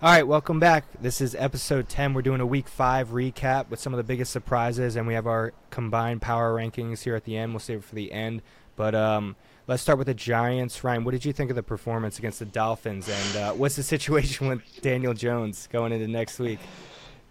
All 0.00 0.12
right, 0.12 0.24
welcome 0.24 0.60
back. 0.60 0.84
This 1.00 1.20
is 1.20 1.34
episode 1.34 1.88
10. 1.88 2.14
We're 2.14 2.22
doing 2.22 2.40
a 2.40 2.46
week 2.46 2.68
five 2.68 3.08
recap 3.08 3.68
with 3.68 3.80
some 3.80 3.92
of 3.92 3.96
the 3.96 4.04
biggest 4.04 4.30
surprises, 4.30 4.94
and 4.94 5.08
we 5.08 5.14
have 5.14 5.26
our 5.26 5.52
combined 5.70 6.22
power 6.22 6.54
rankings 6.54 7.02
here 7.02 7.16
at 7.16 7.24
the 7.24 7.36
end. 7.36 7.50
We'll 7.52 7.58
save 7.58 7.78
it 7.78 7.84
for 7.84 7.96
the 7.96 8.12
end. 8.12 8.42
But 8.76 8.94
um, 8.94 9.34
let's 9.66 9.82
start 9.82 9.98
with 9.98 10.06
the 10.06 10.14
Giants. 10.14 10.84
Ryan, 10.84 11.02
what 11.02 11.10
did 11.10 11.24
you 11.24 11.32
think 11.32 11.50
of 11.50 11.56
the 11.56 11.64
performance 11.64 12.16
against 12.16 12.38
the 12.38 12.44
Dolphins? 12.44 13.08
And 13.08 13.36
uh, 13.38 13.52
what's 13.54 13.74
the 13.74 13.82
situation 13.98 14.46
with 14.46 14.62
Daniel 14.82 15.14
Jones 15.14 15.66
going 15.66 15.90
into 15.90 16.06
next 16.06 16.38
week? 16.38 16.60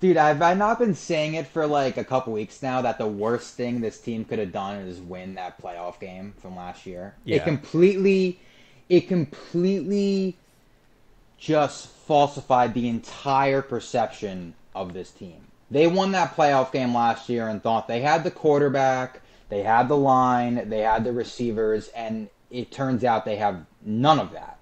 Dude, 0.01 0.17
I've, 0.17 0.41
I've 0.41 0.57
not 0.57 0.77
been 0.77 0.93
saying 0.93 1.35
it 1.35 1.47
for 1.47 1.65
like 1.65 1.95
a 1.95 2.03
couple 2.03 2.33
weeks 2.33 2.61
now 2.61 2.81
that 2.81 2.97
the 2.97 3.07
worst 3.07 3.53
thing 3.53 3.79
this 3.79 4.01
team 4.01 4.25
could 4.25 4.39
have 4.39 4.51
done 4.51 4.75
is 4.81 4.99
win 4.99 5.35
that 5.35 5.57
playoff 5.61 6.01
game 6.01 6.33
from 6.41 6.57
last 6.57 6.85
year. 6.85 7.15
Yeah. 7.23 7.37
It 7.37 7.43
completely, 7.45 8.41
it 8.89 9.07
completely 9.07 10.37
just 11.37 11.87
falsified 11.87 12.73
the 12.73 12.87
entire 12.87 13.61
perception 13.61 14.53
of 14.73 14.93
this 14.93 15.11
team. 15.11 15.47
They 15.69 15.87
won 15.87 16.11
that 16.13 16.35
playoff 16.35 16.71
game 16.71 16.95
last 16.95 17.29
year 17.29 17.47
and 17.47 17.61
thought 17.61 17.87
they 17.87 18.01
had 18.01 18.23
the 18.23 18.31
quarterback, 18.31 19.21
they 19.49 19.63
had 19.63 19.87
the 19.87 19.97
line, 19.97 20.69
they 20.69 20.79
had 20.79 21.03
the 21.03 21.11
receivers, 21.11 21.89
and 21.89 22.29
it 22.49 22.71
turns 22.71 23.03
out 23.03 23.25
they 23.25 23.35
have 23.35 23.65
none 23.83 24.19
of 24.19 24.31
that. 24.31 24.59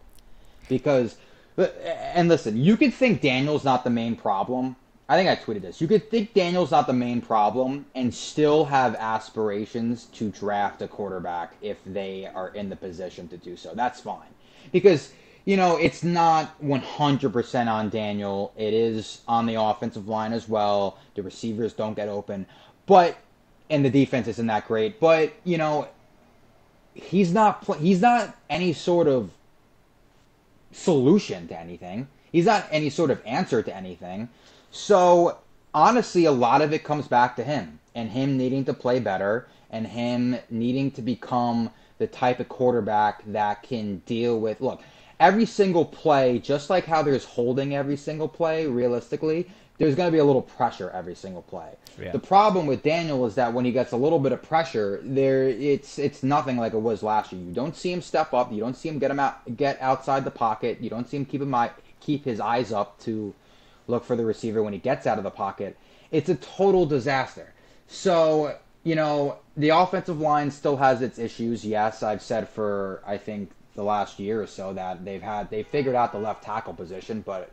Because, 0.68 1.18
and 1.58 2.28
listen, 2.28 2.58
you 2.58 2.76
could 2.76 2.94
think 2.94 3.22
Daniel's 3.22 3.64
not 3.64 3.84
the 3.84 3.90
main 3.90 4.16
problem. 4.16 4.76
I 5.08 5.16
think 5.16 5.30
I 5.30 5.36
tweeted 5.36 5.62
this. 5.62 5.80
You 5.80 5.88
could 5.88 6.10
think 6.10 6.34
Daniel's 6.34 6.72
not 6.72 6.88
the 6.88 6.94
main 6.94 7.22
problem 7.22 7.86
and 7.94 8.12
still 8.12 8.66
have 8.66 8.96
aspirations 8.96 10.06
to 10.14 10.30
draft 10.30 10.82
a 10.82 10.88
quarterback 10.88 11.54
if 11.62 11.78
they 11.86 12.26
are 12.34 12.50
in 12.50 12.70
the 12.70 12.76
position 12.76 13.28
to 13.28 13.38
do 13.38 13.56
so. 13.56 13.76
That's 13.76 14.02
fine. 14.02 14.34
Because 14.72 15.14
you 15.46 15.58
know, 15.58 15.78
it's 15.78 16.04
not 16.04 16.60
100% 16.64 17.68
on 17.68 17.90
Daniel. 17.90 18.52
It 18.58 18.74
is 18.74 19.22
on 19.28 19.46
the 19.46 19.62
offensive 19.62 20.08
line 20.08 20.34
as 20.34 20.50
well. 20.50 20.98
The 21.14 21.22
receivers 21.22 21.74
don't 21.74 21.94
get 21.94 22.10
open. 22.10 22.48
But 22.88 23.18
and 23.70 23.84
the 23.84 23.90
defense 23.90 24.28
isn't 24.28 24.48
that 24.48 24.68
great. 24.68 25.00
But, 25.00 25.34
you 25.44 25.58
know, 25.58 25.88
he's 26.94 27.32
not 27.34 27.64
pl- 27.64 27.76
he's 27.76 28.02
not 28.02 28.36
any 28.50 28.74
sort 28.74 29.08
of 29.08 29.32
solution 30.72 31.48
to 31.48 31.60
anything. 31.60 32.08
He's 32.32 32.46
not 32.46 32.68
any 32.70 32.90
sort 32.90 33.12
of 33.12 33.22
answer 33.26 33.64
to 33.64 33.76
anything. 33.76 34.30
So, 34.72 35.38
honestly, 35.74 36.26
a 36.26 36.32
lot 36.32 36.62
of 36.62 36.74
it 36.74 36.84
comes 36.84 37.08
back 37.08 37.36
to 37.38 37.44
him 37.44 37.80
and 37.94 38.10
him 38.10 38.38
needing 38.38 38.66
to 38.66 38.74
play 38.74 39.00
better 39.00 39.48
and 39.70 39.88
him 39.88 40.38
needing 40.50 40.92
to 40.92 41.02
become 41.02 41.72
the 41.98 42.08
type 42.08 42.40
of 42.40 42.50
quarterback 42.50 43.24
that 43.28 43.64
can 43.64 43.98
deal 44.06 44.40
with 44.40 44.60
look 44.60 44.82
every 45.20 45.46
single 45.46 45.86
play, 45.86 46.40
just 46.40 46.70
like 46.70 46.86
how 46.86 47.02
there's 47.02 47.26
holding 47.26 47.76
every 47.76 47.98
single 47.98 48.28
play, 48.28 48.66
realistically, 48.66 49.50
there's 49.78 49.96
going 49.96 50.08
to 50.08 50.12
be 50.12 50.20
a 50.20 50.24
little 50.24 50.42
pressure 50.42 50.90
every 50.92 51.16
single 51.16 51.42
play. 51.42 51.76
Yeah. 52.00 52.12
The 52.12 52.20
problem 52.20 52.66
with 52.66 52.84
Daniel 52.84 53.26
is 53.26 53.36
that 53.36 53.54
when 53.54 53.66
he 53.66 53.72
gets 53.72 53.92
a 53.92 53.98
little 53.98 54.20
bit 54.20 54.32
of 54.32 54.42
pressure, 54.42 55.02
there 55.04 55.48
it's 55.48 56.00
it's 56.00 56.24
nothing 56.24 56.58
like 56.58 56.74
it 56.74 56.80
was 56.80 57.04
last 57.04 57.32
year. 57.32 57.42
You 57.42 57.54
don't 57.54 57.76
see 57.76 57.92
him 57.92 58.02
step 58.02 58.34
up. 58.34 58.52
You 58.52 58.60
don't 58.60 58.76
see 58.76 58.90
him 58.90 59.00
get 59.00 59.12
him 59.12 59.20
out 59.20 59.58
get 59.58 59.82
outside 59.82 60.24
the 60.24 60.32
pocket. 60.32 60.80
You 60.82 60.90
don't 60.90 61.10
see 61.10 61.18
him 61.18 61.26
keep 61.26 61.42
him 61.42 61.54
eye, 61.54 61.72
keep 62.00 62.26
his 62.26 62.40
eyes 62.40 62.72
up 62.72 63.00
to 63.02 63.34
look 63.88 64.04
for 64.04 64.16
the 64.16 64.26
receiver 64.26 64.64
when 64.64 64.74
he 64.74 64.80
gets 64.80 65.06
out 65.06 65.18
of 65.18 65.24
the 65.24 65.32
pocket. 65.32 65.78
It's 66.12 66.30
a 66.30 66.36
total 66.36 66.86
disaster. 66.86 67.54
So 67.88 68.58
you 68.84 68.96
know 68.96 69.40
the 69.58 69.70
offensive 69.70 70.20
line 70.20 70.52
still 70.52 70.78
has 70.78 71.02
its 71.02 71.20
issues. 71.20 71.66
Yes, 71.66 72.02
I've 72.02 72.22
said 72.22 72.48
for 72.48 73.02
I 73.06 73.18
think 73.18 73.52
the 73.76 73.84
last 73.84 74.20
year 74.20 74.42
or 74.42 74.48
so 74.48 74.74
that 74.74 75.04
they've 75.06 75.22
had 75.22 75.50
they 75.50 75.64
figured 75.64 75.96
out 75.96 76.12
the 76.12 76.20
left 76.20 76.44
tackle 76.44 76.74
position, 76.74 77.22
but 77.26 77.52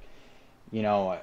you 0.70 0.82
know 0.82 1.18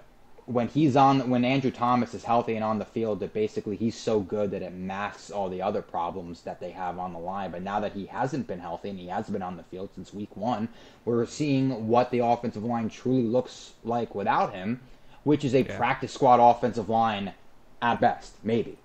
when 0.46 0.68
he's 0.68 0.96
on 0.96 1.30
when 1.30 1.46
Andrew 1.46 1.70
Thomas 1.70 2.16
is 2.16 2.24
healthy 2.24 2.56
and 2.56 2.64
on 2.64 2.80
the 2.80 2.86
field 2.86 3.20
that 3.20 3.34
basically 3.34 3.76
he's 3.76 3.96
so 3.96 4.20
good 4.20 4.50
that 4.50 4.64
it 4.64 4.74
masks 4.74 5.30
all 5.30 5.48
the 5.48 5.62
other 5.62 5.82
problems 5.84 6.42
that 6.42 6.60
they 6.60 6.72
have 6.72 6.98
on 6.98 7.14
the 7.14 7.20
line. 7.20 7.52
But 7.52 7.62
now 7.62 7.80
that 7.82 7.94
he 7.94 8.08
hasn't 8.08 8.48
been 8.48 8.60
healthy 8.60 8.90
and 8.90 8.98
he 8.98 9.08
has 9.10 9.30
been 9.30 9.44
on 9.44 9.58
the 9.58 9.64
field 9.64 9.90
since 9.94 10.12
week 10.12 10.36
one, 10.36 10.68
we're 11.06 11.28
seeing 11.28 11.88
what 11.88 12.10
the 12.10 12.20
offensive 12.20 12.64
line 12.64 12.90
truly 12.90 13.22
looks 13.22 13.74
like 13.84 14.16
without 14.16 14.52
him, 14.54 14.80
which 15.24 15.46
is 15.46 15.54
a 15.54 15.62
Yeah. 15.62 15.78
practice 15.78 16.14
squad 16.14 16.40
offensive 16.40 16.90
line 16.90 17.34
at 17.80 18.02
best, 18.02 18.34
maybe. 18.44 18.80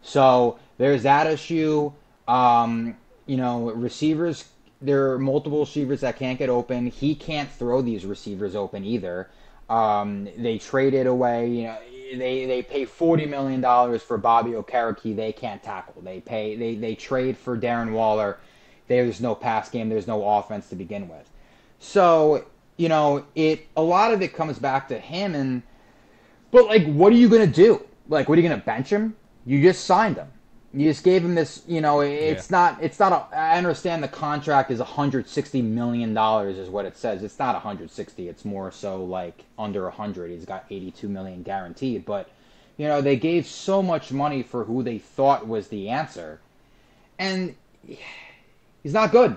So 0.00 0.58
there's 0.78 1.02
that 1.02 1.26
issue. 1.26 1.92
Um, 2.26 2.96
you 3.26 3.36
know, 3.36 3.70
receivers. 3.70 4.46
There 4.82 5.12
are 5.12 5.18
multiple 5.18 5.60
receivers 5.60 6.00
that 6.00 6.18
can't 6.18 6.38
get 6.38 6.48
open. 6.48 6.86
He 6.88 7.14
can't 7.14 7.50
throw 7.50 7.82
these 7.82 8.04
receivers 8.04 8.54
open 8.56 8.84
either. 8.84 9.30
Um, 9.70 10.28
they 10.36 10.58
traded 10.58 11.06
away. 11.06 11.48
You 11.50 11.62
know, 11.64 11.78
they 12.18 12.46
they 12.46 12.62
pay 12.62 12.84
forty 12.84 13.26
million 13.26 13.60
dollars 13.60 14.02
for 14.02 14.18
Bobby 14.18 14.50
Okereke. 14.50 15.16
They 15.16 15.32
can't 15.32 15.62
tackle. 15.62 16.02
They 16.02 16.20
pay. 16.20 16.56
They 16.56 16.74
they 16.74 16.94
trade 16.94 17.38
for 17.38 17.56
Darren 17.56 17.92
Waller. 17.92 18.38
There's 18.88 19.20
no 19.20 19.34
pass 19.34 19.70
game. 19.70 19.88
There's 19.88 20.06
no 20.06 20.26
offense 20.26 20.68
to 20.68 20.74
begin 20.74 21.08
with. 21.08 21.30
So 21.78 22.44
you 22.76 22.88
know, 22.88 23.24
it 23.34 23.66
a 23.76 23.82
lot 23.82 24.12
of 24.12 24.22
it 24.22 24.34
comes 24.34 24.58
back 24.58 24.88
to 24.88 24.98
him 24.98 25.34
and. 25.34 25.62
But 26.50 26.66
like, 26.66 26.84
what 26.84 27.12
are 27.14 27.16
you 27.16 27.30
gonna 27.30 27.46
do? 27.46 27.82
Like, 28.08 28.28
what 28.28 28.36
are 28.36 28.42
you 28.42 28.48
gonna 28.48 28.60
bench 28.60 28.90
him? 28.90 29.16
You 29.46 29.62
just 29.62 29.86
signed 29.86 30.16
him. 30.16 30.28
You 30.74 30.88
just 30.88 31.04
gave 31.04 31.22
him 31.24 31.34
this. 31.34 31.62
You 31.66 31.80
know, 31.82 32.00
it's 32.00 32.50
Yeah. 32.50 32.56
not. 32.56 32.82
It's 32.82 32.98
not. 32.98 33.12
A, 33.12 33.36
I 33.36 33.58
understand 33.58 34.02
the 34.02 34.08
contract 34.08 34.70
is 34.70 34.78
160 34.80 35.60
million 35.62 36.14
dollars, 36.14 36.56
is 36.56 36.70
what 36.70 36.86
it 36.86 36.96
says. 36.96 37.22
It's 37.22 37.38
not 37.38 37.54
160. 37.54 38.28
It's 38.28 38.44
more 38.44 38.70
so 38.70 39.04
like 39.04 39.44
under 39.58 39.84
100. 39.84 40.30
He's 40.30 40.46
got 40.46 40.64
82 40.70 41.08
million 41.08 41.42
guaranteed. 41.42 42.06
But 42.06 42.30
you 42.78 42.88
know, 42.88 43.02
they 43.02 43.16
gave 43.16 43.46
so 43.46 43.82
much 43.82 44.12
money 44.12 44.42
for 44.42 44.64
who 44.64 44.82
they 44.82 44.98
thought 44.98 45.46
was 45.46 45.68
the 45.68 45.90
answer, 45.90 46.40
and 47.18 47.54
he's 48.82 48.94
not 48.94 49.12
good. 49.12 49.36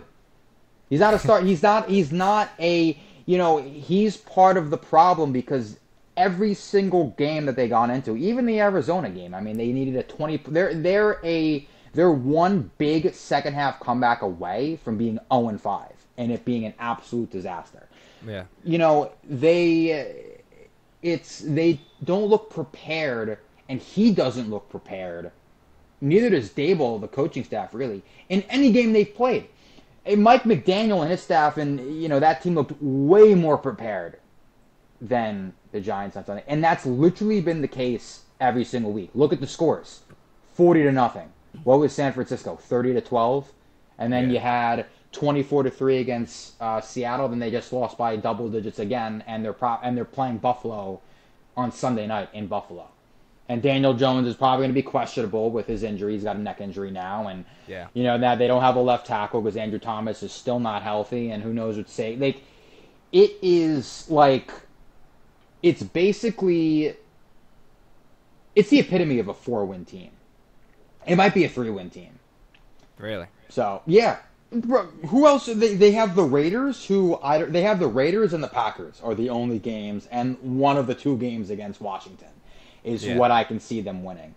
He's 0.89 1.01
not 1.01 1.13
a 1.13 1.19
start. 1.19 1.43
he's 1.43 1.61
not. 1.63 1.89
He's 1.89 2.11
not 2.11 2.49
a. 2.59 2.97
You 3.25 3.37
know, 3.39 3.57
he's 3.57 4.17
part 4.17 4.55
of 4.55 4.69
the 4.69 4.77
problem 4.77 5.31
because 5.33 5.77
every 6.17 6.53
single 6.53 7.09
game 7.11 7.45
that 7.45 7.55
they 7.55 7.67
gone 7.67 7.91
into, 7.91 8.15
even 8.15 8.45
the 8.45 8.59
Arizona 8.59 9.09
game, 9.09 9.33
I 9.33 9.41
mean, 9.41 9.57
they 9.57 9.71
needed 9.71 9.95
a 9.95 10.03
twenty. 10.03 10.37
They're 10.37 10.73
they're 10.73 11.19
a 11.23 11.67
they're 11.93 12.11
one 12.11 12.71
big 12.77 13.13
second 13.13 13.53
half 13.53 13.79
comeback 13.79 14.21
away 14.21 14.79
from 14.83 14.97
being 14.97 15.19
zero 15.31 15.49
and 15.49 15.59
five 15.61 15.93
and 16.17 16.31
it 16.31 16.45
being 16.45 16.65
an 16.65 16.73
absolute 16.79 17.31
disaster. 17.31 17.87
Yeah. 18.25 18.45
You 18.63 18.77
know, 18.77 19.11
they 19.23 20.39
it's 21.01 21.39
they 21.39 21.79
don't 22.03 22.25
look 22.25 22.49
prepared, 22.49 23.37
and 23.69 23.79
he 23.79 24.11
doesn't 24.11 24.49
look 24.49 24.69
prepared. 24.69 25.31
Neither 26.01 26.29
does 26.29 26.49
Daboll, 26.49 26.99
the 26.99 27.07
coaching 27.07 27.43
staff, 27.43 27.73
really, 27.73 28.03
in 28.29 28.41
any 28.43 28.71
game 28.71 28.93
they've 28.93 29.13
played. 29.13 29.47
And 30.05 30.21
Mike 30.21 30.43
McDaniel 30.43 31.01
and 31.01 31.09
his 31.09 31.21
staff, 31.21 31.57
and 31.57 32.01
you 32.01 32.09
know 32.09 32.19
that 32.19 32.41
team 32.41 32.55
looked 32.55 32.73
way 32.81 33.33
more 33.35 33.57
prepared 33.57 34.17
than 35.07 35.53
the 35.71 35.81
Giants 35.81 36.15
on 36.17 36.25
Sunday, 36.25 36.43
and 36.47 36.63
that's 36.63 36.85
literally 36.85 37.41
been 37.41 37.61
the 37.61 37.67
case 37.67 38.23
every 38.39 38.63
single 38.63 38.91
week. 38.91 39.09
Look 39.13 39.33
at 39.33 39.39
the 39.39 39.47
scores: 39.47 40.01
forty 40.53 40.83
to 40.83 40.91
nothing. 40.91 41.29
What 41.63 41.79
was 41.79 41.93
San 41.93 42.13
Francisco? 42.13 42.55
Thirty 42.55 42.93
to 42.93 43.01
twelve, 43.01 43.51
and 43.97 44.11
then 44.11 44.25
Yeah. 44.25 44.33
you 44.33 44.39
had 44.39 44.85
twenty-four 45.11 45.63
to 45.63 45.69
three 45.69 45.97
against 45.99 46.59
uh, 46.61 46.81
Seattle. 46.81 47.27
Then 47.29 47.39
they 47.39 47.51
just 47.51 47.71
lost 47.71 47.97
by 47.97 48.15
double 48.15 48.49
digits 48.49 48.79
again, 48.79 49.23
and 49.27 49.43
they're 49.43 49.53
pro- 49.53 49.79
and 49.83 49.95
they're 49.95 50.05
playing 50.05 50.37
Buffalo 50.37 51.01
on 51.55 51.71
Sunday 51.71 52.07
night 52.07 52.29
in 52.33 52.47
Buffalo. 52.47 52.87
And 53.47 53.61
Daniel 53.61 53.93
Jones 53.93 54.27
is 54.27 54.35
probably 54.35 54.63
going 54.63 54.71
to 54.71 54.73
be 54.73 54.81
questionable 54.81 55.51
with 55.51 55.67
his 55.67 55.83
injury. 55.83 56.13
He's 56.13 56.23
got 56.23 56.35
a 56.35 56.39
neck 56.39 56.61
injury 56.61 56.89
now, 56.89 57.27
and 57.27 57.45
Yeah. 57.67 57.87
you 57.93 58.03
know 58.03 58.17
that 58.17 58.39
they 58.39 58.47
don't 58.47 58.61
have 58.61 58.75
a 58.75 58.81
left 58.81 59.05
tackle 59.05 59.39
because 59.41 59.55
Andrew 59.55 59.77
Thomas 59.77 60.23
is 60.23 60.31
still 60.31 60.59
not 60.59 60.81
healthy, 60.81 61.29
and 61.29 61.43
who 61.43 61.53
knows 61.53 61.77
what 61.77 61.85
to 61.85 61.91
say. 61.93 62.15
Like, 62.15 62.41
it 63.11 63.37
is 63.43 64.09
like, 64.09 64.51
it's 65.61 65.83
basically, 65.83 66.95
it's 68.55 68.69
the 68.69 68.79
epitome 68.79 69.19
of 69.19 69.27
a 69.27 69.33
four-win 69.33 69.85
team. 69.85 70.11
It 71.05 71.15
might 71.15 71.33
be 71.33 71.43
a 71.43 71.49
three-win 71.49 71.89
team. 71.89 72.19
Really. 72.97 73.27
So 73.49 73.81
yeah, 73.85 74.17
who 74.51 75.27
else? 75.27 75.45
They 75.47 75.75
they 75.75 75.91
have 75.91 76.15
the 76.15 76.23
Raiders, 76.23 76.85
who 76.85 77.19
I 77.21 77.43
they 77.43 77.61
have 77.61 77.79
the 77.79 77.87
Raiders 77.87 78.33
and 78.33 78.43
the 78.43 78.47
Packers 78.47 79.01
are 79.03 79.13
the 79.13 79.29
only 79.29 79.59
games, 79.59 80.07
and 80.11 80.37
one 80.41 80.77
of 80.77 80.87
the 80.87 80.95
two 80.95 81.17
games 81.17 81.49
against 81.49 81.81
Washington 81.81 82.29
is 82.83 83.05
Yeah. 83.05 83.17
what 83.17 83.31
I 83.31 83.43
can 83.43 83.59
see 83.59 83.81
them 83.81 84.03
winning. 84.03 84.33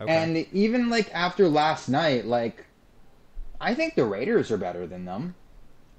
Okay. 0.00 0.10
And 0.12 0.46
even 0.52 0.90
like 0.90 1.12
after 1.12 1.48
last 1.48 1.88
night, 1.88 2.24
like 2.24 2.66
I 3.60 3.74
think 3.74 3.96
the 3.96 4.04
Raiders 4.04 4.50
are 4.50 4.58
better 4.58 4.86
than 4.86 5.04
them. 5.04 5.34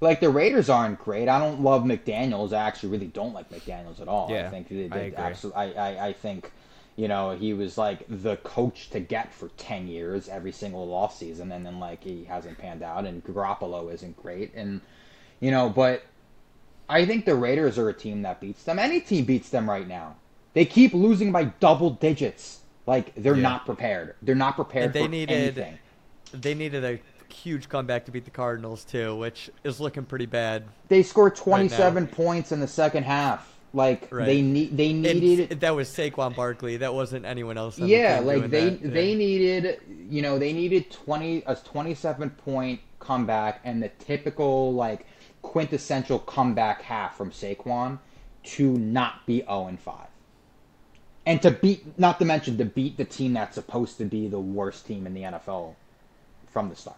Like 0.00 0.20
the 0.20 0.30
Raiders 0.30 0.68
aren't 0.70 0.98
great. 0.98 1.28
I 1.28 1.38
don't 1.38 1.60
love 1.62 1.82
McDaniels. 1.82 2.52
I 2.52 2.66
actually 2.66 2.88
really 2.90 3.06
don't 3.08 3.34
like 3.34 3.50
McDaniels 3.50 4.00
at 4.00 4.08
all. 4.08 4.32
I 4.34 4.48
think 4.48 4.68
they 4.68 4.88
I 4.90 4.98
agree. 4.98 5.14
absolutely. 5.16 5.76
I, 5.76 5.90
I 5.90 6.06
I 6.08 6.12
think 6.14 6.50
you 6.96 7.06
know 7.08 7.36
he 7.36 7.52
was 7.52 7.76
like 7.76 8.04
the 8.08 8.36
coach 8.38 8.90
to 8.90 9.00
get 9.00 9.32
for 9.32 9.48
ten 9.56 9.88
years 9.88 10.28
every 10.28 10.52
single 10.52 10.92
off 10.94 11.14
season, 11.16 11.52
and 11.52 11.64
then 11.66 11.78
like 11.78 12.02
he 12.02 12.24
hasn't 12.24 12.56
panned 12.58 12.82
out. 12.82 13.04
And 13.04 13.22
Garoppolo 13.24 13.92
isn't 13.92 14.16
great, 14.22 14.54
and 14.54 14.80
you 15.38 15.50
know, 15.50 15.68
but 15.68 16.02
I 16.88 17.04
think 17.04 17.24
the 17.26 17.34
Raiders 17.34 17.78
are 17.78 17.88
a 17.88 17.94
team 17.94 18.22
that 18.22 18.40
beats 18.40 18.64
them. 18.64 18.78
Any 18.78 19.00
team 19.00 19.24
beats 19.26 19.50
them 19.50 19.68
right 19.68 19.86
now. 19.86 20.16
They 20.54 20.64
keep 20.64 20.94
losing 20.94 21.30
by 21.30 21.44
double 21.44 21.90
digits. 21.90 22.60
Like 22.86 23.14
they're 23.16 23.36
Yeah. 23.36 23.42
not 23.42 23.66
prepared. 23.66 24.14
They're 24.22 24.34
not 24.34 24.56
prepared 24.56 24.86
And 24.86 24.94
they 24.94 25.02
for 25.04 25.08
needed- 25.10 25.58
anything. 25.58 25.78
They 26.32 26.54
needed 26.54 26.84
a 26.84 26.98
huge 27.32 27.68
comeback 27.68 28.04
to 28.06 28.10
beat 28.10 28.24
the 28.24 28.30
Cardinals 28.30 28.84
too, 28.84 29.16
which 29.16 29.50
is 29.64 29.80
looking 29.80 30.04
pretty 30.04 30.26
bad. 30.26 30.64
They 30.88 31.02
scored 31.02 31.36
27 31.36 32.06
points 32.08 32.52
in 32.52 32.60
the 32.60 32.68
second 32.68 33.04
half. 33.04 33.46
Like 33.72 34.08
Right. 34.10 34.26
they 34.26 34.42
need 34.42 34.76
they 34.76 34.92
needed 34.92 35.60
that 35.60 35.76
was 35.76 35.88
Saquon 35.88 36.34
Barkley. 36.34 36.78
That 36.78 36.92
wasn't 36.92 37.24
anyone 37.24 37.56
else. 37.56 37.76
the 37.76 37.86
yeah, 37.86 38.18
like 38.18 38.50
they 38.50 38.70
that. 38.70 38.92
they 38.92 39.10
Yeah. 39.12 39.16
needed 39.18 39.80
you 40.08 40.22
know 40.22 40.40
they 40.40 40.52
needed 40.52 40.90
20 40.90 41.44
a 41.46 41.54
27 41.54 42.30
point 42.30 42.80
comeback 42.98 43.60
and 43.64 43.80
the 43.80 43.88
typical 44.00 44.72
like 44.72 45.06
quintessential 45.42 46.18
comeback 46.18 46.82
half 46.82 47.16
from 47.16 47.30
Saquon 47.30 47.98
to 48.42 48.72
not 48.76 49.24
be 49.24 49.38
0 49.42 49.66
and 49.68 49.78
5. 49.78 49.94
And 51.26 51.40
to 51.42 51.52
beat 51.52 51.96
not 51.96 52.18
to 52.18 52.24
mention 52.24 52.58
to 52.58 52.64
beat 52.64 52.96
the 52.96 53.04
team 53.04 53.34
that's 53.34 53.54
supposed 53.54 53.98
to 53.98 54.04
be 54.04 54.26
the 54.26 54.40
worst 54.40 54.84
team 54.84 55.06
in 55.06 55.14
the 55.14 55.22
NFL 55.22 55.76
from 56.50 56.68
the 56.70 56.74
start. 56.74 56.96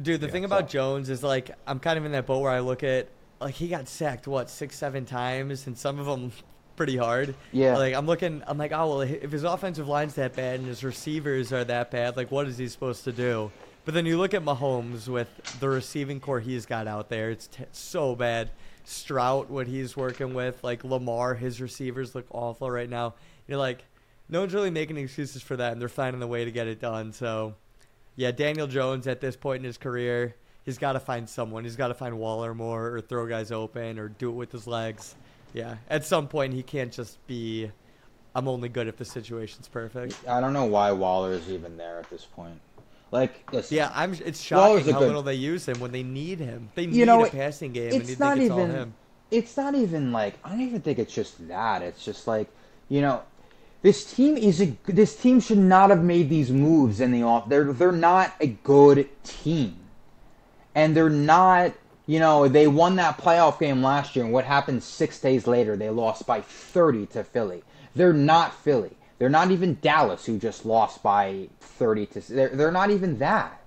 Dude, 0.00 0.20
the 0.20 0.26
Yeah, 0.26 0.32
thing 0.32 0.44
about 0.44 0.68
Jones 0.68 1.10
is 1.10 1.22
like 1.22 1.50
I'm 1.66 1.78
kind 1.80 1.98
of 1.98 2.04
in 2.04 2.12
that 2.12 2.26
boat 2.26 2.40
where 2.40 2.52
I 2.52 2.60
look 2.60 2.82
at 2.82 3.08
like 3.40 3.54
he 3.54 3.68
got 3.68 3.88
sacked 3.88 4.26
what 4.26 4.50
six, 4.50 4.76
seven 4.76 5.04
times, 5.04 5.66
and 5.66 5.76
some 5.76 5.98
of 5.98 6.06
them 6.06 6.32
pretty 6.76 6.96
hard. 6.96 7.34
Yeah. 7.52 7.76
Like 7.76 7.94
I'm 7.94 8.06
looking, 8.06 8.42
I'm 8.46 8.58
like, 8.58 8.72
oh 8.72 8.88
well, 8.88 9.00
if 9.00 9.32
his 9.32 9.44
offensive 9.44 9.88
line's 9.88 10.14
that 10.14 10.34
bad 10.36 10.60
and 10.60 10.68
his 10.68 10.84
receivers 10.84 11.52
are 11.52 11.64
that 11.64 11.90
bad, 11.90 12.16
like 12.16 12.30
what 12.30 12.46
is 12.46 12.58
he 12.58 12.68
supposed 12.68 13.04
to 13.04 13.12
do? 13.12 13.50
But 13.84 13.94
then 13.94 14.04
you 14.04 14.18
look 14.18 14.34
at 14.34 14.44
Mahomes 14.44 15.06
with 15.06 15.28
the 15.60 15.68
receiving 15.68 16.18
corps 16.18 16.40
he's 16.40 16.66
got 16.66 16.88
out 16.88 17.08
there, 17.08 17.30
it's 17.30 17.46
t- 17.46 17.64
so 17.72 18.16
bad. 18.16 18.50
Stroud, 18.84 19.48
what 19.48 19.66
he's 19.66 19.96
working 19.96 20.34
with, 20.34 20.62
like 20.62 20.84
Lamar, 20.84 21.34
his 21.34 21.60
receivers 21.60 22.14
look 22.14 22.26
awful 22.30 22.70
right 22.70 22.88
now. 22.90 23.14
You're 23.46 23.58
like, 23.58 23.84
no 24.28 24.40
one's 24.40 24.54
really 24.54 24.70
making 24.70 24.96
excuses 24.96 25.42
for 25.42 25.56
that, 25.56 25.72
and 25.72 25.80
they're 25.80 25.88
finding 25.88 26.20
the 26.20 26.26
way 26.26 26.44
to 26.44 26.50
get 26.50 26.66
it 26.66 26.80
done. 26.80 27.12
So, 27.12 27.54
yeah, 28.16 28.30
Daniel 28.32 28.66
Jones 28.66 29.06
at 29.06 29.20
this 29.20 29.36
point 29.36 29.58
in 29.60 29.64
his 29.64 29.78
career, 29.78 30.34
he's 30.64 30.78
got 30.78 30.92
to 30.94 31.00
find 31.00 31.28
someone. 31.28 31.64
He's 31.64 31.76
got 31.76 31.88
to 31.88 31.94
find 31.94 32.18
Waller 32.18 32.54
more, 32.54 32.94
or 32.96 33.00
throw 33.00 33.26
guys 33.26 33.52
open, 33.52 33.98
or 33.98 34.08
do 34.08 34.30
it 34.30 34.34
with 34.34 34.52
his 34.52 34.66
legs. 34.66 35.14
Yeah, 35.54 35.76
at 35.88 36.04
some 36.04 36.28
point 36.28 36.52
he 36.52 36.62
can't 36.62 36.92
just 36.92 37.24
be, 37.26 37.70
I'm 38.34 38.48
only 38.48 38.68
good 38.68 38.88
if 38.88 38.96
the 38.96 39.04
situation's 39.04 39.68
perfect. 39.68 40.16
I 40.28 40.40
don't 40.40 40.52
know 40.52 40.64
why 40.66 40.92
Waller 40.92 41.32
is 41.32 41.48
even 41.50 41.76
there 41.76 41.98
at 41.98 42.10
this 42.10 42.24
point. 42.24 42.60
Like, 43.12 43.50
listen, 43.52 43.76
Yeah, 43.76 43.90
I'm. 43.94 44.12
It's 44.24 44.42
shocking 44.42 44.92
how 44.92 44.98
good- 44.98 45.06
little 45.06 45.22
they 45.22 45.34
use 45.34 45.66
him 45.66 45.78
when 45.78 45.92
they 45.92 46.02
need 46.02 46.40
him. 46.40 46.68
They 46.74 46.86
need 46.86 46.96
You 46.96 47.06
know, 47.06 47.24
a 47.24 47.30
passing 47.30 47.72
game, 47.72 47.84
and 47.86 47.94
you 47.94 48.00
it's 48.00 48.08
think 48.08 48.40
it's 48.40 48.50
all 48.50 48.60
even 48.60 48.70
him. 48.70 48.94
it's 49.30 49.56
not 49.56 49.74
even 49.76 50.10
like 50.12 50.34
I 50.44 50.48
don't 50.50 50.60
even 50.60 50.80
think 50.82 50.98
it's 50.98 51.14
just 51.14 51.46
that. 51.48 51.82
It's 51.82 52.04
just 52.04 52.26
like 52.26 52.48
you 52.88 53.00
know, 53.00 53.22
this 53.86 54.02
team 54.02 54.36
is 54.36 54.60
a 54.60 54.76
this 54.86 55.14
team 55.14 55.38
should 55.38 55.58
not 55.58 55.90
have 55.90 56.02
made 56.02 56.28
these 56.28 56.50
moves 56.50 57.00
in 57.00 57.12
the 57.12 57.22
off. 57.22 57.48
They're 57.48 57.72
they're 57.72 57.92
not 57.92 58.34
a 58.40 58.48
good 58.48 59.08
team, 59.22 59.76
and 60.74 60.96
they're 60.96 61.08
not. 61.08 61.72
You 62.04 62.18
know, 62.18 62.48
they 62.48 62.66
won 62.66 62.96
that 62.96 63.16
playoff 63.16 63.60
game 63.60 63.84
last 63.84 64.16
year, 64.16 64.24
and 64.24 64.34
what 64.34 64.44
happened 64.44 64.82
six 64.82 65.20
days 65.20 65.46
later? 65.46 65.76
They 65.76 65.88
lost 65.88 66.26
by 66.26 66.40
thirty 66.40 67.06
to 67.06 67.22
Philly. 67.22 67.62
They're 67.94 68.12
not 68.12 68.52
Philly. 68.54 68.96
They're 69.20 69.28
not 69.28 69.52
even 69.52 69.78
Dallas, 69.80 70.26
who 70.26 70.36
just 70.36 70.66
lost 70.66 71.00
by 71.04 71.48
thirty 71.60 72.06
to. 72.06 72.20
They're 72.20 72.48
they're 72.48 72.72
not 72.72 72.90
even 72.90 73.18
that. 73.20 73.60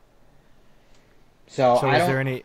So, 1.48 1.78
So 1.80 1.90
is 1.92 2.06
there 2.06 2.20
any 2.20 2.44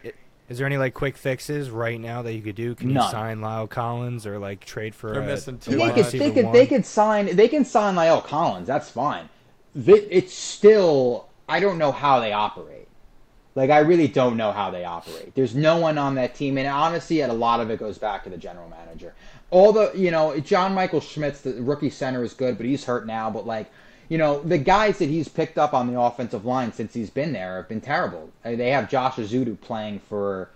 is 0.55 0.59
there 0.59 0.69
any 0.69 0.77
like 0.77 0.95
quick 0.95 1.17
fixes 1.17 1.69
right 1.69 2.01
now 2.01 2.23
that 2.23 2.33
you 2.33 2.41
could 2.41 2.55
do? 2.55 2.77
Can 2.77 2.91
you 2.91 3.01
sign 3.01 3.41
La'el 3.41 3.69
Collins 3.69 4.25
or 4.25 4.39
like 4.39 4.65
trade 4.65 4.95
for 4.95 5.13
They're 5.13 5.23
a, 5.23 5.27
missing 5.27 5.59
two 5.59 5.73
they 5.73 5.77
wide 5.79 5.97
wide 5.97 6.05
could, 6.05 6.21
they 6.21 6.31
could, 6.31 6.53
they 6.53 6.67
could 6.69 6.87
sign, 6.87 7.35
they 7.35 7.49
can 7.49 7.65
sign 7.65 7.97
La'el 7.97 8.23
Collins. 8.25 8.69
That's 8.69 8.89
fine. 8.89 9.29
It's 9.75 10.33
still, 10.33 11.27
I 11.49 11.59
don't 11.59 11.77
know 11.77 11.91
how 11.91 12.21
they 12.21 12.33
operate. 12.33 12.87
Like, 13.57 13.71
I 13.71 13.81
really 13.81 14.07
don't 14.07 14.37
know 14.37 14.53
how 14.53 14.71
they 14.71 14.85
operate. 14.85 15.35
There's 15.35 15.57
no 15.57 15.79
one 15.79 15.99
on 15.99 16.15
that 16.15 16.37
team, 16.37 16.57
and 16.57 16.69
honestly, 16.69 17.21
a 17.23 17.33
lot 17.33 17.59
of 17.59 17.69
it 17.71 17.81
goes 17.81 17.99
back 17.99 18.23
to 18.25 18.31
the 18.31 18.37
general 18.37 18.69
manager. 18.69 19.13
All 19.51 19.73
the, 19.73 19.91
you 19.93 20.13
know, 20.13 20.39
John 20.39 20.73
Michael 20.73 21.01
Schmitz, 21.01 21.41
the 21.41 21.55
rookie 21.63 21.91
center, 21.91 22.23
is 22.23 22.33
good, 22.33 22.57
but 22.57 22.67
he's 22.67 22.85
hurt 22.85 23.09
now. 23.09 23.29
But 23.29 23.45
like, 23.45 23.73
you 24.09 24.19
know, 24.19 24.41
the 24.41 24.59
guys 24.59 24.99
that 24.99 25.09
he's 25.09 25.29
picked 25.29 25.59
up 25.59 25.73
on 25.75 25.93
the 25.93 25.99
offensive 25.99 26.45
line 26.45 26.73
since 26.73 26.95
he's 26.95 27.11
been 27.11 27.33
there 27.33 27.57
have 27.57 27.69
been 27.69 27.81
terrible. 27.81 28.31
Uh, 28.45 28.57
They 28.57 28.71
have 28.71 28.89
Josh 28.91 29.17
Ezeudu 29.17 29.61
playing 29.61 30.01
for 30.01 30.51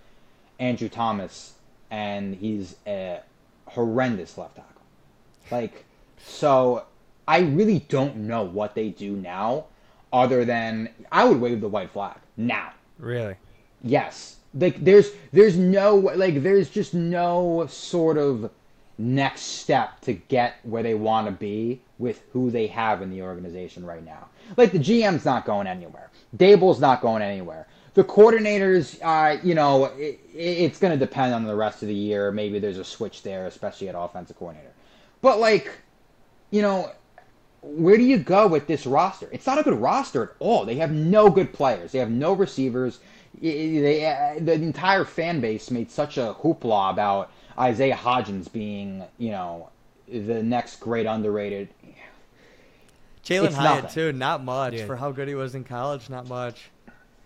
Andrew 0.59 0.89
Thomas, 0.89 1.53
and 1.89 2.35
he's 2.35 2.75
a 2.85 3.21
horrendous 3.65 4.37
left 4.37 4.55
tackle. 4.55 4.81
Like, 5.51 5.85
so 6.17 6.85
I 7.27 7.39
really 7.39 7.79
don't 7.89 8.17
know 8.17 8.43
what 8.43 8.75
they 8.75 8.89
do 8.89 9.15
now, 9.15 9.65
other 10.11 10.45
than 10.45 10.89
I 11.11 11.25
would 11.25 11.39
wave 11.39 11.61
the 11.61 11.69
white 11.69 11.91
flag 11.91 12.17
now. 12.37 12.71
Really? 12.97 13.35
Yes, 13.83 14.37
like 14.53 14.83
there's 14.83 15.11
there's 15.31 15.57
no 15.57 15.95
like 15.95 16.41
there's 16.43 16.69
just 16.69 16.93
no 16.93 17.67
sort 17.69 18.17
of 18.17 18.51
next 18.97 19.41
step 19.41 20.01
to 20.01 20.13
get 20.13 20.55
where 20.63 20.83
they 20.83 20.95
want 20.95 21.27
to 21.27 21.31
be 21.31 21.79
with 21.99 22.23
who 22.31 22.49
they 22.49 22.65
have 22.65 23.01
in 23.01 23.11
the 23.11 23.21
organization 23.21 23.85
right 23.85 24.03
now. 24.03 24.29
Like 24.57 24.71
the 24.71 24.79
GM's 24.79 25.25
not 25.25 25.45
going 25.45 25.67
anywhere. 25.67 26.09
Daboll's 26.35 26.79
not 26.79 27.01
going 27.01 27.21
anywhere. 27.21 27.67
The 27.93 28.03
coordinators, 28.03 28.97
uh, 29.03 29.39
you 29.43 29.53
know, 29.53 29.85
it, 29.97 30.19
it's 30.33 30.79
going 30.79 30.97
to 30.97 31.05
depend 31.05 31.33
on 31.33 31.43
the 31.43 31.55
rest 31.55 31.81
of 31.81 31.89
the 31.89 31.95
year. 31.95 32.31
Maybe 32.31 32.57
there's 32.57 32.77
a 32.77 32.85
switch 32.85 33.21
there, 33.21 33.45
especially 33.47 33.89
at 33.89 33.95
offensive 33.97 34.37
coordinator. 34.37 34.71
But 35.21 35.39
like, 35.39 35.71
you 36.51 36.61
know, 36.61 36.91
where 37.61 37.97
do 37.97 38.03
you 38.03 38.17
go 38.17 38.47
with 38.47 38.67
this 38.67 38.85
roster? 38.85 39.27
It's 39.33 39.45
not 39.45 39.59
a 39.59 39.63
good 39.63 39.77
roster 39.77 40.23
at 40.23 40.29
all. 40.39 40.65
They 40.65 40.75
have 40.75 40.91
no 40.91 41.29
good 41.29 41.51
players. 41.51 41.91
They 41.91 41.99
have 41.99 42.09
no 42.09 42.31
receivers. 42.31 42.99
They, 43.41 44.05
uh, 44.05 44.39
the 44.39 44.53
entire 44.53 45.03
fan 45.03 45.41
base 45.41 45.69
made 45.69 45.91
such 45.91 46.17
a 46.17 46.35
hoopla 46.41 46.91
about 46.91 47.31
Isaiah 47.57 47.95
Hodgins 47.95 48.49
being, 48.49 49.03
you 49.17 49.31
know, 49.31 49.69
the 50.11 50.41
next 50.43 50.79
great 50.79 51.05
underrated. 51.05 51.69
Jalin 53.23 53.45
It's 53.47 53.55
Hyatt 53.55 53.83
nothing. 53.83 53.93
too, 54.13 54.17
not 54.17 54.43
much 54.43 54.73
Yeah. 54.73 54.85
for 54.85 54.95
how 54.95 55.11
good 55.11 55.27
he 55.27 55.35
was 55.35 55.55
in 55.55 55.63
college. 55.63 56.09
Not 56.09 56.27
much. 56.27 56.69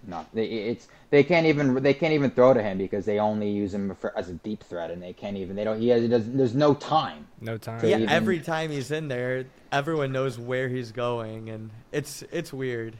No, 0.06 0.26
they, 0.34 0.46
it's 0.48 0.90
they 1.12 1.24
can't 1.24 1.46
even 1.46 1.82
they 1.82 1.94
can't 1.94 2.14
even 2.14 2.30
throw 2.32 2.54
to 2.54 2.62
him 2.62 2.78
because 2.78 3.06
they 3.06 3.20
only 3.20 3.50
use 3.50 3.74
him 3.74 3.96
for, 3.96 4.18
as 4.18 4.28
a 4.28 4.34
deep 4.34 4.62
threat 4.64 4.92
and 4.92 5.02
they 5.02 5.14
can't 5.14 5.38
even 5.38 5.56
they 5.56 5.64
don't 5.64 5.80
he, 5.80 5.88
has, 5.90 6.02
he 6.02 6.10
does 6.10 6.30
there's 6.30 6.56
no 6.56 6.74
time. 6.74 7.26
No 7.40 7.58
time. 7.58 7.80
Yeah, 7.86 7.98
even- 7.98 8.10
every 8.10 8.40
time 8.42 8.70
he's 8.70 8.92
in 8.92 9.08
there, 9.08 9.46
everyone 9.72 10.12
knows 10.12 10.38
where 10.38 10.68
he's 10.68 10.92
going, 10.92 11.50
and 11.50 11.70
it's 11.94 12.22
it's 12.34 12.52
weird 12.52 12.98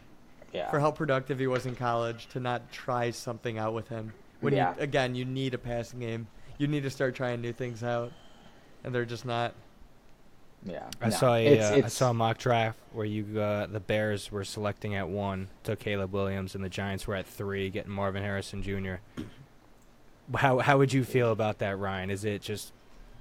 Yeah. 0.54 0.72
for 0.72 0.80
how 0.80 0.92
productive 0.92 1.40
he 1.40 1.48
was 1.48 1.66
in 1.66 1.76
college 1.76 2.28
to 2.30 2.40
not 2.40 2.72
try 2.72 3.12
something 3.12 3.58
out 3.58 3.74
with 3.74 3.90
him. 3.90 4.14
When 4.40 4.54
Yeah. 4.54 4.74
you 4.78 4.82
again, 4.84 5.14
you 5.14 5.26
need 5.26 5.54
a 5.54 5.58
passing 5.58 6.00
game. 6.00 6.28
You 6.58 6.68
need 6.68 6.84
to 6.84 6.90
start 6.90 7.16
trying 7.16 7.42
new 7.42 7.52
things 7.52 7.84
out, 7.84 8.14
and 8.86 8.96
they're 8.96 9.04
just 9.04 9.26
not. 9.26 9.56
Yeah. 10.66 10.90
I 11.02 11.06
No, 11.10 11.16
saw 11.16 11.36
a 11.36 11.46
it's- 11.46 11.72
uh, 11.72 11.86
I 11.86 11.88
saw 11.90 12.10
a 12.12 12.14
mock 12.14 12.38
draft 12.38 12.78
where 12.94 13.06
you 13.06 13.40
uh, 13.40 13.68
the 13.68 13.80
Bears 13.80 14.32
were 14.32 14.44
selecting 14.44 14.96
at 14.96 15.10
one, 15.10 15.48
took 15.64 15.80
Caleb 15.80 16.12
Williams, 16.14 16.56
and 16.56 16.64
the 16.64 16.70
Giants 16.70 17.08
were 17.08 17.16
at 17.16 17.26
three, 17.26 17.70
getting 17.70 17.92
Marvin 17.92 18.24
Harrison 18.24 18.62
Jr. 18.64 18.96
How 20.36 20.60
how 20.60 20.78
would 20.78 20.94
you 20.94 21.04
feel 21.04 21.32
about 21.32 21.60
that, 21.60 21.78
Ryan? 21.78 22.10
Is 22.10 22.24
it 22.26 22.42
just 22.42 22.72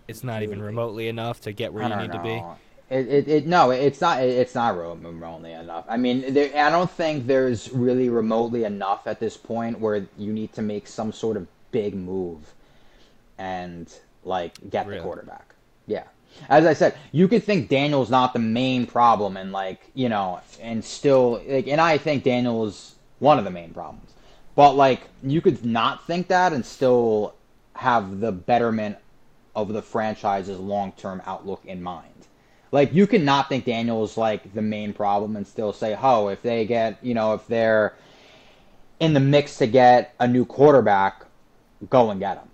it's 0.09 0.23
not 0.25 0.43
even 0.43 0.63
remotely 0.63 1.09
enough 1.09 1.41
to 1.43 1.53
get 1.53 1.73
where 1.73 1.83
I 1.85 1.89
you 1.89 1.95
don't 1.95 2.03
need 2.03 2.13
to 2.13 2.23
be? 2.23 2.43
It, 2.91 3.09
it, 3.09 3.29
it 3.29 3.47
no, 3.47 3.71
it's 3.71 4.01
not. 4.01 4.23
It's 4.23 4.55
not 4.55 4.77
remotely 4.77 5.53
enough. 5.53 5.85
I 5.89 5.97
mean, 5.97 6.35
there, 6.35 6.51
I 6.57 6.71
don't 6.71 6.91
think 6.91 7.27
there's 7.27 7.71
really 7.71 8.09
remotely 8.11 8.65
enough 8.65 9.07
at 9.07 9.19
this 9.19 9.37
point 9.37 9.81
where 9.81 10.07
you 10.19 10.33
need 10.33 10.53
to 10.55 10.63
make 10.63 10.87
some 10.87 11.11
sort 11.13 11.37
of 11.39 11.47
big 11.71 11.95
move 11.95 12.53
and 13.39 13.93
like 14.25 14.53
get 14.71 14.87
Really? 14.87 14.99
the 14.99 15.05
quarterback. 15.05 15.55
Yeah, 15.87 16.05
as 16.49 16.67
I 16.67 16.73
said, 16.75 16.97
you 17.13 17.29
could 17.29 17.45
think 17.45 17.69
Daniel's 17.69 18.11
not 18.11 18.33
the 18.33 18.39
main 18.39 18.87
problem, 18.87 19.37
and 19.37 19.53
like 19.53 19.81
you 19.95 20.09
know, 20.09 20.41
and 20.61 20.85
still 20.85 21.43
like, 21.47 21.69
and 21.69 21.81
I 21.81 21.99
think 21.99 22.25
Daniel 22.25 22.67
is 22.67 22.95
one 23.19 23.39
of 23.39 23.45
the 23.45 23.51
main 23.51 23.73
problems. 23.73 24.13
But 24.55 24.75
like, 24.75 25.03
you 25.23 25.41
could 25.41 25.65
not 25.65 26.07
think 26.07 26.29
that 26.29 26.53
and 26.53 26.65
still 26.65 27.35
have 27.75 28.21
the 28.21 28.33
betterment 28.33 28.99
of 29.55 29.73
the 29.73 29.83
franchise's 29.83 30.59
long-term 30.59 31.23
outlook 31.27 31.65
in 31.65 31.83
mind. 31.83 32.13
Like 32.71 32.95
you 32.95 33.07
can 33.07 33.25
not 33.25 33.49
think 33.49 33.67
Daniel's 33.67 34.17
like 34.17 34.55
the 34.55 34.63
main 34.63 34.95
problem 34.95 35.37
and 35.37 35.47
still 35.47 35.73
say, 35.73 35.97
"Oh, 36.01 36.29
if 36.29 36.43
they 36.43 36.65
get, 36.65 36.99
you 37.03 37.15
know, 37.15 37.35
if 37.35 37.47
they're 37.47 37.95
in 38.99 39.13
the 39.13 39.21
mix 39.21 39.59
to 39.59 39.67
get 39.67 40.15
a 40.19 40.27
new 40.27 40.47
quarterback, 40.47 41.27
go 41.91 42.11
and 42.11 42.19
get 42.19 42.39
him." 42.39 42.49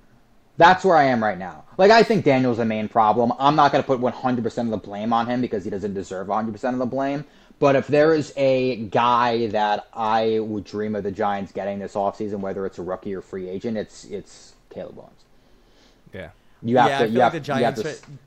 That's 0.59 0.85
where 0.85 0.97
I 0.97 1.05
am 1.05 1.23
right 1.23 1.38
now. 1.38 1.65
Like 1.79 1.91
I 1.91 2.03
think 2.03 2.25
Daniel's 2.25 2.59
the 2.59 2.65
main 2.65 2.88
problem. 2.88 3.33
I'm 3.38 3.57
not 3.57 3.73
going 3.73 3.83
to 3.83 3.87
put 3.87 4.00
100% 4.00 4.59
of 4.59 4.71
the 4.71 4.77
blame 4.77 5.12
on 5.12 5.27
him 5.27 5.41
because 5.41 5.65
he 5.65 5.71
doesn't 5.71 5.95
deserve 5.95 6.27
100% 6.27 6.73
of 6.73 6.79
the 6.79 6.87
blame. 6.87 7.25
But 7.61 7.75
if 7.77 7.87
there 7.87 8.12
is 8.15 8.33
a 8.37 8.77
guy 8.87 9.47
that 9.49 9.88
I 9.95 10.41
would 10.41 10.65
dream 10.65 10.95
of 10.95 11.05
the 11.05 11.11
Giants 11.11 11.50
getting 11.53 11.79
this 11.79 11.95
offseason, 11.95 12.41
whether 12.41 12.67
it's 12.67 12.79
a 12.79 12.83
rookie 12.83 13.15
or 13.15 13.21
free 13.23 13.49
agent, 13.49 13.77
it's 13.77 14.05
it's 14.05 14.55
Caleb 14.71 14.97
Williams. 14.97 15.25
Yeah. 16.12 16.31
You 16.62 16.77
have 16.79 16.88
yeah, 16.91 16.99
to. 16.99 17.05
I 17.05 17.07
feel 17.07 17.12
you 17.12 17.19
like 17.19 17.33
have, 17.33 17.45
the 17.45 17.59
you 17.59 17.65
have 17.65 17.75
Giants. 17.75 17.83
to. 17.83 17.88
right- 17.88 18.19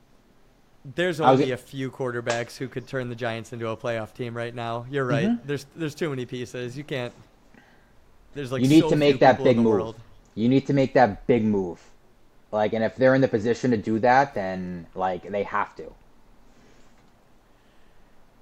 there's 0.96 1.22
I 1.22 1.32
was 1.32 1.40
only 1.40 1.46
g- 1.48 1.52
a 1.52 1.58
few 1.58 1.92
quarterbacks 1.92 2.58
who 2.58 2.68
could 2.68 2.88
turn 2.88 3.10
the 3.10 3.16
Giants 3.16 3.54
into 3.54 3.68
a 3.70 3.78
playoff 3.78 4.14
team 4.14 4.36
right 4.36 4.54
now. 4.54 4.86
You're 4.90 5.06
right. 5.06 5.28
Mhm. 5.28 5.40
There's 5.46 5.66
there's 5.76 5.94
too 5.96 6.10
many 6.10 6.26
pieces. 6.26 6.76
You 6.76 6.84
can't. 6.84 7.14
There's 8.34 8.52
like 8.52 8.64
you 8.64 8.68
need 8.68 8.82
so 8.82 8.90
to 8.90 8.96
make 8.96 9.20
that 9.20 9.44
big 9.44 9.58
move. 9.58 9.66
world. 9.66 9.96
You 10.34 10.50
need 10.50 10.66
to 10.68 10.74
make 10.74 10.94
that 10.96 11.28
big 11.28 11.44
move. 11.44 11.80
Like, 12.52 12.74
and 12.74 12.84
if 12.84 12.96
they're 12.96 13.16
in 13.16 13.22
the 13.22 13.28
position 13.28 13.72
to 13.72 13.78
do 13.78 14.00
that, 14.00 14.34
then 14.34 14.88
like 14.94 15.30
they 15.30 15.44
have 15.44 15.76
to. 15.76 15.92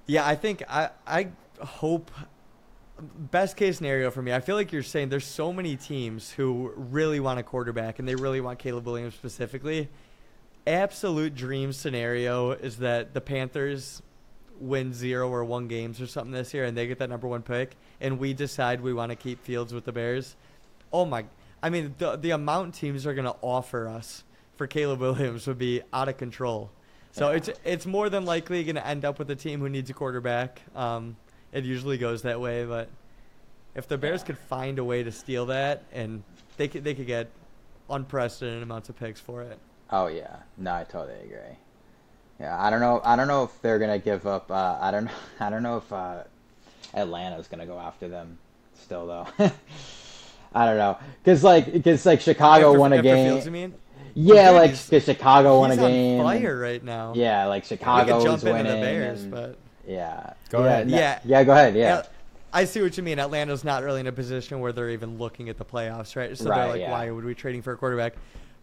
Yeah, 0.06 0.26
I 0.26 0.34
think 0.34 0.64
I 0.68 0.90
I 1.06 1.28
hope 1.60 2.10
best 3.00 3.56
case 3.56 3.78
scenario 3.78 4.10
for 4.10 4.22
me. 4.22 4.32
I 4.32 4.40
feel 4.40 4.56
like 4.56 4.72
you're 4.72 4.82
saying 4.82 5.08
there's 5.08 5.26
so 5.26 5.52
many 5.52 5.76
teams 5.76 6.32
who 6.32 6.72
really 6.76 7.20
want 7.20 7.38
a 7.38 7.42
quarterback 7.42 7.98
and 7.98 8.06
they 8.06 8.14
really 8.14 8.40
want 8.40 8.58
Caleb 8.58 8.86
Williams 8.86 9.14
specifically. 9.14 9.88
Absolute 10.66 11.34
dream 11.34 11.72
scenario 11.72 12.52
is 12.52 12.78
that 12.78 13.14
the 13.14 13.20
Panthers 13.20 14.02
win 14.58 14.92
zero 14.92 15.30
or 15.30 15.42
one 15.44 15.68
games 15.68 16.00
or 16.00 16.06
something 16.06 16.32
this 16.32 16.52
year 16.52 16.64
and 16.64 16.76
they 16.76 16.86
get 16.86 16.98
that 16.98 17.08
number 17.08 17.26
one 17.26 17.40
pick 17.40 17.76
and 18.00 18.18
we 18.18 18.34
decide 18.34 18.82
we 18.82 18.92
want 18.92 19.10
to 19.10 19.16
keep 19.16 19.42
Fields 19.42 19.72
with 19.72 19.84
the 19.84 19.92
Bears. 19.92 20.36
Oh 20.92 21.04
my 21.04 21.24
I 21.62 21.70
mean 21.70 21.94
the 21.98 22.16
the 22.16 22.30
amount 22.30 22.74
teams 22.74 23.06
are 23.06 23.14
gonna 23.14 23.34
offer 23.42 23.88
us 23.88 24.24
for 24.56 24.66
Caleb 24.66 25.00
Williams 25.00 25.46
would 25.46 25.58
be 25.58 25.82
out 25.92 26.08
of 26.08 26.16
control. 26.16 26.70
So 27.12 27.30
Yeah. 27.30 27.36
it's 27.36 27.50
it's 27.64 27.86
more 27.86 28.08
than 28.08 28.24
likely 28.24 28.62
going 28.64 28.76
to 28.76 28.86
end 28.86 29.04
up 29.04 29.18
with 29.18 29.30
a 29.30 29.34
team 29.36 29.60
who 29.60 29.68
needs 29.68 29.90
a 29.90 29.94
quarterback. 29.94 30.60
Um, 30.76 31.16
it 31.52 31.64
usually 31.64 31.98
goes 31.98 32.22
that 32.22 32.40
way, 32.40 32.64
but 32.64 32.88
if 33.74 33.88
the 33.88 33.98
Bears 33.98 34.20
Yeah. 34.20 34.26
could 34.26 34.38
find 34.38 34.78
a 34.78 34.84
way 34.84 35.02
to 35.02 35.10
steal 35.10 35.46
that, 35.46 35.82
and 35.92 36.22
they 36.56 36.68
could 36.68 36.84
they 36.84 36.94
could 36.94 37.06
get 37.08 37.28
unprecedented 37.88 38.62
amounts 38.62 38.88
of 38.90 38.96
picks 38.96 39.18
for 39.20 39.42
it. 39.42 39.58
Oh 39.90 40.06
yeah, 40.06 40.36
no, 40.56 40.72
I 40.74 40.84
totally 40.84 41.18
agree. 41.24 41.56
Yeah, 42.38 42.56
I 42.62 42.70
don't 42.70 42.80
know. 42.80 43.00
I 43.04 43.16
don't 43.16 43.26
know 43.28 43.42
if 43.44 43.60
they're 43.60 43.78
gonna 43.80 43.98
give 43.98 44.26
up. 44.26 44.50
Uh, 44.50 44.78
I 44.80 44.90
don't. 44.92 45.10
I 45.40 45.50
don't 45.50 45.62
know 45.64 45.78
if 45.78 45.92
uh, 45.92 46.22
Atlanta's 46.94 47.48
gonna 47.48 47.66
go 47.66 47.78
after 47.78 48.08
them. 48.08 48.38
Still 48.74 49.06
though, 49.06 49.26
I 50.54 50.66
don't 50.66 50.78
know. 50.78 50.98
Cause 51.24 51.44
like, 51.44 51.84
cause 51.84 52.04
like 52.06 52.20
Chicago 52.20 52.68
After- 52.70 52.80
won 52.80 52.92
a 52.92 53.02
game. 53.02 53.30
Fields, 53.30 53.46
you 53.46 53.52
mean? 53.52 53.74
yeah, 54.14 54.50
Dude, 54.50 54.60
like 54.60 54.70
cause 54.90 55.04
Chicago 55.04 55.60
won 55.60 55.70
a 55.70 55.74
He's 55.74 55.80
game. 55.82 56.20
on 56.20 56.26
fire 56.26 56.58
right 56.58 56.82
now. 56.82 57.12
Yeah, 57.14 57.46
like 57.46 57.62
we 57.64 57.68
Chicago 57.68 58.16
could 58.18 58.24
jump 58.24 58.32
was 58.34 58.44
winning. 58.44 58.60
into 58.66 58.72
the 58.72 58.80
Bears, 58.80 59.22
and- 59.22 59.30
but 59.30 59.58
yeah. 59.86 60.32
Go 60.50 60.60
yeah, 60.64 60.66
ahead. 60.66 60.88
no- 60.88 60.96
Yeah. 60.96 61.18
yeah. 61.24 61.44
Go 61.44 61.52
ahead. 61.52 61.74
Yeah. 61.76 61.96
Yeah, 61.98 62.02
I 62.52 62.64
see 62.64 62.82
what 62.82 62.96
you 62.96 63.02
mean. 63.04 63.18
Atlanta's 63.20 63.62
not 63.62 63.82
really 63.84 64.00
in 64.00 64.06
a 64.08 64.12
position 64.12 64.58
where 64.60 64.72
they're 64.72 64.90
even 64.90 65.18
looking 65.18 65.48
at 65.48 65.56
the 65.56 65.64
playoffs, 65.64 66.16
right? 66.16 66.36
So 66.36 66.48
Right, 66.50 66.56
they're 66.58 66.68
like, 66.68 66.80
yeah. 66.80 66.90
why 66.90 67.10
would 67.10 67.24
we 67.24 67.34
trading 67.34 67.62
for 67.62 67.72
a 67.72 67.76
quarterback? 67.76 68.14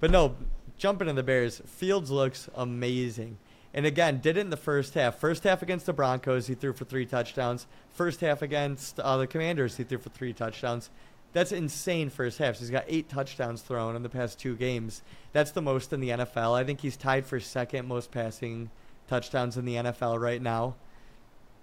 But 0.01 0.11
no, 0.11 0.35
jumping 0.77 1.07
in 1.07 1.15
the 1.15 1.23
Bears, 1.23 1.61
Fields 1.65 2.11
looks 2.11 2.49
amazing. 2.55 3.37
And 3.73 3.85
again, 3.85 4.19
did 4.21 4.37
it 4.37 4.41
in 4.41 4.49
the 4.49 4.57
first 4.57 4.93
half. 4.95 5.15
First 5.19 5.43
half 5.43 5.61
against 5.61 5.85
the 5.85 5.93
Broncos, 5.93 6.47
he 6.47 6.55
threw 6.55 6.73
for 6.73 6.85
three 6.85 7.05
touchdowns. 7.05 7.67
First 7.93 8.21
half 8.21 8.41
against 8.41 8.99
uh, 8.99 9.17
the 9.17 9.27
Commanders, 9.27 9.77
he 9.77 9.83
threw 9.83 9.97
for 9.99 10.09
three 10.09 10.33
touchdowns. 10.33 10.89
That's 11.33 11.51
insane 11.51 12.09
first 12.09 12.37
half. 12.37 12.57
He's 12.57 12.69
got 12.69 12.85
eight 12.87 13.09
touchdowns 13.09 13.61
thrown 13.61 13.95
in 13.95 14.03
the 14.03 14.09
past 14.09 14.39
two 14.39 14.55
games. 14.55 15.01
That's 15.33 15.51
the 15.51 15.61
most 15.61 15.93
in 15.93 15.99
the 15.99 16.09
NFL. 16.09 16.53
I 16.57 16.63
think 16.63 16.81
he's 16.81 16.97
tied 16.97 17.25
for 17.25 17.39
second 17.39 17.87
most 17.87 18.11
passing 18.11 18.69
touchdowns 19.07 19.57
in 19.57 19.65
the 19.65 19.75
NFL 19.75 20.19
right 20.19 20.41
now. 20.41 20.75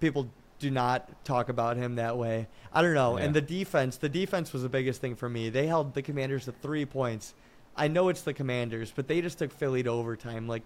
People 0.01 0.31
do 0.59 0.71
not 0.71 1.25
talk 1.25 1.49
about 1.49 1.77
him 1.77 1.97
that 1.97 2.17
way. 2.17 2.47
I 2.73 2.83
don't 2.83 2.95
know. 2.95 3.19
Yeah. 3.19 3.25
And 3.25 3.35
the 3.35 3.41
defense, 3.41 3.97
the 3.97 4.09
defense 4.09 4.53
was 4.53 4.63
the 4.63 4.69
biggest 4.69 5.01
thing 5.01 5.15
for 5.17 5.29
me. 5.29 5.51
They 5.51 5.67
held 5.67 5.95
the 5.95 6.03
Commanders 6.03 6.45
to 6.45 6.53
three 6.53 6.87
points. 6.87 7.35
I 7.77 7.89
know 7.89 8.09
it's 8.09 8.23
the 8.23 8.35
Commanders, 8.35 8.93
but 8.95 9.09
they 9.09 9.21
just 9.21 9.39
took 9.39 9.53
Philly 9.53 9.83
to 9.83 9.91
overtime. 9.91 10.47
Like 10.47 10.63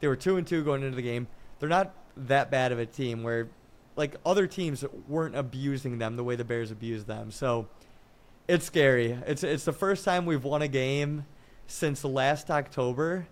they 0.00 0.08
were 0.08 0.16
two 0.16 0.36
and 0.36 0.46
two 0.46 0.62
going 0.62 0.82
into 0.82 0.96
the 0.96 1.02
game. 1.02 1.26
They're 1.58 1.68
not 1.68 1.94
that 2.16 2.50
bad 2.50 2.72
of 2.72 2.78
a 2.78 2.86
team 2.86 3.22
where 3.22 3.48
like 3.96 4.16
other 4.24 4.46
teams 4.46 4.84
weren't 5.08 5.36
abusing 5.36 5.98
them 5.98 6.16
the 6.16 6.24
way 6.24 6.36
the 6.36 6.44
Bears 6.44 6.70
abused 6.70 7.06
them. 7.06 7.30
So 7.30 7.68
it's 8.48 8.66
scary. 8.66 9.18
It's 9.26 9.44
it's 9.44 9.64
the 9.64 9.72
first 9.72 10.04
time 10.04 10.26
we've 10.26 10.44
won 10.44 10.62
a 10.62 10.68
game 10.68 11.26
since 11.66 12.04
last 12.04 12.50
October, 12.50 13.26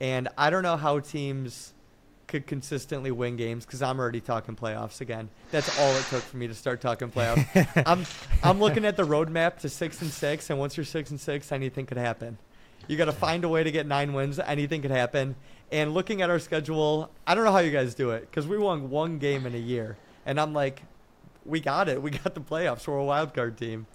and 0.00 0.28
I 0.36 0.50
don't 0.50 0.62
know 0.62 0.76
how 0.76 1.00
teams 1.00 1.74
could 2.26 2.46
consistently 2.46 3.10
win 3.10 3.36
games 3.36 3.64
because 3.64 3.82
I'm 3.82 4.00
already 4.00 4.20
talking 4.20 4.56
playoffs 4.56 5.00
again. 5.00 5.28
That's 5.52 5.78
all 5.78 5.94
it 5.94 6.04
took 6.06 6.22
for 6.22 6.36
me 6.36 6.48
to 6.48 6.54
start 6.54 6.80
talking 6.80 7.10
playoffs. 7.10 7.82
I'm 7.86 8.04
I'm 8.42 8.58
looking 8.58 8.84
at 8.84 8.96
the 8.96 9.04
roadmap 9.04 9.58
to 9.58 9.68
six 9.68 10.02
and 10.02 10.10
six, 10.10 10.50
and 10.50 10.58
once 10.58 10.76
you're 10.76 10.84
six 10.84 11.10
and 11.10 11.20
six, 11.20 11.52
anything 11.52 11.86
could 11.86 11.98
happen. 11.98 12.38
You 12.88 12.96
got 12.96 13.06
to 13.06 13.12
find 13.12 13.44
a 13.44 13.48
way 13.48 13.64
to 13.64 13.70
get 13.70 13.86
nine 13.86 14.12
wins. 14.12 14.38
Anything 14.38 14.80
could 14.82 14.92
happen. 14.92 15.34
And 15.72 15.92
looking 15.92 16.22
at 16.22 16.30
our 16.30 16.38
schedule, 16.38 17.10
I 17.26 17.34
don't 17.34 17.44
know 17.44 17.50
how 17.50 17.58
you 17.58 17.72
guys 17.72 17.94
do 17.94 18.10
it 18.10 18.20
because 18.30 18.46
we 18.46 18.56
won 18.58 18.90
one 18.90 19.18
game 19.18 19.44
in 19.46 19.54
a 19.54 19.58
year, 19.58 19.96
and 20.24 20.40
I'm 20.40 20.52
like, 20.52 20.82
we 21.44 21.60
got 21.60 21.88
it. 21.88 22.00
We 22.00 22.10
got 22.10 22.34
the 22.34 22.40
playoffs. 22.40 22.86
We're 22.86 22.98
a 22.98 23.04
wild 23.04 23.34
card 23.34 23.56
team. 23.56 23.86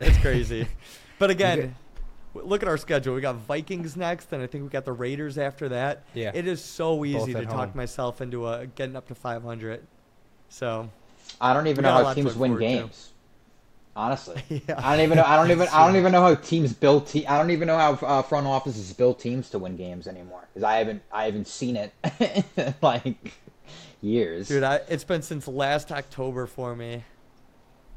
It's 0.00 0.18
crazy. 0.18 0.66
but 1.18 1.30
again, 1.30 1.74
w- 2.34 2.48
look 2.48 2.62
at 2.62 2.68
our 2.68 2.76
schedule. 2.76 3.14
We 3.14 3.20
got 3.20 3.36
Vikings 3.36 3.96
next, 3.96 4.32
and 4.32 4.42
I 4.42 4.46
think 4.46 4.64
we 4.64 4.70
got 4.70 4.84
the 4.84 4.92
Raiders 4.92 5.38
after 5.38 5.68
that. 5.70 6.04
Yeah. 6.14 6.32
It 6.34 6.46
is 6.46 6.62
so 6.62 7.04
easy 7.04 7.32
to 7.32 7.40
at 7.40 7.50
talk 7.50 7.74
myself 7.74 8.20
into 8.20 8.48
a, 8.48 8.66
getting 8.66 8.96
up 8.96 9.08
to 9.08 9.14
500. 9.14 9.86
So, 10.48 10.90
I 11.40 11.52
don't 11.54 11.66
even 11.66 11.82
know 11.84 11.92
how 11.92 12.12
teams 12.12 12.34
win 12.36 12.50
forward 12.52 12.60
to. 12.60 12.66
games. 12.66 13.12
Honestly, 13.96 14.42
yeah. 14.68 14.74
I 14.78 14.96
don't 14.96 15.04
even 15.04 15.16
know. 15.16 15.24
I 15.24 15.36
don't 15.36 15.50
even. 15.50 15.68
I 15.72 15.86
don't 15.86 15.96
even 15.96 16.12
know 16.12 16.22
how 16.22 16.34
teams 16.36 16.72
build. 16.72 17.08
Te- 17.08 17.26
I 17.26 17.36
don't 17.36 17.50
even 17.50 17.66
know 17.66 17.76
how 17.76 17.92
uh, 17.94 18.22
front 18.22 18.46
offices 18.46 18.92
build 18.92 19.18
teams 19.18 19.50
to 19.50 19.58
win 19.58 19.76
games 19.76 20.06
anymore 20.06 20.48
because 20.48 20.62
I 20.62 20.76
haven't. 20.76 21.02
I 21.12 21.24
haven't 21.24 21.48
seen 21.48 21.76
it 21.76 21.92
in, 22.56 22.74
like 22.82 23.32
years. 24.00 24.48
Dude, 24.48 24.62
I, 24.62 24.80
it's 24.88 25.04
been 25.04 25.22
since 25.22 25.48
last 25.48 25.90
October 25.90 26.46
for 26.46 26.76
me. 26.76 27.04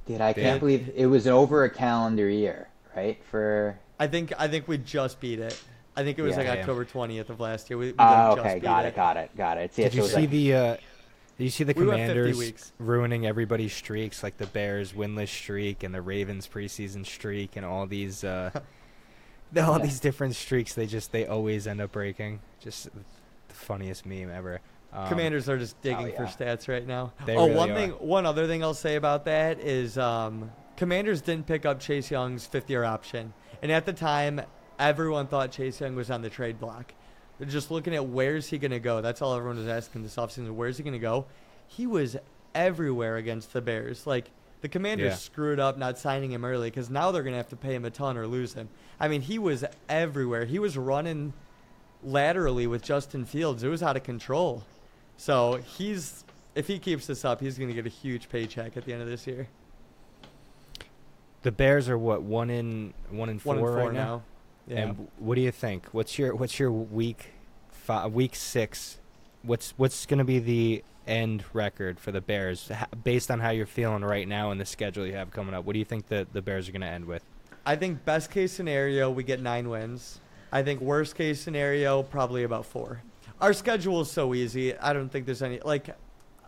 Dude, 0.05 0.21
I 0.21 0.33
Dude. 0.33 0.43
can't 0.43 0.59
believe 0.59 0.91
it 0.95 1.05
was 1.05 1.27
over 1.27 1.63
a 1.63 1.69
calendar 1.69 2.27
year, 2.29 2.67
right? 2.95 3.21
For 3.29 3.77
I 3.99 4.07
think 4.07 4.33
I 4.37 4.47
think 4.47 4.67
we 4.67 4.77
just 4.77 5.19
beat 5.19 5.39
it. 5.39 5.59
I 5.95 6.03
think 6.03 6.17
it 6.19 6.23
was 6.23 6.31
Yeah. 6.31 6.37
like 6.37 6.47
Yeah. 6.47 6.59
October 6.61 6.85
20th 6.85 7.29
of 7.29 7.39
last 7.39 7.69
year. 7.69 7.77
We, 7.77 7.87
we 7.87 7.95
oh, 7.99 8.35
just 8.35 8.39
okay, 8.39 8.53
beat 8.55 8.63
got 8.63 8.85
it. 8.85 8.89
it, 8.89 8.95
got 8.95 9.17
it, 9.17 9.37
got 9.37 9.57
it. 9.57 9.71
Yeah, 9.75 9.85
Did 9.89 9.91
so 9.93 9.97
you 9.99 10.03
it 10.03 10.07
see 10.09 10.15
like- 10.21 10.29
the? 10.29 10.53
Uh, 10.53 10.77
did 11.37 11.43
you 11.45 11.49
see 11.49 11.63
the 11.63 11.73
We 11.75 11.85
Commanders 11.85 12.37
weeks. 12.37 12.71
ruining 12.77 13.25
everybody's 13.25 13.73
streaks, 13.73 14.21
like 14.21 14.37
the 14.37 14.45
Bears 14.45 14.93
winless 14.93 15.29
streak 15.29 15.81
and 15.83 15.93
the 15.93 16.01
Ravens 16.01 16.47
preseason 16.47 17.03
streak, 17.05 17.55
and 17.55 17.65
all 17.65 17.87
these, 17.87 18.23
uh, 18.23 18.51
the- 19.51 19.65
all 19.65 19.77
Yeah. 19.79 19.85
these 19.85 19.99
different 19.99 20.35
streaks? 20.35 20.73
They 20.73 20.85
just 20.85 21.11
they 21.11 21.25
always 21.25 21.65
end 21.65 21.79
up 21.81 21.91
breaking. 21.91 22.39
Just 22.59 22.85
the 23.47 23.53
funniest 23.55 24.05
meme 24.05 24.29
ever. 24.29 24.59
Um, 24.93 25.07
Commanders 25.07 25.49
are 25.49 25.57
just 25.57 25.81
digging 25.81 26.11
for 26.13 26.23
yeah. 26.23 26.29
stats 26.29 26.67
right 26.67 26.85
now. 26.85 27.13
They 27.25 27.35
oh, 27.35 27.45
really 27.45 27.57
one 27.57 27.71
are. 27.71 27.75
thing, 27.75 27.89
one 27.91 28.25
other 28.25 28.47
thing 28.47 28.63
I'll 28.63 28.73
say 28.73 28.95
about 28.95 29.25
that 29.25 29.59
is 29.59 29.97
um, 29.97 30.51
Commanders 30.77 31.21
didn't 31.21 31.47
pick 31.47 31.65
up 31.65 31.79
Chase 31.79 32.11
Young's 32.11 32.45
fifth-year 32.45 32.83
option, 32.83 33.33
and 33.61 33.71
at 33.71 33.85
the 33.85 33.93
time, 33.93 34.41
everyone 34.77 35.27
thought 35.27 35.51
Chase 35.51 35.81
Young 35.81 35.95
was 35.95 36.11
on 36.11 36.21
the 36.21 36.29
trade 36.29 36.59
block. 36.59 36.93
They're 37.39 37.47
just 37.47 37.71
looking 37.71 37.95
at 37.95 38.05
where's 38.05 38.47
he 38.49 38.57
going 38.57 38.71
to 38.71 38.79
go. 38.79 39.01
That's 39.01 39.21
all 39.21 39.33
everyone 39.35 39.57
was 39.57 39.67
asking 39.67 40.03
this 40.03 40.15
offseason. 40.15 40.51
Where's 40.51 40.77
he 40.77 40.83
going 40.83 40.93
to 40.93 40.99
go? 40.99 41.25
He 41.67 41.87
was 41.87 42.15
everywhere 42.53 43.17
against 43.17 43.53
the 43.53 43.61
Bears. 43.61 44.05
Like 44.05 44.29
the 44.61 44.69
Commanders 44.69 45.11
Yeah. 45.11 45.15
screwed 45.15 45.59
up 45.59 45.77
not 45.77 45.97
signing 45.97 46.31
him 46.31 46.45
early 46.45 46.69
because 46.69 46.89
now 46.89 47.11
they're 47.11 47.23
going 47.23 47.33
to 47.33 47.37
have 47.37 47.49
to 47.49 47.55
pay 47.55 47.73
him 47.73 47.85
a 47.85 47.89
ton 47.89 48.17
or 48.17 48.27
lose 48.27 48.53
him. 48.53 48.69
I 48.99 49.07
mean, 49.07 49.21
he 49.21 49.39
was 49.39 49.65
everywhere. 49.89 50.45
He 50.45 50.59
was 50.59 50.77
running 50.77 51.33
laterally 52.03 52.67
with 52.67 52.83
Justin 52.83 53.25
Fields. 53.25 53.63
It 53.63 53.69
was 53.69 53.81
out 53.81 53.97
of 53.97 54.03
control. 54.03 54.63
So 55.17 55.59
he's 55.77 56.23
if 56.55 56.67
he 56.67 56.79
keeps 56.79 57.07
this 57.07 57.25
up, 57.25 57.41
he's 57.41 57.57
going 57.57 57.69
to 57.69 57.73
get 57.75 57.85
a 57.85 57.89
huge 57.89 58.29
paycheck 58.29 58.77
at 58.77 58.85
the 58.85 58.93
end 58.93 59.01
of 59.01 59.07
this 59.07 59.25
year. 59.25 59.47
The 61.41 61.51
Bears 61.51 61.89
are 61.89 61.97
what 61.97 62.21
one 62.21 62.49
in 62.49 62.93
one 63.09 63.29
in 63.29 63.39
four, 63.39 63.55
One 63.55 63.63
and 63.63 63.67
four 63.67 63.85
right 63.85 63.93
now. 63.93 64.03
now. 64.03 64.23
Yeah. 64.67 64.77
And 64.81 65.07
what 65.19 65.35
do 65.35 65.41
you 65.41 65.51
think? 65.51 65.87
What's 65.87 66.17
your 66.17 66.35
what's 66.35 66.57
your 66.59 66.71
week 66.71 67.31
five, 67.71 68.13
week 68.13 68.35
six? 68.35 68.99
What's 69.41 69.73
what's 69.77 70.05
going 70.05 70.19
to 70.19 70.23
be 70.23 70.39
the 70.39 70.83
end 71.05 71.43
record 71.51 71.99
for 71.99 72.13
the 72.13 72.21
Bears 72.21 72.71
based 73.03 73.29
on 73.29 73.41
how 73.41 73.49
you're 73.49 73.65
feeling 73.65 74.05
right 74.05 74.25
now 74.25 74.51
and 74.51 74.61
the 74.61 74.65
schedule 74.65 75.05
you 75.05 75.13
have 75.15 75.31
coming 75.31 75.53
up? 75.53 75.65
What 75.65 75.73
do 75.73 75.79
you 75.79 75.85
think 75.85 76.07
the 76.07 76.25
the 76.31 76.41
Bears 76.41 76.69
are 76.69 76.71
going 76.71 76.81
to 76.81 76.87
end 76.87 77.05
with? 77.05 77.23
I 77.65 77.75
think 77.75 78.05
best 78.05 78.31
case 78.31 78.51
scenario 78.53 79.09
we 79.09 79.23
get 79.23 79.41
nine 79.41 79.69
wins. 79.69 80.19
I 80.51 80.63
think 80.63 80.79
worst 80.81 81.15
case 81.15 81.41
scenario 81.41 82.03
probably 82.03 82.43
about 82.43 82.65
four. 82.65 83.01
Our 83.41 83.53
schedule 83.53 84.01
is 84.01 84.11
so 84.11 84.33
easy. 84.33 84.75
I 84.77 84.93
don't 84.93 85.09
think 85.09 85.25
there's 85.25 85.41
any 85.43 85.59
like. 85.59 85.89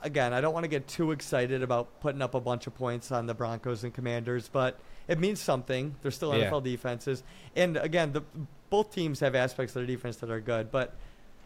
Again, 0.04 0.34
I 0.34 0.42
don't 0.42 0.54
want 0.54 0.66
to 0.66 0.68
get 0.70 0.88
too 0.88 1.12
excited 1.12 1.64
about 1.64 2.00
putting 2.00 2.22
up 2.22 2.36
a 2.36 2.40
bunch 2.40 2.68
of 2.68 2.76
points 2.76 3.12
on 3.12 3.26
the 3.26 3.34
Broncos 3.34 3.84
and 3.84 3.92
Commanders, 3.92 4.48
but 4.52 4.80
it 5.08 5.20
means 5.20 5.42
something. 5.42 5.96
They're 6.04 6.12
still 6.12 6.36
Yeah. 6.38 6.50
NFL 6.52 6.64
defenses, 6.64 7.24
and 7.56 7.76
again, 7.78 8.12
the 8.14 8.22
both 8.70 8.94
teams 8.94 9.20
have 9.22 9.34
aspects 9.34 9.76
of 9.76 9.80
their 9.82 9.88
defense 9.96 10.18
that 10.18 10.30
are 10.30 10.40
good. 10.40 10.70
But 10.72 10.94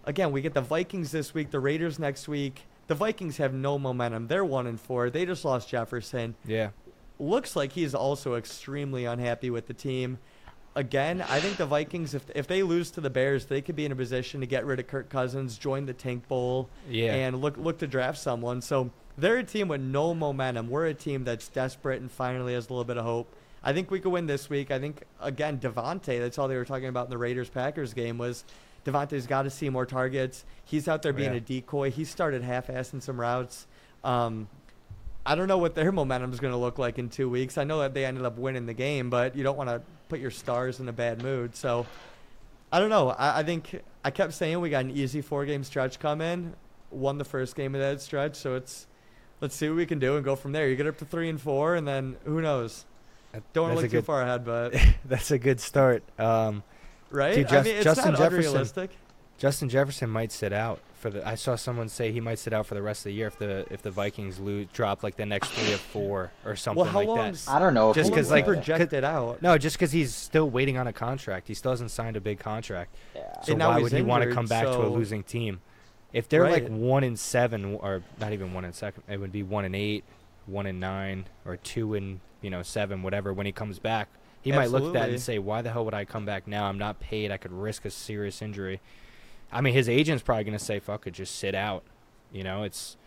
again, 0.06 0.32
we 0.34 0.42
get 0.42 0.54
the 0.54 0.62
Vikings 0.62 1.12
this 1.12 1.34
week, 1.34 1.52
the 1.52 1.60
Raiders 1.62 2.00
next 2.00 2.28
week. 2.28 2.64
The 2.88 2.96
Vikings 2.96 3.38
have 3.38 3.54
no 3.54 3.80
momentum. 3.80 4.28
They're 4.28 4.44
one 4.44 4.68
and 4.68 4.80
four. 4.80 5.10
They 5.10 5.26
just 5.26 5.46
lost 5.46 5.70
Jefferson 5.70 6.36
Yeah. 6.46 6.70
looks 7.18 7.56
like 7.56 7.74
he's 7.74 7.94
also 7.96 8.36
extremely 8.36 9.06
unhappy 9.06 9.50
with 9.50 9.68
the 9.68 9.74
team. 9.74 10.18
Again, 10.80 11.22
I 11.28 11.42
think 11.42 11.58
the 11.58 11.66
Vikings, 11.66 12.14
if 12.14 12.24
if 12.34 12.48
they 12.48 12.64
lose 12.64 12.90
to 12.92 13.02
the 13.02 13.10
Bears, 13.10 13.48
they 13.48 13.60
could 13.62 13.76
be 13.76 13.84
in 13.84 13.92
a 13.92 13.98
position 13.98 14.40
to 14.40 14.46
get 14.48 14.66
rid 14.66 14.80
of 14.80 14.88
Kirk 14.88 15.10
Cousins, 15.10 15.58
join 15.58 15.86
the 15.86 15.92
Tank 15.94 16.26
Bowl, 16.30 16.70
Yeah. 16.90 17.14
and 17.16 17.42
look 17.42 17.58
look 17.58 17.80
to 17.80 17.88
draft 17.88 18.18
someone. 18.18 18.62
So 18.62 18.90
they're 19.18 19.40
a 19.40 19.44
team 19.44 19.68
with 19.68 19.82
no 19.82 20.14
momentum. 20.14 20.70
We're 20.70 20.86
a 20.86 20.94
team 20.94 21.26
that's 21.26 21.50
desperate 21.50 22.00
and 22.00 22.10
finally 22.10 22.54
has 22.54 22.70
a 22.70 22.70
little 22.72 22.86
bit 22.86 22.96
of 22.96 23.04
hope. 23.04 23.28
I 23.62 23.74
think 23.74 23.92
we 23.92 24.00
could 24.00 24.14
win 24.14 24.26
this 24.28 24.50
week. 24.50 24.72
I 24.72 24.80
think 24.80 25.04
again, 25.20 25.60
Davante. 25.60 26.18
That's 26.18 26.38
all 26.40 26.48
they 26.48 26.56
were 26.56 26.64
talking 26.64 26.88
about 26.88 27.08
in 27.08 27.10
the 27.10 27.18
Raiders 27.18 27.50
Packers 27.50 27.94
game 27.94 28.18
was. 28.18 28.46
Davante's 28.86 29.28
got 29.28 29.42
to 29.42 29.50
see 29.50 29.68
more 29.70 29.86
targets. 29.86 30.46
He's 30.64 30.88
out 30.88 31.02
there 31.02 31.12
being 31.12 31.32
Yeah. 31.34 31.38
a 31.40 31.42
decoy. 31.42 31.92
He 31.92 32.06
started 32.06 32.42
half-assing 32.42 33.02
some 33.04 33.20
routes. 33.20 33.68
Um, 34.06 34.48
I 35.30 35.36
don't 35.36 35.48
know 35.48 35.60
what 35.60 35.76
their 35.76 35.92
momentum 35.92 36.34
is 36.34 36.40
going 36.40 36.54
to 36.54 36.58
look 36.58 36.80
like 36.80 36.98
in 36.98 37.08
two 37.08 37.30
weeks. 37.30 37.60
I 37.60 37.64
know 37.64 37.82
that 37.82 37.94
they 37.94 38.04
ended 38.04 38.26
up 38.26 38.40
winning 38.40 38.66
the 38.66 38.74
game, 38.74 39.12
but 39.12 39.36
you 39.36 39.44
don't 39.44 39.56
want 39.58 39.70
to 39.70 39.80
put 40.08 40.20
your 40.20 40.32
stars 40.32 40.80
in 40.80 40.90
a 40.90 40.92
bad 40.92 41.22
mood. 41.22 41.56
So 41.56 41.86
I 42.72 42.80
don't 42.80 42.90
know. 42.90 43.12
I, 43.12 43.42
I 43.42 43.44
think 43.44 43.80
I 44.04 44.10
kept 44.10 44.34
saying 44.34 44.60
we 44.60 44.72
got 44.72 44.86
an 44.86 44.90
easy 44.90 45.22
four-game 45.22 45.64
stretch 45.64 46.00
coming. 46.00 46.56
Won 46.90 47.20
the 47.20 47.26
first 47.26 47.56
game 47.56 47.76
of 47.76 47.82
that 47.82 48.02
stretch, 48.02 48.38
so 48.38 48.56
it's 48.56 48.88
let's 49.40 49.56
see 49.56 49.70
what 49.70 49.76
we 49.78 49.86
can 49.86 50.00
do 50.00 50.16
and 50.16 50.26
go 50.26 50.36
from 50.36 50.52
there. 50.52 50.68
You 50.68 50.76
get 50.76 50.88
up 50.88 50.98
to 50.98 51.06
three 51.06 51.30
and 51.30 51.40
four, 51.40 51.76
and 51.76 51.88
then 51.88 52.18
who 52.26 52.42
knows? 52.42 52.86
Don't 53.54 53.66
want 53.68 53.76
to 53.78 53.82
look 53.84 53.92
too 53.92 54.02
far 54.02 54.24
ahead, 54.24 54.44
but 54.44 54.74
That's 55.06 55.30
a 55.30 55.38
good 55.38 55.60
start. 55.60 56.02
Um, 56.18 56.64
right? 57.12 57.36
Dude, 57.36 57.54
I 57.54 57.62
mean, 57.62 57.76
it's 57.76 57.84
Justin 57.84 58.14
not 58.14 58.18
Jefferson- 58.18 58.48
unrealistic. 58.48 58.90
Justin 59.38 59.70
Jefferson 59.70 60.10
might 60.10 60.32
sit 60.32 60.52
out 60.52 60.80
for 61.00 61.10
the. 61.10 61.28
I 61.28 61.36
saw 61.36 61.56
someone 61.56 61.90
say 61.90 62.12
he 62.12 62.20
might 62.20 62.40
sit 62.40 62.54
out 62.54 62.66
for 62.68 62.76
the 62.76 62.82
rest 62.82 63.02
of 63.02 63.04
the 63.06 63.14
year 63.14 63.28
if 63.28 63.38
the 63.40 63.66
if 63.72 63.82
the 63.82 63.90
Vikings 63.92 64.38
lose 64.40 64.68
drop 64.74 65.02
like 65.02 65.16
the 65.16 65.26
next 65.26 65.50
three 65.52 65.74
or 65.74 65.78
four 65.78 66.32
or 66.46 66.56
something 66.56 66.84
Well, 66.84 66.92
how 66.92 67.00
like 67.00 67.08
that. 67.08 67.14
long's 67.14 67.48
I 67.48 67.58
don't 67.60 67.74
know. 67.74 67.90
If 67.92 67.96
Just 67.96 68.10
he 68.10 68.16
'cause, 68.16 68.28
would. 68.30 68.36
like, 68.36 68.46
projected 68.46 69.04
out. 69.04 69.42
No, 69.42 69.58
just 69.58 69.78
because 69.78 69.92
he's 69.92 70.14
still 70.14 70.50
waiting 70.50 70.78
on 70.78 70.88
a 70.88 70.94
contract. 70.94 71.48
He 71.48 71.54
still 71.54 71.72
hasn't 71.72 71.92
signed 71.92 72.16
a 72.18 72.22
big 72.22 72.40
contract. 72.40 72.94
Yeah. 73.16 73.42
So 73.44 73.54
And 73.54 73.60
now 73.60 73.70
why 73.70 73.76
he's 73.80 73.84
would 73.84 73.94
he 73.94 74.02
want 74.02 74.24
to 74.26 74.32
come 74.34 74.46
back 74.46 74.66
to 74.66 74.82
a 74.86 74.88
losing 74.90 75.24
team? 75.24 75.62
If 76.12 76.28
they're 76.28 76.50
like 76.50 76.68
one 76.68 77.04
in 77.04 77.16
seven, 77.16 77.76
or 77.76 78.02
not 78.20 78.34
even 78.34 78.54
one 78.54 78.66
in 78.66 78.74
second, 78.74 79.04
it 79.08 79.18
would 79.20 79.32
be 79.32 79.44
one 79.44 79.64
in 79.66 79.76
eight, 79.76 80.04
one 80.48 80.66
in 80.66 80.80
nine, 80.80 81.26
or 81.46 81.56
two 81.58 81.94
in 81.94 82.20
you 82.42 82.50
know 82.50 82.62
seven, 82.64 83.04
whatever. 83.04 83.32
When 83.34 83.46
he 83.46 83.52
comes 83.52 83.80
back, 83.80 84.10
he 84.42 84.52
might 84.52 84.70
look 84.72 84.84
at 84.86 84.94
that 84.94 85.10
and 85.10 85.22
say, 85.22 85.38
"Why 85.40 85.62
the 85.62 85.72
hell 85.72 85.86
would 85.86 85.94
I 85.94 86.06
come 86.06 86.26
back 86.26 86.48
now? 86.48 86.66
I'm 86.66 86.78
not 86.80 87.00
paid. 87.00 87.32
I 87.32 87.38
could 87.38 87.52
risk 87.54 87.86
a 87.86 87.92
serious 87.92 88.42
injury." 88.42 88.82
I 89.52 89.62
mean, 89.62 89.74
his 89.74 89.90
agent's 89.90 90.24
probably 90.24 90.44
going 90.44 90.58
to 90.58 90.64
say, 90.64 90.80
"Fuck 90.80 91.08
it, 91.08 91.12
just 91.12 91.36
sit 91.36 91.56
out." 91.56 91.84
You 92.32 92.44
know, 92.44 92.64
it's. 92.64 92.98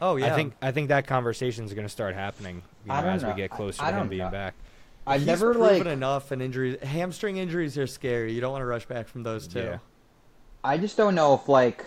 Oh 0.00 0.16
yeah. 0.16 0.32
I 0.32 0.36
think 0.36 0.54
I 0.60 0.72
think 0.72 0.88
that 0.88 1.06
conversation 1.06 1.64
is 1.64 1.72
going 1.72 1.86
to 1.86 1.92
start 1.92 2.14
happening 2.14 2.62
you 2.84 2.90
know, 2.92 3.00
don't 3.00 3.10
as 3.10 3.24
we 3.24 3.32
get 3.34 3.50
closer 3.50 3.82
I 3.82 3.90
to 3.90 3.96
him 3.96 4.00
don't 4.00 4.08
being 4.08 4.24
know. 4.24 4.30
back. 4.30 4.54
I've 5.06 5.20
He's 5.20 5.26
never 5.26 5.52
proven 5.52 5.78
like. 5.78 5.86
enough 5.86 6.30
and 6.30 6.42
injuries. 6.42 6.80
Hamstring 6.82 7.36
injuries 7.36 7.78
are 7.78 7.86
scary. 7.86 8.32
You 8.32 8.40
don't 8.40 8.52
want 8.52 8.62
to 8.62 8.66
rush 8.66 8.86
back 8.86 9.06
from 9.06 9.22
those 9.22 9.46
too. 9.46 9.60
Yeah. 9.60 9.78
I 10.64 10.78
just 10.78 10.96
don't 10.96 11.14
know 11.14 11.34
if 11.34 11.48
like. 11.48 11.84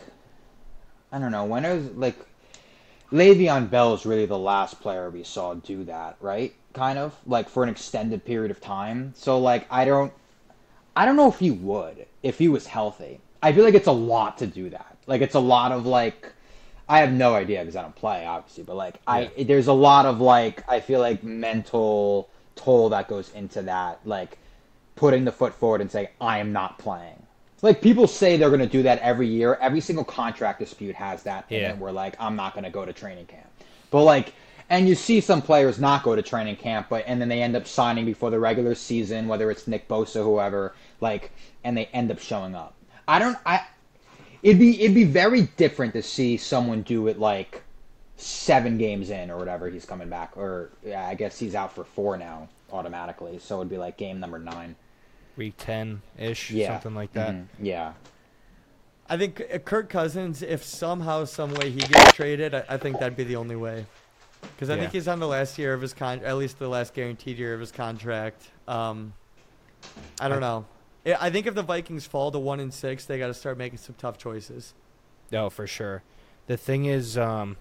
I 1.11 1.19
don't 1.19 1.31
know 1.31 1.45
when 1.45 1.65
it 1.65 1.75
was 1.75 1.91
like. 1.91 2.15
Le'Veon 3.11 3.69
Bell 3.69 3.93
is 3.93 4.05
really 4.05 4.25
the 4.25 4.37
last 4.37 4.81
player 4.81 5.09
we 5.09 5.23
saw 5.23 5.53
do 5.53 5.85
that, 5.85 6.17
right? 6.19 6.53
Kind 6.73 6.99
of 6.99 7.15
like 7.25 7.47
for 7.47 7.63
an 7.63 7.69
extended 7.69 8.25
period 8.25 8.51
of 8.51 8.59
time. 8.59 9.13
So 9.15 9.39
like 9.39 9.65
I 9.71 9.85
don't, 9.85 10.11
I 10.95 11.05
don't 11.05 11.15
know 11.15 11.29
if 11.29 11.39
he 11.39 11.49
would 11.51 12.05
if 12.21 12.37
he 12.37 12.49
was 12.49 12.67
healthy. 12.67 13.21
I 13.47 13.53
feel 13.53 13.63
like 13.63 13.75
it's 13.75 13.87
a 13.87 13.91
lot 13.91 14.37
to 14.39 14.47
do 14.47 14.69
that. 14.71 14.97
Like 15.07 15.21
it's 15.21 15.35
a 15.35 15.39
lot 15.39 15.71
of 15.71 15.85
like. 15.85 16.33
I 16.89 16.99
have 16.99 17.11
no 17.11 17.35
idea 17.35 17.59
because 17.59 17.75
I 17.75 17.81
don't 17.81 17.95
play, 17.95 18.25
obviously, 18.25 18.63
but 18.63 18.77
like 18.77 19.01
I, 19.05 19.29
there's 19.43 19.67
a 19.67 19.73
lot 19.73 20.05
of 20.05 20.21
like 20.21 20.63
I 20.69 20.79
feel 20.79 21.01
like 21.01 21.21
mental 21.23 22.29
toll 22.55 22.89
that 22.89 23.07
goes 23.09 23.29
into 23.33 23.61
that, 23.63 23.99
like 24.05 24.37
putting 24.95 25.25
the 25.25 25.31
foot 25.31 25.53
forward 25.53 25.81
and 25.81 25.91
saying 25.91 26.07
I 26.21 26.39
am 26.39 26.53
not 26.53 26.79
playing. 26.79 27.21
Like 27.61 27.81
people 27.81 28.07
say 28.07 28.37
they're 28.37 28.49
going 28.49 28.61
to 28.61 28.67
do 28.67 28.83
that 28.83 28.99
every 28.99 29.27
year. 29.27 29.57
Every 29.59 29.81
single 29.81 30.05
contract 30.05 30.59
dispute 30.59 30.95
has 30.95 31.23
that 31.23 31.45
in 31.49 31.61
Yeah. 31.61 31.71
it. 31.71 31.77
Where 31.77 31.91
like 31.91 32.15
I'm 32.19 32.35
not 32.35 32.53
going 32.53 32.63
to 32.63 32.69
go 32.69 32.85
to 32.85 32.93
training 32.93 33.25
camp, 33.25 33.47
but 33.91 34.03
like, 34.03 34.33
and 34.69 34.87
you 34.87 34.95
see 34.95 35.19
some 35.19 35.41
players 35.41 35.79
not 35.79 36.03
go 36.03 36.15
to 36.15 36.21
training 36.21 36.55
camp, 36.57 36.87
but 36.89 37.03
and 37.07 37.19
then 37.19 37.27
they 37.29 37.41
end 37.41 37.55
up 37.55 37.67
signing 37.67 38.05
before 38.05 38.29
the 38.29 38.39
regular 38.39 38.75
season, 38.75 39.27
whether 39.27 39.51
it's 39.51 39.67
Nick 39.67 39.87
Bosa, 39.89 40.23
whoever, 40.23 40.73
like, 41.01 41.31
and 41.65 41.75
they 41.75 41.85
end 41.87 42.11
up 42.11 42.19
showing 42.19 42.55
up. 42.55 42.75
I 43.07 43.19
don't. 43.19 43.37
I. 43.45 43.65
It'd 44.43 44.59
be 44.59 44.81
it'd 44.81 44.95
be 44.95 45.03
very 45.03 45.43
different 45.57 45.93
to 45.93 46.01
see 46.03 46.37
someone 46.37 46.81
do 46.83 47.07
it 47.07 47.19
like 47.19 47.63
seven 48.17 48.77
games 48.77 49.09
in 49.09 49.29
or 49.31 49.37
whatever 49.37 49.69
he's 49.69 49.85
coming 49.85 50.09
back, 50.09 50.35
or 50.37 50.69
yeah, 50.85 51.07
I 51.07 51.15
guess 51.15 51.37
he's 51.39 51.55
out 51.55 51.73
for 51.73 51.83
four 51.83 52.17
now 52.17 52.47
automatically. 52.71 53.39
So 53.39 53.57
it'd 53.57 53.69
be 53.69 53.77
like 53.77 53.97
game 53.97 54.19
number 54.19 54.39
nine. 54.39 54.75
Week 55.37 55.53
ten 55.57 56.01
ish, 56.17 56.49
Yeah, 56.51 56.73
something 56.73 56.95
like 56.95 57.13
that. 57.13 57.33
Mhm. 57.35 57.45
Yeah. 57.61 57.93
I 59.09 59.17
think 59.17 59.41
uh, 59.53 59.57
Kirk 59.59 59.89
Cousins, 59.89 60.41
if 60.41 60.63
somehow, 60.63 61.23
some 61.25 61.53
way 61.53 61.69
he 61.71 61.79
gets 61.79 62.11
traded, 62.13 62.53
I, 62.53 62.63
I 62.69 62.77
think 62.77 62.99
that'd 62.99 63.15
be 63.15 63.23
the 63.23 63.37
only 63.37 63.55
way. 63.55 63.85
Because 64.41 64.69
I 64.69 64.75
Yeah. 64.75 64.81
think 64.81 64.91
he's 64.93 65.07
on 65.07 65.19
the 65.19 65.27
last 65.27 65.57
year 65.57 65.73
of 65.73 65.81
his 65.81 65.93
con, 65.93 66.19
at 66.25 66.35
least 66.37 66.59
the 66.59 66.67
last 66.67 66.93
guaranteed 66.93 67.37
year 67.37 67.53
of 67.53 67.59
his 67.59 67.71
contract. 67.71 68.49
Um, 68.67 69.13
I 70.19 70.27
don't 70.27 70.39
I- 70.43 70.47
know. 70.47 70.65
I 71.19 71.29
think 71.29 71.45
if 71.47 71.55
the 71.55 71.63
Vikings 71.63 72.05
fall 72.05 72.31
to 72.31 72.39
one 72.39 72.59
and 72.59 72.73
six, 72.73 73.05
they 73.05 73.17
got 73.17 73.27
to 73.27 73.33
start 73.33 73.57
making 73.57 73.77
some 73.79 73.95
tough 73.97 74.17
choices. 74.17 74.73
No, 75.31 75.49
for 75.49 75.67
sure. 75.67 76.03
The 76.47 76.57
thing 76.57 76.85
is, 76.85 77.17
um, 77.17 77.57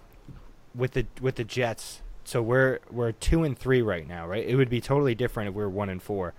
with 0.75 0.91
the 0.93 1.05
with 1.21 1.35
the 1.35 1.43
Jets, 1.43 2.01
so 2.23 2.41
we're 2.41 2.79
we're 2.91 3.11
two 3.11 3.43
and 3.43 3.57
three 3.57 3.81
right 3.81 4.07
now, 4.07 4.27
right? 4.27 4.45
It 4.45 4.55
would 4.55 4.69
be 4.69 4.81
totally 4.81 5.15
different 5.15 5.49
if 5.49 5.55
we 5.55 5.61
were 5.63 5.69
one 5.69 5.89
and 5.89 6.01
four. 6.01 6.33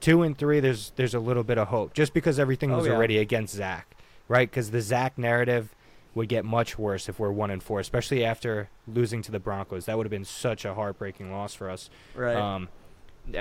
Two 0.00 0.22
and 0.22 0.36
three, 0.36 0.58
there's 0.60 0.90
there's 0.96 1.14
a 1.14 1.20
little 1.20 1.44
bit 1.44 1.58
of 1.58 1.68
hope, 1.68 1.94
just 1.94 2.12
because 2.12 2.38
everything 2.38 2.72
Oh, 2.72 2.78
was 2.78 2.86
yeah. 2.86 2.92
already 2.94 3.18
against 3.18 3.54
Zach, 3.54 3.94
right? 4.28 4.50
Because 4.50 4.70
the 4.72 4.80
Zach 4.80 5.16
narrative 5.16 5.74
would 6.14 6.28
get 6.28 6.44
much 6.44 6.76
worse 6.78 7.08
if 7.08 7.18
we're 7.18 7.30
one 7.30 7.50
and 7.50 7.62
four, 7.62 7.78
especially 7.80 8.24
after 8.24 8.68
losing 8.86 9.22
to 9.22 9.30
the 9.32 9.38
Broncos. 9.38 9.86
That 9.86 9.96
would 9.96 10.04
have 10.04 10.10
been 10.10 10.24
such 10.24 10.64
a 10.64 10.74
heartbreaking 10.74 11.30
loss 11.32 11.54
for 11.54 11.70
us. 11.70 11.88
Right. 12.14 12.36
Um, 12.36 12.68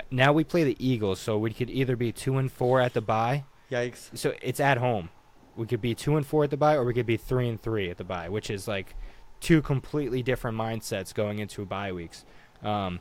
now 0.09 0.31
we 0.33 0.43
play 0.43 0.63
the 0.63 0.75
Eagles, 0.85 1.19
so 1.19 1.37
we 1.37 1.51
could 1.53 1.69
either 1.69 1.95
be 1.95 2.11
two 2.11 2.37
and 2.37 2.51
four 2.51 2.79
at 2.81 2.93
the 2.93 3.01
bye, 3.01 3.43
Yikes. 3.71 4.15
so 4.17 4.33
it's 4.41 4.59
at 4.59 4.77
home. 4.77 5.09
We 5.55 5.65
could 5.67 5.81
be 5.81 5.93
two 5.95 6.15
and 6.17 6.25
four 6.25 6.43
at 6.43 6.49
the 6.49 6.57
bye, 6.57 6.75
or 6.75 6.85
we 6.85 6.93
could 6.93 7.05
be 7.05 7.17
three 7.17 7.47
and 7.49 7.61
three 7.61 7.89
at 7.89 7.97
the 7.97 8.03
bye, 8.03 8.29
which 8.29 8.49
is 8.49 8.67
like 8.67 8.95
two 9.39 9.61
completely 9.61 10.21
different 10.23 10.57
mindsets 10.57 11.13
going 11.13 11.39
into 11.39 11.65
bye 11.65 11.91
weeks. 11.91 12.25
Um, 12.63 12.99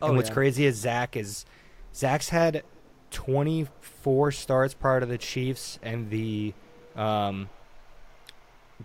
Oh, 0.00 0.08
and 0.08 0.16
what's 0.16 0.28
yeah. 0.28 0.34
crazy 0.34 0.64
is 0.64 0.76
Zach 0.76 1.16
is 1.16 1.44
Zach's 1.92 2.28
had 2.28 2.62
24 3.10 4.30
starts 4.32 4.72
prior 4.74 5.00
to 5.00 5.06
the 5.06 5.18
Chiefs 5.18 5.78
and 5.82 6.10
the 6.10 6.54
um, 6.94 7.48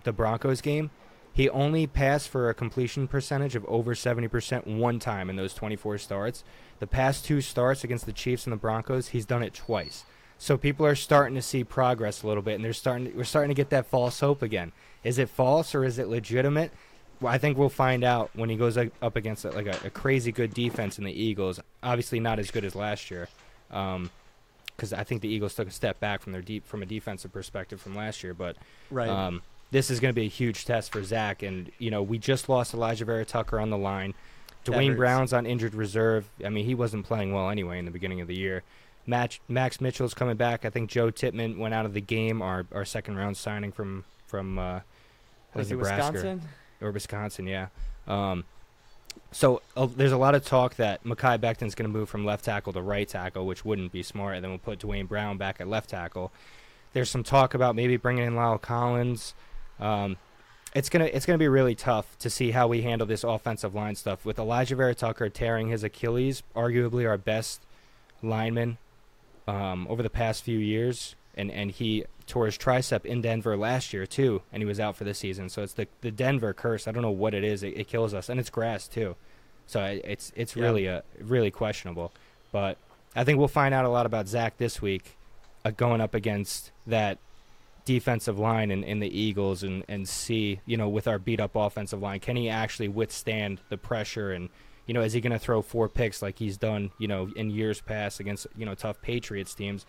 the 0.02 0.12
Broncos 0.12 0.60
game. 0.60 0.90
He 1.32 1.48
only 1.50 1.86
passed 1.86 2.28
for 2.28 2.48
a 2.48 2.54
completion 2.54 3.06
percentage 3.08 3.54
of 3.56 3.64
over 3.66 3.94
70% 3.94 4.66
one 4.78 4.98
time 5.00 5.28
in 5.30 5.36
those 5.36 5.52
24 5.54 5.98
starts. 5.98 6.44
The 6.80 6.86
past 6.86 7.24
two 7.24 7.40
starts 7.40 7.84
against 7.84 8.06
the 8.06 8.12
Chiefs 8.12 8.44
and 8.46 8.52
the 8.52 8.56
Broncos, 8.56 9.08
he's 9.08 9.24
done 9.26 9.42
it 9.42 9.54
twice. 9.54 10.04
So 10.38 10.56
people 10.58 10.84
are 10.84 10.96
starting 10.96 11.34
to 11.36 11.42
see 11.42 11.64
progress 11.64 12.22
a 12.22 12.26
little 12.26 12.42
bit, 12.42 12.56
and 12.56 12.64
they're 12.64 12.72
starting. 12.72 13.12
We're 13.16 13.24
starting 13.24 13.48
to 13.48 13.54
get 13.54 13.70
that 13.70 13.86
false 13.86 14.20
hope 14.20 14.42
again. 14.42 14.72
Is 15.02 15.18
it 15.18 15.28
false 15.28 15.74
or 15.74 15.84
is 15.84 15.98
it 15.98 16.08
legitimate? 16.08 16.72
Well, 17.20 17.32
I 17.32 17.38
think 17.38 17.56
we'll 17.56 17.68
find 17.68 18.02
out 18.04 18.30
when 18.34 18.50
he 18.50 18.56
goes 18.56 18.76
up 18.76 19.16
against 19.16 19.44
like 19.44 19.66
a, 19.66 19.78
a 19.86 19.90
crazy 19.90 20.32
good 20.32 20.52
defense 20.52 20.98
in 20.98 21.04
the 21.04 21.12
Eagles. 21.12 21.60
Obviously, 21.82 22.20
not 22.20 22.38
as 22.38 22.50
good 22.50 22.64
as 22.64 22.74
last 22.74 23.10
year, 23.10 23.28
because 23.68 24.92
I 24.92 25.04
think 25.04 25.22
the 25.22 25.28
Eagles 25.28 25.54
took 25.54 25.68
a 25.68 25.70
step 25.70 26.00
back 26.00 26.20
from 26.20 26.32
their 26.32 26.42
deep 26.42 26.66
from 26.66 26.82
a 26.82 26.86
defensive 26.86 27.32
perspective 27.32 27.80
from 27.80 27.94
last 27.94 28.22
year. 28.22 28.34
But 28.34 28.56
Right. 28.90 29.08
um, 29.08 29.42
this 29.70 29.90
is 29.90 30.00
going 30.00 30.12
to 30.12 30.20
be 30.20 30.26
a 30.26 30.30
huge 30.30 30.64
test 30.64 30.92
for 30.92 31.02
Zach, 31.04 31.42
and 31.42 31.70
you 31.78 31.90
know 31.90 32.02
we 32.02 32.18
just 32.18 32.48
lost 32.48 32.74
Alijah 32.74 33.06
Vera-Tucker 33.06 33.58
on 33.60 33.70
the 33.70 33.78
line. 33.78 34.14
Dwayne 34.64 34.88
hurts. 34.88 34.98
Brown's 34.98 35.32
on 35.32 35.46
injured 35.46 35.74
reserve. 35.74 36.28
I 36.44 36.48
mean, 36.48 36.64
he 36.64 36.74
wasn't 36.74 37.06
playing 37.06 37.32
well 37.32 37.50
anyway 37.50 37.78
in 37.78 37.84
the 37.84 37.90
beginning 37.90 38.20
of 38.20 38.28
the 38.28 38.36
year. 38.36 38.62
Match, 39.06 39.40
Max 39.48 39.80
Mitchell's 39.80 40.14
coming 40.14 40.36
back. 40.36 40.64
I 40.64 40.70
think 40.70 40.90
Joe 40.90 41.10
Tippmann 41.10 41.58
went 41.58 41.74
out 41.74 41.84
of 41.84 41.92
the 41.92 42.00
game. 42.00 42.40
Our 42.40 42.66
our 42.72 42.84
second 42.84 43.16
round 43.16 43.36
signing 43.36 43.70
from 43.70 44.04
from 44.26 44.58
uh, 44.58 44.80
Nebraska 45.54 45.76
Wisconsin? 45.76 46.42
or 46.80 46.90
Wisconsin, 46.90 47.46
yeah. 47.46 47.66
Um, 48.06 48.44
so 49.30 49.62
uh, 49.76 49.86
there's 49.86 50.12
a 50.12 50.16
lot 50.16 50.34
of 50.34 50.44
talk 50.44 50.76
that 50.76 51.04
Mekhi 51.04 51.40
Becton's 51.40 51.74
going 51.74 51.90
to 51.90 51.96
move 51.96 52.08
from 52.08 52.24
left 52.24 52.44
tackle 52.44 52.72
to 52.72 52.80
right 52.80 53.08
tackle, 53.08 53.46
which 53.46 53.64
wouldn't 53.64 53.92
be 53.92 54.02
smart. 54.02 54.36
And 54.36 54.44
then 54.44 54.50
we'll 54.50 54.58
put 54.58 54.78
Duane 54.78 55.06
Brown 55.06 55.36
back 55.36 55.60
at 55.60 55.68
left 55.68 55.90
tackle. 55.90 56.32
There's 56.92 57.10
some 57.10 57.24
talk 57.24 57.54
about 57.54 57.74
maybe 57.74 57.96
bringing 57.96 58.24
in 58.24 58.34
La'el 58.34 58.60
Collins. 58.60 59.34
Um, 59.80 60.16
it's 60.74 60.88
gonna 60.88 61.04
it's 61.06 61.24
gonna 61.26 61.38
be 61.38 61.48
really 61.48 61.74
tough 61.74 62.18
to 62.18 62.28
see 62.30 62.50
how 62.50 62.66
we 62.66 62.82
handle 62.82 63.06
this 63.06 63.24
offensive 63.24 63.74
line 63.74 63.94
stuff 63.94 64.24
with 64.24 64.36
Alijah 64.38 64.76
Vera-Tucker 64.76 65.28
tearing 65.28 65.68
his 65.68 65.84
Achilles, 65.84 66.42
arguably 66.56 67.08
our 67.08 67.16
best 67.18 67.60
lineman 68.22 68.78
um, 69.46 69.86
over 69.88 70.02
the 70.02 70.10
past 70.10 70.42
few 70.42 70.58
years, 70.58 71.14
and 71.36 71.50
and 71.50 71.70
he 71.70 72.04
tore 72.26 72.46
his 72.46 72.56
tricep 72.56 73.04
in 73.04 73.20
Denver 73.20 73.56
last 73.56 73.92
year 73.92 74.06
too, 74.06 74.42
and 74.52 74.62
he 74.62 74.66
was 74.66 74.80
out 74.80 74.96
for 74.96 75.04
the 75.04 75.14
season. 75.14 75.48
So 75.48 75.62
it's 75.62 75.74
the 75.74 75.86
the 76.00 76.10
Denver 76.10 76.52
curse. 76.52 76.88
I 76.88 76.92
don't 76.92 77.02
know 77.02 77.10
what 77.10 77.34
it 77.34 77.44
is. 77.44 77.62
It, 77.62 77.76
it 77.76 77.88
kills 77.88 78.12
us, 78.14 78.28
and 78.28 78.40
it's 78.40 78.50
grass 78.50 78.88
too. 78.88 79.16
So 79.66 79.82
it, 79.84 80.02
it's 80.04 80.32
it's 80.34 80.56
Yeah. 80.56 80.62
really 80.64 80.86
a 80.86 81.02
really 81.20 81.50
questionable. 81.50 82.12
But 82.50 82.78
I 83.14 83.24
think 83.24 83.38
we'll 83.38 83.48
find 83.48 83.74
out 83.74 83.84
a 83.84 83.88
lot 83.88 84.06
about 84.06 84.26
Zach 84.26 84.56
this 84.58 84.80
week, 84.82 85.16
uh, 85.64 85.70
going 85.70 86.00
up 86.00 86.14
against 86.14 86.72
that 86.86 87.18
defensive 87.84 88.38
line 88.38 88.70
in, 88.70 88.82
in 88.82 88.98
the 89.00 89.18
Eagles 89.18 89.62
and, 89.62 89.84
and 89.88 90.08
see, 90.08 90.60
you 90.66 90.76
know, 90.76 90.88
with 90.88 91.06
our 91.06 91.18
beat 91.18 91.40
up 91.40 91.54
offensive 91.54 92.00
line, 92.00 92.20
can 92.20 92.36
he 92.36 92.48
actually 92.48 92.88
withstand 92.88 93.60
the 93.68 93.76
pressure 93.76 94.32
and, 94.32 94.48
you 94.86 94.94
know, 94.94 95.02
is 95.02 95.12
he 95.12 95.20
going 95.20 95.32
to 95.32 95.38
throw 95.38 95.62
four 95.62 95.88
picks 95.88 96.22
like 96.22 96.38
he's 96.38 96.56
done, 96.56 96.90
you 96.98 97.08
know, 97.08 97.30
in 97.36 97.50
years 97.50 97.80
past 97.80 98.20
against, 98.20 98.46
you 98.56 98.64
know, 98.64 98.74
tough 98.74 99.00
Patriots 99.02 99.54
teams? 99.54 99.86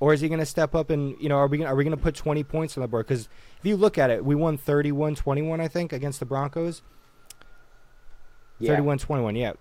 Or 0.00 0.12
is 0.12 0.20
he 0.20 0.28
going 0.28 0.40
to 0.40 0.46
step 0.46 0.74
up 0.74 0.90
and, 0.90 1.16
you 1.20 1.28
know, 1.28 1.36
are 1.36 1.48
we 1.48 1.58
gonna, 1.58 1.70
are 1.70 1.74
we 1.74 1.84
going 1.84 1.96
to 1.96 2.02
put 2.02 2.14
20 2.14 2.44
points 2.44 2.76
on 2.76 2.82
the 2.82 2.88
board? 2.88 3.06
Because 3.06 3.28
if 3.58 3.64
you 3.66 3.76
look 3.76 3.98
at 3.98 4.10
it, 4.10 4.24
we 4.24 4.34
won 4.34 4.56
31 4.56 5.16
21, 5.16 5.60
I 5.60 5.68
think, 5.68 5.92
against 5.92 6.20
the 6.20 6.26
Broncos. 6.26 6.82
Yeah. 8.58 8.70
31 8.70 8.98
21, 8.98 9.36
yeah. 9.36 9.52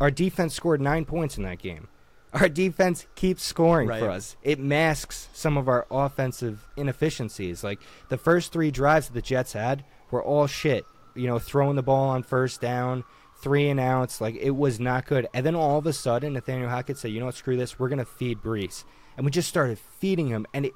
Our 0.00 0.10
defense 0.10 0.54
scored 0.54 0.80
nine 0.80 1.04
points 1.04 1.36
in 1.36 1.44
that 1.44 1.58
game. 1.58 1.88
Our 2.34 2.48
defense 2.48 3.06
keeps 3.14 3.42
scoring 3.44 3.88
Right. 3.88 4.00
for 4.00 4.10
us. 4.10 4.36
It 4.42 4.58
masks 4.58 5.28
some 5.32 5.56
of 5.56 5.68
our 5.68 5.86
offensive 5.90 6.66
inefficiencies. 6.76 7.62
Like 7.62 7.78
the 8.08 8.18
first 8.18 8.52
three 8.52 8.70
drives 8.70 9.06
that 9.06 9.14
the 9.14 9.22
Jets 9.22 9.52
had 9.52 9.84
were 10.10 10.22
all 10.22 10.46
shit. 10.46 10.84
You 11.14 11.28
know, 11.28 11.38
throwing 11.38 11.76
the 11.76 11.82
ball 11.82 12.08
on 12.10 12.24
first 12.24 12.60
down, 12.60 13.04
three 13.40 13.68
and 13.68 13.78
outs. 13.78 14.20
Like 14.20 14.34
it 14.36 14.50
was 14.50 14.80
not 14.80 15.06
good. 15.06 15.28
And 15.32 15.46
then 15.46 15.54
all 15.54 15.78
of 15.78 15.86
a 15.86 15.92
sudden, 15.92 16.32
Nathaniel 16.32 16.68
Hackett 16.68 16.98
said, 16.98 17.12
"You 17.12 17.20
know 17.20 17.26
what? 17.26 17.36
Screw 17.36 17.56
this. 17.56 17.78
We're 17.78 17.88
gonna 17.88 18.04
feed 18.04 18.38
Breece." 18.42 18.82
And 19.16 19.24
we 19.24 19.30
just 19.30 19.48
started 19.48 19.78
feeding 20.00 20.26
him. 20.26 20.44
And 20.52 20.66
it, 20.66 20.72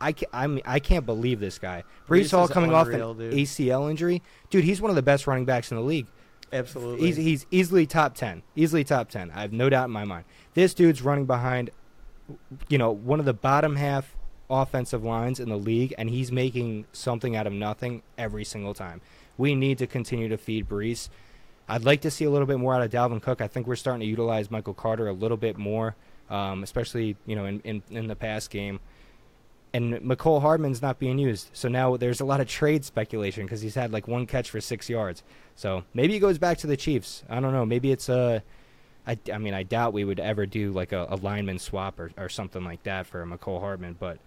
I 0.00 0.10
can't, 0.10 0.30
I 0.32 0.48
mean, 0.48 0.62
I 0.66 0.80
can't 0.80 1.06
believe 1.06 1.38
this 1.38 1.58
guy. 1.60 1.84
Breece, 2.08 2.24
Breece 2.24 2.30
Hall 2.32 2.48
coming 2.48 2.72
off 2.74 2.88
unreal, 2.88 3.12
an 3.12 3.18
dude. 3.18 3.32
ACL 3.34 3.88
injury, 3.88 4.22
dude. 4.50 4.64
He's 4.64 4.80
one 4.80 4.90
of 4.90 4.96
the 4.96 5.02
best 5.02 5.28
running 5.28 5.44
backs 5.44 5.70
in 5.70 5.76
the 5.76 5.84
league. 5.84 6.08
Absolutely. 6.52 7.06
He's, 7.06 7.16
he's 7.16 7.46
easily 7.50 7.86
top 7.86 8.14
10. 8.14 8.42
Easily 8.54 8.84
top 8.84 9.10
10. 9.10 9.30
I 9.32 9.40
have 9.42 9.52
no 9.52 9.68
doubt 9.68 9.86
in 9.86 9.90
my 9.90 10.04
mind. 10.04 10.24
This 10.54 10.74
dude's 10.74 11.02
running 11.02 11.26
behind, 11.26 11.70
you 12.68 12.78
know, 12.78 12.90
one 12.90 13.18
of 13.18 13.26
the 13.26 13.34
bottom 13.34 13.76
half 13.76 14.16
offensive 14.48 15.04
lines 15.04 15.40
in 15.40 15.48
the 15.48 15.58
league, 15.58 15.94
and 15.98 16.08
he's 16.08 16.30
making 16.30 16.86
something 16.92 17.34
out 17.34 17.46
of 17.46 17.52
nothing 17.52 18.02
every 18.16 18.44
single 18.44 18.74
time. 18.74 19.00
We 19.36 19.54
need 19.54 19.78
to 19.78 19.86
continue 19.86 20.28
to 20.28 20.38
feed 20.38 20.68
Breece. 20.68 21.08
I'd 21.68 21.84
like 21.84 22.00
to 22.02 22.10
see 22.10 22.24
a 22.24 22.30
little 22.30 22.46
bit 22.46 22.58
more 22.58 22.74
out 22.74 22.82
of 22.82 22.90
Dalvin 22.90 23.20
Cook. 23.20 23.40
I 23.40 23.48
think 23.48 23.66
we're 23.66 23.76
starting 23.76 24.00
to 24.00 24.06
utilize 24.06 24.50
Michael 24.50 24.74
Carter 24.74 25.08
a 25.08 25.12
little 25.12 25.36
bit 25.36 25.58
more, 25.58 25.96
um, 26.30 26.62
especially, 26.62 27.16
you 27.26 27.34
know, 27.34 27.44
in, 27.44 27.60
in, 27.60 27.82
in 27.90 28.06
the 28.06 28.16
past 28.16 28.50
game 28.50 28.78
and 29.76 29.94
Mecole 29.96 30.40
Hardman's 30.40 30.80
not 30.80 30.98
being 30.98 31.18
used. 31.18 31.50
So 31.52 31.68
now 31.68 31.98
there's 31.98 32.20
a 32.20 32.24
lot 32.24 32.40
of 32.40 32.48
trade 32.48 32.82
speculation 32.84 33.44
because 33.44 33.60
he's 33.60 33.74
had 33.74 33.92
like 33.92 34.08
one 34.08 34.26
catch 34.26 34.48
for 34.48 34.60
six 34.60 34.88
yards. 34.88 35.22
So 35.54 35.84
maybe 35.92 36.14
he 36.14 36.18
goes 36.18 36.38
back 36.38 36.56
to 36.58 36.66
the 36.66 36.78
Chiefs. 36.78 37.24
I 37.28 37.40
don't 37.40 37.52
know. 37.52 37.66
Maybe 37.66 37.92
it's 37.92 38.08
a. 38.08 38.42
I, 39.06 39.18
I 39.32 39.38
mean, 39.38 39.54
I 39.54 39.62
doubt 39.62 39.92
we 39.92 40.02
would 40.02 40.18
ever 40.18 40.46
do 40.46 40.72
like 40.72 40.92
a, 40.92 41.06
a 41.10 41.16
lineman 41.16 41.58
swap 41.58 42.00
or, 42.00 42.10
or 42.16 42.28
something 42.28 42.64
like 42.64 42.82
that 42.84 43.06
for 43.06 43.24
Mecole 43.24 43.60
Hardman, 43.60 43.96
but 44.00 44.18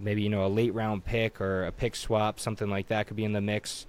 maybe, 0.00 0.22
you 0.22 0.30
know, 0.30 0.44
a 0.46 0.48
late 0.48 0.74
round 0.74 1.04
pick 1.04 1.40
or 1.40 1.66
a 1.66 1.72
pick 1.72 1.94
swap, 1.94 2.40
something 2.40 2.68
like 2.68 2.88
that 2.88 3.06
could 3.06 3.16
be 3.16 3.24
in 3.24 3.32
the 3.32 3.40
mix. 3.40 3.86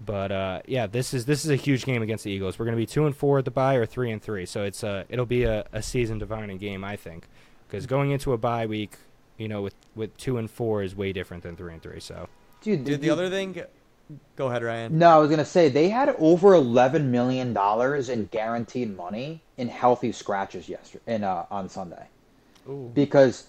But 0.00 0.30
uh, 0.30 0.62
yeah, 0.66 0.86
this 0.86 1.12
is 1.12 1.26
this 1.26 1.44
is 1.44 1.50
a 1.50 1.56
huge 1.56 1.84
game 1.84 2.02
against 2.02 2.22
the 2.22 2.30
Eagles. 2.30 2.58
We're 2.58 2.66
going 2.66 2.76
to 2.76 2.80
be 2.80 2.86
two 2.86 3.06
and 3.06 3.16
four 3.16 3.40
at 3.40 3.44
the 3.44 3.50
bye 3.50 3.74
or 3.74 3.86
three 3.86 4.10
and 4.12 4.22
three, 4.22 4.46
so 4.46 4.62
it's 4.62 4.84
uh, 4.84 5.04
it'll 5.08 5.26
be 5.26 5.42
a, 5.42 5.66
a 5.72 5.82
season 5.82 6.18
defining 6.18 6.58
game, 6.58 6.84
I 6.84 6.96
think, 6.96 7.26
because 7.66 7.86
going 7.86 8.12
into 8.12 8.32
a 8.32 8.38
bye 8.38 8.66
week, 8.66 8.96
you 9.38 9.48
know, 9.48 9.62
with 9.62 9.74
with 9.94 10.16
two 10.16 10.38
and 10.38 10.50
four 10.50 10.82
is 10.82 10.94
way 10.96 11.12
different 11.12 11.42
than 11.42 11.56
three 11.56 11.72
and 11.72 11.82
three. 11.82 12.00
So 12.00 12.28
Dude, 12.62 12.84
Dude, 12.84 13.00
the 13.00 13.10
other 13.10 13.28
thing. 13.30 13.60
Go 14.36 14.46
ahead, 14.48 14.62
Ryan. 14.62 14.96
No, 14.98 15.08
I 15.10 15.18
was 15.18 15.28
gonna 15.30 15.44
say 15.44 15.68
they 15.68 15.88
had 15.88 16.14
over 16.18 16.54
eleven 16.54 17.10
million 17.10 17.52
dollars 17.52 18.08
in 18.08 18.26
guaranteed 18.26 18.96
money 18.96 19.42
in 19.56 19.68
healthy 19.68 20.12
scratches 20.12 20.68
yesterday 20.68 21.02
in 21.14 21.24
uh, 21.24 21.44
on 21.50 21.68
Sunday 21.68 22.06
Ooh. 22.68 22.90
because 22.94 23.46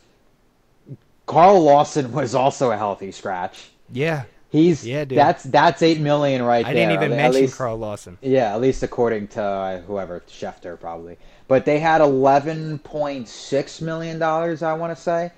Carl 1.26 1.62
Lawson 1.62 2.12
was 2.12 2.34
also 2.34 2.72
a 2.72 2.78
healthy 2.78 3.12
scratch. 3.12 3.70
yeah, 3.92 4.24
He's 4.50 4.88
Yeah, 4.88 5.04
dude. 5.06 5.18
that's 5.18 5.44
that's 5.44 5.82
eight 5.84 6.00
million 6.00 6.42
right 6.42 6.66
I 6.66 6.74
there. 6.74 6.88
I 6.88 6.90
didn't 6.94 7.04
even 7.04 7.12
at 7.14 7.18
mention 7.24 7.42
least- 7.44 7.58
Carl 7.58 7.78
Lawson. 7.78 8.18
Yeah, 8.22 8.54
at 8.56 8.62
least 8.62 8.82
according 8.82 9.28
to 9.30 9.44
uh, 9.44 9.82
whoever 9.82 10.22
Schefter 10.22 10.80
probably. 10.80 11.18
But 11.48 11.66
they 11.66 11.80
had 11.80 12.02
eleven 12.02 12.80
point 12.80 13.28
six 13.28 13.80
million 13.82 14.18
dollars, 14.20 14.64
I 14.64 14.74
want 14.74 14.96
to 14.96 15.02
say, 15.02 15.32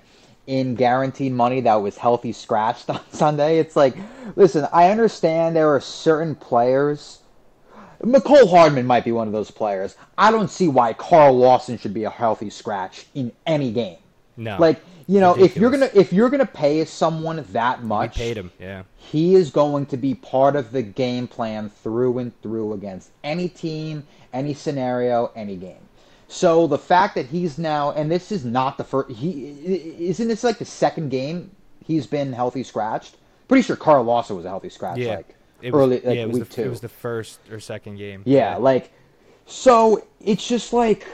in 0.50 0.74
guaranteed 0.74 1.32
money 1.32 1.60
that 1.60 1.76
was 1.76 1.96
healthy 1.96 2.32
scratched 2.32 2.90
on 2.90 3.00
Sunday. 3.12 3.58
It's 3.58 3.76
like, 3.76 3.96
listen, 4.34 4.66
I 4.72 4.90
understand 4.90 5.54
there 5.54 5.72
are 5.72 5.80
certain 5.80 6.34
players. 6.34 7.20
Mecole 8.02 8.50
Hardman 8.50 8.86
might 8.86 9.04
be 9.04 9.12
one 9.12 9.28
of 9.28 9.32
those 9.32 9.50
players. 9.50 9.96
I 10.18 10.32
don't 10.32 10.50
see 10.50 10.66
why 10.66 10.92
Carl 10.94 11.36
Lawson 11.36 11.78
should 11.78 11.94
be 11.94 12.04
a 12.04 12.10
healthy 12.10 12.50
scratch 12.50 13.06
in 13.14 13.30
any 13.46 13.70
game. 13.70 13.98
No, 14.36 14.56
Like, 14.58 14.80
you 15.06 15.20
know, 15.20 15.34
if 15.34 15.56
you're 15.56 15.70
gonna 15.70 15.90
if 15.92 16.12
you're 16.12 16.30
gonna 16.30 16.46
pay 16.46 16.84
someone 16.84 17.44
that 17.50 17.82
we 17.82 17.86
much, 17.88 18.16
paid 18.16 18.36
him. 18.38 18.50
Yeah, 18.58 18.84
he 18.96 19.34
is 19.34 19.50
going 19.50 19.86
to 19.86 19.96
be 19.96 20.14
part 20.14 20.56
of 20.56 20.72
the 20.72 20.82
game 20.82 21.28
plan 21.28 21.68
through 21.68 22.18
and 22.18 22.42
through 22.42 22.72
against 22.72 23.10
any 23.22 23.48
team, 23.48 24.06
any 24.32 24.54
scenario, 24.54 25.30
any 25.36 25.56
game. 25.56 25.82
So 26.30 26.68
the 26.68 26.78
fact 26.78 27.16
that 27.16 27.26
he's 27.26 27.58
now, 27.58 27.90
and 27.90 28.08
this 28.08 28.30
is 28.30 28.44
not 28.44 28.78
the 28.78 28.84
first, 28.84 29.10
he 29.10 29.48
isn't 29.98 30.28
this 30.28 30.44
like 30.44 30.58
the 30.58 30.64
second 30.64 31.08
game 31.08 31.50
he's 31.84 32.06
been 32.06 32.32
healthy 32.32 32.62
scratched. 32.62 33.16
Pretty 33.48 33.62
sure 33.62 33.74
Carl 33.74 34.04
Lawson 34.04 34.36
was 34.36 34.44
a 34.44 34.48
healthy 34.48 34.68
scratch 34.68 34.98
yeah. 34.98 35.16
like 35.16 35.34
it 35.60 35.72
was, 35.72 35.80
early 35.80 35.96
like 35.96 36.04
yeah, 36.04 36.22
it 36.22 36.28
was 36.28 36.38
week 36.38 36.48
the, 36.48 36.54
two. 36.54 36.62
It 36.62 36.68
was 36.68 36.80
the 36.80 36.88
first 36.88 37.40
or 37.50 37.58
second 37.58 37.96
game. 37.96 38.22
Yeah, 38.24 38.56
like 38.58 38.92
so 39.44 40.06
it's 40.20 40.46
just 40.46 40.72
like 40.72 41.04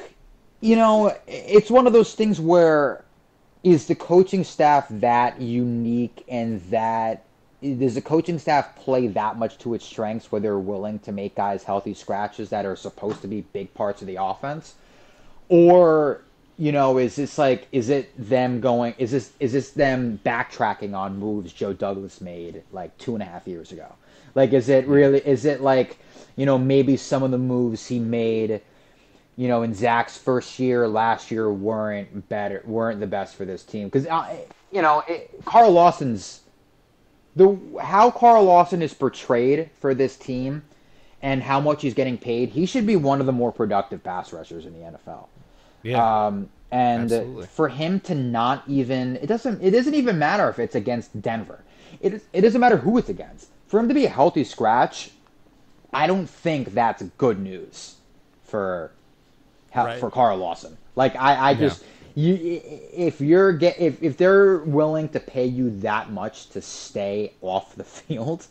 you 0.61 0.77
know, 0.77 1.17
it's 1.27 1.71
one 1.71 1.87
of 1.87 1.95
those 1.95 2.15
things 2.15 2.39
where 2.39 3.03
is 3.65 3.87
the 3.87 3.95
coaching 3.95 4.45
staff 4.45 4.87
that 4.91 5.41
unique 5.41 6.25
and 6.29 6.61
that 6.71 7.25
does 7.63 7.95
the 7.95 8.03
coaching 8.03 8.39
staff 8.39 8.77
play 8.77 9.07
that 9.07 9.39
much 9.39 9.57
to 9.59 9.73
its 9.73 9.87
strengths 9.87 10.31
where 10.31 10.43
they're 10.43 10.59
willing 10.59 10.99
to 10.99 11.11
make 11.11 11.35
guys 11.37 11.65
healthy 11.65 11.95
scratches 11.95 12.51
that 12.51 12.67
are 12.67 12.77
supposed 12.77 13.23
to 13.23 13.29
be 13.29 13.41
big 13.41 13.73
parts 13.73 14.03
of 14.03 14.07
the 14.09 14.17
offense? 14.21 14.75
Or 15.49 16.23
you 16.59 16.73
know, 16.73 16.99
is 16.99 17.17
this 17.17 17.39
like 17.39 17.69
is 17.73 17.89
it 17.89 18.13
them 18.19 18.61
going 18.61 18.95
is 18.99 19.11
this 19.11 19.33
is 19.41 19.53
this 19.53 19.71
them 19.71 20.21
backtracking 20.25 20.95
on 20.95 21.19
moves 21.19 21.53
Joe 21.53 21.73
Douglas 21.73 22.21
made 22.21 22.63
like 22.73 22.97
two 22.99 23.15
and 23.15 23.23
a 23.23 23.27
half 23.27 23.47
years 23.47 23.73
ago? 23.73 23.95
Like 24.35 24.53
is 24.53 24.69
it 24.69 24.87
really 24.87 25.19
is 25.19 25.45
it 25.45 25.61
like, 25.61 25.99
you 26.37 26.47
know, 26.47 26.59
maybe 26.59 26.97
some 26.97 27.23
of 27.23 27.31
the 27.31 27.39
moves 27.39 27.87
he 27.87 27.99
made 27.99 28.63
you 29.37 29.49
know, 29.49 29.63
in 29.63 29.75
Zach's 29.75 30.17
first 30.17 30.59
year 30.59 30.89
last 30.89 31.31
year 31.31 31.53
weren't 31.53 32.29
better, 32.29 32.63
weren't 32.65 33.01
the 33.01 33.07
best 33.07 33.37
for 33.37 33.45
this 33.45 33.63
team 33.63 33.89
because 33.89 34.07
uh, 34.07 34.35
you 34.73 34.81
know 34.83 35.03
it, 35.07 35.31
Carl 35.45 35.71
Lawson's 35.71 36.41
the 37.37 37.57
how 37.83 38.11
Carl 38.11 38.45
Lawson 38.45 38.81
is 38.81 38.95
portrayed 38.95 39.71
for 39.79 39.95
this 39.95 40.17
team 40.17 40.63
and 41.23 41.43
how 41.43 41.61
much 41.61 41.83
he's 41.83 41.93
getting 41.93 42.17
paid. 42.17 42.49
He 42.49 42.65
should 42.65 42.87
be 42.87 42.97
one 42.97 43.21
of 43.21 43.27
the 43.27 43.33
more 43.33 43.53
productive 43.53 44.03
pass 44.03 44.33
rushers 44.33 44.65
in 44.65 44.73
the 44.73 44.81
NFL. 44.81 45.27
Yeah. 45.87 46.27
Um, 46.27 46.51
and 46.73 47.05
Absolutely. 47.05 47.47
for 47.47 47.69
him 47.69 48.01
to 48.01 48.15
not 48.15 48.65
even 48.67 49.17
it 49.17 49.27
doesn't 49.27 49.63
it 49.63 49.71
doesn't 49.71 49.95
even 49.95 50.19
matter 50.19 50.49
if 50.49 50.59
it's 50.59 50.75
against 50.75 51.21
Denver. 51.23 51.65
It 52.01 52.15
is, 52.15 52.23
it 52.33 52.43
doesn't 52.43 52.61
matter 52.61 52.77
who 52.79 52.99
it's 52.99 53.09
against. 53.09 53.49
For 53.69 53.81
him 53.81 53.89
to 53.89 53.95
be 53.95 54.05
a 54.05 54.11
healthy 54.11 54.45
scratch, 54.45 55.11
I 55.93 56.07
don't 56.07 56.29
think 56.29 56.75
that's 56.75 57.03
good 57.19 57.41
news 57.41 57.97
for 58.45 58.93
Right. 59.85 60.01
for 60.01 60.11
Carl 60.11 60.39
Lawson. 60.39 60.79
Like 60.95 61.17
I, 61.17 61.51
I 61.51 61.55
just 61.55 61.85
you 62.15 62.63
if 62.63 63.21
you're 63.21 63.53
get 63.53 63.79
if, 63.79 64.03
if 64.03 64.17
they're 64.17 64.59
willing 64.59 65.09
to 65.11 65.21
pay 65.21 65.47
you 65.47 65.71
that 65.81 66.11
much 66.11 66.49
to 66.51 66.63
stay 66.63 67.35
off 67.43 67.75
the 67.77 67.85
field, 67.85 68.47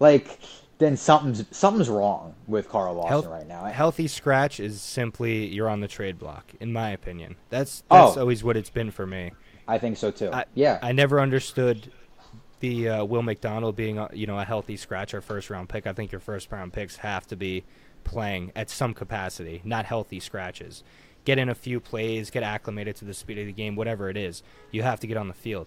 like 0.00 0.38
then 0.78 0.96
something's 0.96 1.44
something's 1.56 1.88
wrong 1.88 2.34
with 2.46 2.68
Carl 2.68 2.94
Lawson 2.94 3.08
Health- 3.08 3.26
right 3.26 3.46
now. 3.46 3.64
healthy 3.64 4.06
scratch 4.08 4.60
is 4.60 4.80
simply 4.80 5.46
you're 5.46 5.68
on 5.68 5.80
the 5.80 5.88
trade 5.88 6.18
block, 6.18 6.52
in 6.60 6.72
my 6.72 6.90
opinion. 6.90 7.36
That's 7.50 7.82
Oh. 7.90 8.06
that's 8.06 8.16
always 8.16 8.44
what 8.44 8.56
it's 8.56 8.70
been 8.70 8.90
for 8.90 9.06
me. 9.06 9.32
I 9.66 9.78
think 9.78 9.96
so 9.96 10.10
too. 10.10 10.30
I, 10.32 10.44
yeah. 10.54 10.78
I 10.82 10.92
never 10.92 11.20
understood 11.20 11.90
the 12.60 12.88
uh, 12.88 13.04
Will 13.04 13.22
McDonald 13.22 13.76
being 13.76 13.98
a, 13.98 14.08
you 14.12 14.26
know 14.26 14.38
a 14.38 14.44
healthy 14.44 14.76
scratch 14.76 15.14
or 15.14 15.20
first 15.20 15.50
round 15.50 15.68
pick. 15.68 15.86
I 15.86 15.92
think 15.92 16.10
your 16.12 16.20
first 16.20 16.50
round 16.50 16.72
picks 16.72 16.96
have 16.96 17.26
to 17.28 17.36
be 17.36 17.64
playing 18.04 18.52
at 18.56 18.70
some 18.70 18.94
capacity, 18.94 19.60
not 19.64 19.84
healthy 19.84 20.20
scratches. 20.20 20.82
Get 21.24 21.38
in 21.38 21.48
a 21.50 21.54
few 21.54 21.78
plays, 21.80 22.30
get 22.30 22.42
acclimated 22.42 22.96
to 22.96 23.04
the 23.04 23.12
speed 23.12 23.38
of 23.38 23.46
the 23.46 23.52
game, 23.52 23.76
whatever 23.76 24.08
it 24.08 24.16
is. 24.16 24.42
You 24.70 24.82
have 24.82 24.98
to 25.00 25.06
get 25.06 25.16
on 25.18 25.28
the 25.28 25.34
field. 25.34 25.66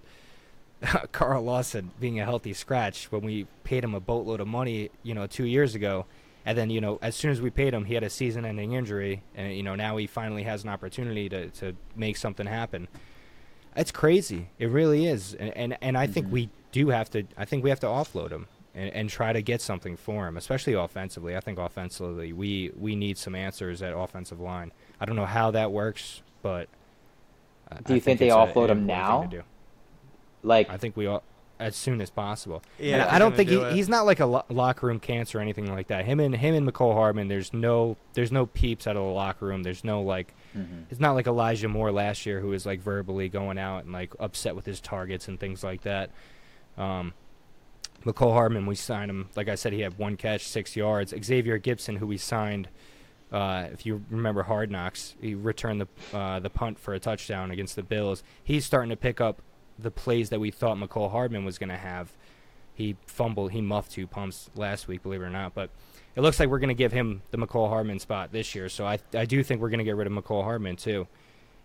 Carl 1.11 1.43
Lawson 1.43 1.91
being 1.99 2.19
a 2.19 2.25
healthy 2.25 2.53
scratch 2.53 3.11
when 3.11 3.21
we 3.21 3.45
paid 3.63 3.83
him 3.83 3.93
a 3.93 3.99
boatload 3.99 4.39
of 4.39 4.47
money, 4.47 4.89
you 5.03 5.13
know, 5.13 5.27
two 5.27 5.45
years 5.45 5.75
ago, 5.75 6.05
and 6.45 6.57
then 6.57 6.69
you 6.69 6.81
know, 6.81 6.97
as 7.01 7.15
soon 7.15 7.31
as 7.31 7.41
we 7.41 7.49
paid 7.49 7.73
him, 7.73 7.85
he 7.85 7.93
had 7.93 8.03
a 8.03 8.09
season-ending 8.09 8.73
injury, 8.73 9.21
and 9.35 9.53
you 9.55 9.63
know, 9.63 9.75
now 9.75 9.97
he 9.97 10.07
finally 10.07 10.43
has 10.43 10.63
an 10.63 10.69
opportunity 10.69 11.29
to 11.29 11.49
to 11.51 11.75
make 11.95 12.17
something 12.17 12.47
happen. 12.47 12.87
It's 13.75 13.91
crazy. 13.91 14.49
It 14.57 14.69
really 14.69 15.05
is, 15.05 15.33
and 15.35 15.55
and, 15.55 15.77
and 15.81 15.97
I 15.97 16.07
think 16.07 16.31
we 16.31 16.49
do 16.71 16.89
have 16.89 17.09
to. 17.11 17.23
I 17.37 17.45
think 17.45 17.63
we 17.63 17.69
have 17.69 17.79
to 17.81 17.87
offload 17.87 18.31
him 18.31 18.47
and, 18.73 18.91
and 18.93 19.09
try 19.09 19.33
to 19.33 19.41
get 19.41 19.61
something 19.61 19.95
for 19.95 20.27
him, 20.27 20.35
especially 20.35 20.73
offensively. 20.73 21.35
I 21.37 21.41
think 21.41 21.59
offensively, 21.59 22.33
we 22.33 22.71
we 22.77 22.95
need 22.95 23.17
some 23.19 23.35
answers 23.35 23.81
at 23.81 23.93
offensive 23.95 24.39
line. 24.39 24.71
I 24.99 25.05
don't 25.05 25.15
know 25.15 25.25
how 25.27 25.51
that 25.51 25.71
works, 25.71 26.21
but 26.41 26.67
uh, 27.71 27.75
Do 27.85 27.93
I 27.93 27.95
you 27.95 28.01
think 28.01 28.19
they 28.19 28.27
it's 28.27 28.35
a- 28.35 28.37
offload 28.39 28.69
him 28.69 28.85
now? 28.87 29.29
To 30.41 30.47
do. 30.47 30.47
Like, 30.47 30.69
I 30.69 30.77
think 30.77 30.97
we 30.97 31.07
all 31.07 31.23
as 31.61 31.75
soon 31.75 32.01
as 32.01 32.09
possible. 32.09 32.63
Yeah, 32.79 33.03
And 33.03 33.11
I 33.11 33.19
don't 33.19 33.35
think 33.35 33.49
do 33.49 33.61
it. 33.61 33.73
he's 33.73 33.87
not 33.87 34.07
like 34.07 34.19
a 34.19 34.25
lo- 34.25 34.45
locker 34.49 34.87
room 34.87 34.99
cancer 34.99 35.37
or 35.37 35.41
anything 35.41 35.71
like 35.71 35.87
that. 35.87 36.05
Him 36.05 36.19
and 36.19 36.35
him 36.35 36.55
and 36.55 36.67
Mecole 36.67 36.93
Hardman, 36.95 37.27
there's 37.27 37.53
no 37.53 37.97
there's 38.13 38.31
no 38.31 38.47
peeps 38.47 38.87
out 38.87 38.97
of 38.97 39.03
the 39.03 39.09
locker 39.11 39.45
room. 39.45 39.61
There's 39.61 39.83
no 39.83 40.01
like 40.01 40.33
mhm. 40.57 40.85
it's 40.89 40.99
not 40.99 41.11
like 41.11 41.27
Elijah 41.27 41.67
Moore 41.67 41.91
last 41.91 42.25
year 42.25 42.39
who 42.39 42.47
was 42.47 42.65
like 42.65 42.81
verbally 42.81 43.29
going 43.29 43.59
out 43.59 43.83
and 43.83 43.93
like 43.93 44.11
upset 44.19 44.55
with 44.55 44.65
his 44.65 44.81
targets 44.81 45.27
and 45.27 45.39
things 45.39 45.63
like 45.63 45.83
that. 45.83 46.09
Um, 46.77 47.13
Mecole 48.03 48.33
Hardman, 48.33 48.65
we 48.65 48.73
signed 48.73 49.11
him. 49.11 49.29
Like 49.35 49.47
I 49.47 49.53
said, 49.53 49.73
he 49.73 49.81
had 49.81 49.99
one 49.99 50.17
catch, 50.17 50.47
six 50.47 50.75
yards. 50.75 51.13
Xavier 51.23 51.59
Gipson, 51.59 51.97
who 51.99 52.07
we 52.07 52.17
signed, 52.17 52.69
uh, 53.31 53.67
if 53.71 53.85
you 53.85 54.03
remember 54.09 54.41
Hard 54.41 54.71
Knocks, 54.71 55.13
he 55.21 55.35
returned 55.35 55.81
the 55.81 56.17
uh, 56.17 56.39
the 56.39 56.49
punt 56.49 56.79
for 56.79 56.95
a 56.95 56.99
touchdown 56.99 57.51
against 57.51 57.75
the 57.75 57.83
Bills. 57.83 58.23
He's 58.43 58.65
starting 58.65 58.89
to 58.89 58.95
pick 58.97 59.21
up 59.21 59.43
the 59.81 59.91
plays 59.91 60.29
that 60.29 60.39
we 60.39 60.51
thought 60.51 60.77
Mecole 60.77 61.11
Hardman 61.11 61.45
was 61.45 61.57
going 61.57 61.69
to 61.69 61.77
have. 61.77 62.11
He 62.73 62.95
fumbled, 63.05 63.51
he 63.51 63.61
muffed 63.61 63.91
two 63.91 64.07
pumps 64.07 64.49
last 64.55 64.87
week, 64.87 65.03
believe 65.03 65.21
it 65.21 65.25
or 65.25 65.29
not. 65.29 65.53
But 65.53 65.69
it 66.15 66.21
looks 66.21 66.39
like 66.39 66.49
we're 66.49 66.59
going 66.59 66.69
to 66.69 66.73
give 66.73 66.91
him 66.91 67.21
the 67.31 67.37
Mecole 67.37 67.69
Hardman 67.69 67.99
spot 67.99 68.31
this 68.31 68.55
year. 68.55 68.69
So 68.69 68.85
I 68.85 68.99
I 69.13 69.25
do 69.25 69.43
think 69.43 69.61
we're 69.61 69.69
going 69.69 69.79
to 69.79 69.83
get 69.85 69.95
rid 69.95 70.07
of 70.07 70.13
Mecole 70.13 70.43
Hardman 70.43 70.75
too, 70.77 71.07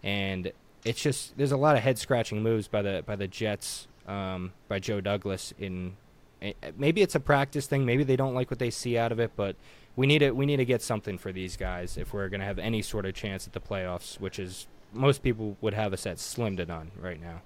and 0.02 0.52
it's 0.84 1.00
just 1.02 1.36
there's 1.36 1.52
a 1.52 1.56
lot 1.56 1.76
of 1.76 1.82
head 1.82 1.98
scratching 1.98 2.42
moves 2.42 2.68
by 2.68 2.82
the 2.82 3.02
by 3.06 3.16
the 3.16 3.28
Jets, 3.28 3.86
um, 4.06 4.52
by 4.68 4.78
Joe 4.78 5.00
Douglas 5.00 5.52
in. 5.58 5.96
eh, 6.42 6.52
Maybe 6.76 7.02
it's 7.02 7.14
a 7.14 7.20
practice 7.20 7.66
thing. 7.66 7.86
Maybe 7.86 8.04
they 8.04 8.16
don't 8.16 8.34
like 8.34 8.50
what 8.50 8.58
they 8.58 8.70
see 8.70 8.98
out 8.98 9.10
of 9.12 9.18
it, 9.20 9.32
but 9.36 9.56
we 9.94 10.06
need 10.06 10.18
to 10.18 10.32
we 10.32 10.44
need 10.44 10.56
to 10.58 10.64
get 10.64 10.82
something 10.82 11.18
for 11.18 11.32
these 11.32 11.56
guys 11.56 11.96
if 11.96 12.12
we're 12.12 12.28
going 12.28 12.40
to 12.40 12.46
have 12.46 12.58
any 12.58 12.82
sort 12.82 13.06
of 13.06 13.14
chance 13.14 13.46
at 13.46 13.52
the 13.52 13.60
playoffs, 13.60 14.20
which 14.20 14.38
is 14.38 14.66
most 14.92 15.22
people 15.22 15.56
would 15.60 15.74
have 15.74 15.92
us 15.92 16.04
at 16.06 16.18
slim 16.18 16.56
to 16.56 16.66
none 16.66 16.90
right 17.00 17.20
now. 17.20 17.40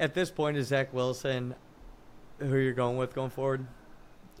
At 0.00 0.14
this 0.14 0.30
point, 0.30 0.56
is 0.56 0.68
Zach 0.68 0.92
Wilson 0.92 1.54
who 2.38 2.56
you're 2.56 2.72
going 2.72 2.96
with 2.96 3.14
going 3.14 3.30
forward? 3.30 3.66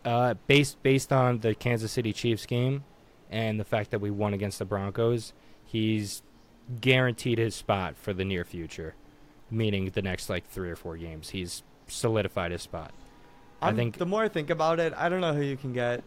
Uh, 0.04 0.34
based 0.46 0.82
based 0.82 1.12
on 1.12 1.40
the 1.40 1.54
Kansas 1.54 1.92
City 1.92 2.12
Chiefs 2.12 2.46
game 2.46 2.84
and 3.30 3.60
the 3.60 3.64
fact 3.64 3.90
that 3.90 4.00
we 4.00 4.10
won 4.10 4.32
against 4.32 4.58
the 4.58 4.64
Broncos, 4.64 5.34
he's 5.64 6.22
guaranteed 6.80 7.38
his 7.38 7.54
spot 7.54 7.96
for 7.96 8.12
the 8.14 8.24
near 8.24 8.44
future, 8.44 8.94
meaning 9.50 9.90
the 9.90 10.00
next 10.02 10.30
like 10.30 10.48
three 10.48 10.70
or 10.70 10.76
four 10.76 10.96
games. 10.96 11.30
He's 11.30 11.62
solidified 11.86 12.52
his 12.52 12.62
spot. 12.62 12.92
I 13.60 13.66
I'm- 13.66 13.76
think- 13.76 13.98
the 13.98 14.06
more 14.06 14.22
I 14.22 14.28
think 14.28 14.48
about 14.48 14.80
it, 14.80 14.94
I 14.96 15.10
don't 15.10 15.20
know 15.20 15.34
who 15.34 15.42
you 15.42 15.56
can 15.58 15.72
get 15.74 16.02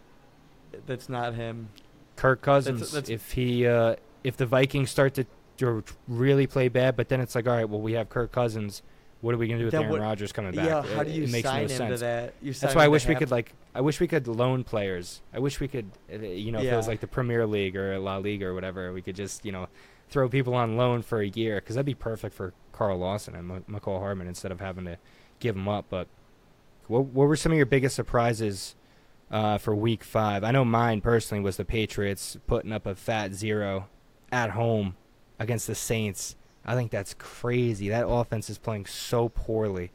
that's 0.88 1.08
not 1.08 1.36
him. 1.36 1.70
Kirk 2.16 2.42
Cousins, 2.42 2.92
that's- 2.92 3.10
if 3.10 3.34
he 3.34 3.68
uh, 3.68 3.96
if 4.24 4.38
the 4.38 4.48
Vikings 4.48 4.90
start 4.90 5.14
to, 5.16 5.26
to 5.58 5.84
really 6.08 6.48
play 6.48 6.68
bad, 6.70 6.96
but 6.96 7.10
then 7.10 7.22
it's 7.22 7.36
like, 7.36 7.48
all 7.48 7.54
right, 7.56 7.70
well, 7.70 7.82
we 7.82 7.94
have 7.94 8.10
Kirk 8.10 8.32
Cousins. 8.32 8.82
What 9.24 9.34
are 9.34 9.38
we 9.38 9.48
gonna 9.48 9.60
do 9.60 9.66
with 9.66 9.72
Then 9.72 9.84
Aaron 9.84 10.02
Rodgers 10.02 10.34
coming 10.34 10.52
back? 10.52 10.66
Yeah, 10.66 10.96
how 10.98 11.04
do 11.04 11.10
you 11.10 11.24
it 11.24 11.32
makes 11.32 11.48
sign 11.48 11.56
no 11.56 11.62
him 11.62 11.68
to 11.70 11.76
sense. 11.76 12.00
that? 12.02 12.34
You 12.42 12.52
That's 12.52 12.76
why 12.76 12.84
I 12.84 12.90
wish 12.90 13.08
we 13.08 13.16
could 13.16 13.32
like. 13.32 13.54
I 13.74 13.80
wish 13.80 14.02
we 14.02 14.08
could 14.10 14.28
loan 14.28 14.66
players. 14.66 15.22
I 15.34 15.40
wish 15.40 15.62
we 15.62 15.70
could, 15.70 15.90
uh, 16.14 16.18
you 16.18 16.52
know, 16.52 16.60
if 16.60 16.66
it 16.66 16.76
was 16.76 16.90
like 16.90 17.00
the 17.00 17.08
Premier 17.08 17.48
League 17.48 17.78
or 17.78 17.98
La 18.00 18.18
Liga 18.18 18.48
or 18.48 18.54
whatever, 18.54 18.92
we 18.92 19.02
could 19.02 19.16
just, 19.16 19.46
you 19.46 19.54
know, 19.54 19.70
throw 20.10 20.28
people 20.28 20.54
on 20.54 20.76
loan 20.76 21.04
for 21.04 21.22
a 21.22 21.28
year 21.28 21.56
because 21.62 21.76
that'd 21.76 21.86
be 21.86 21.94
perfect 21.94 22.36
for 22.36 22.54
Carl 22.74 22.98
Lawson 22.98 23.34
and 23.34 23.50
M- 23.50 23.64
Mecole 23.70 24.00
Hardman 24.00 24.28
instead 24.28 24.52
of 24.52 24.60
having 24.60 24.84
to 24.84 24.98
give 25.40 25.56
them 25.56 25.70
up. 25.70 25.86
But 25.90 26.10
what 26.88 27.06
what 27.06 27.30
were 27.30 27.38
some 27.38 27.54
of 27.54 27.56
your 27.56 27.66
biggest 27.66 27.96
surprises 27.96 28.76
uh, 29.32 29.58
for 29.58 29.74
Week 29.74 30.04
Five? 30.04 30.44
I 30.44 30.52
know 30.52 30.66
mine 30.66 31.00
personally 31.00 31.42
was 31.42 31.56
the 31.56 31.64
Patriots 31.64 32.36
putting 32.46 32.74
up 32.74 32.86
a 32.86 32.94
fat 32.94 33.34
zero 33.34 33.88
at 34.34 34.50
home 34.50 34.98
against 35.40 35.68
the 35.68 35.76
Saints. 35.76 36.36
I 36.66 36.76
think 36.76 36.92
that's 36.92 37.14
crazy. 37.14 37.90
That 37.90 38.08
offense 38.08 38.50
is 38.50 38.58
playing 38.58 38.86
so 38.86 39.30
poorly 39.30 39.92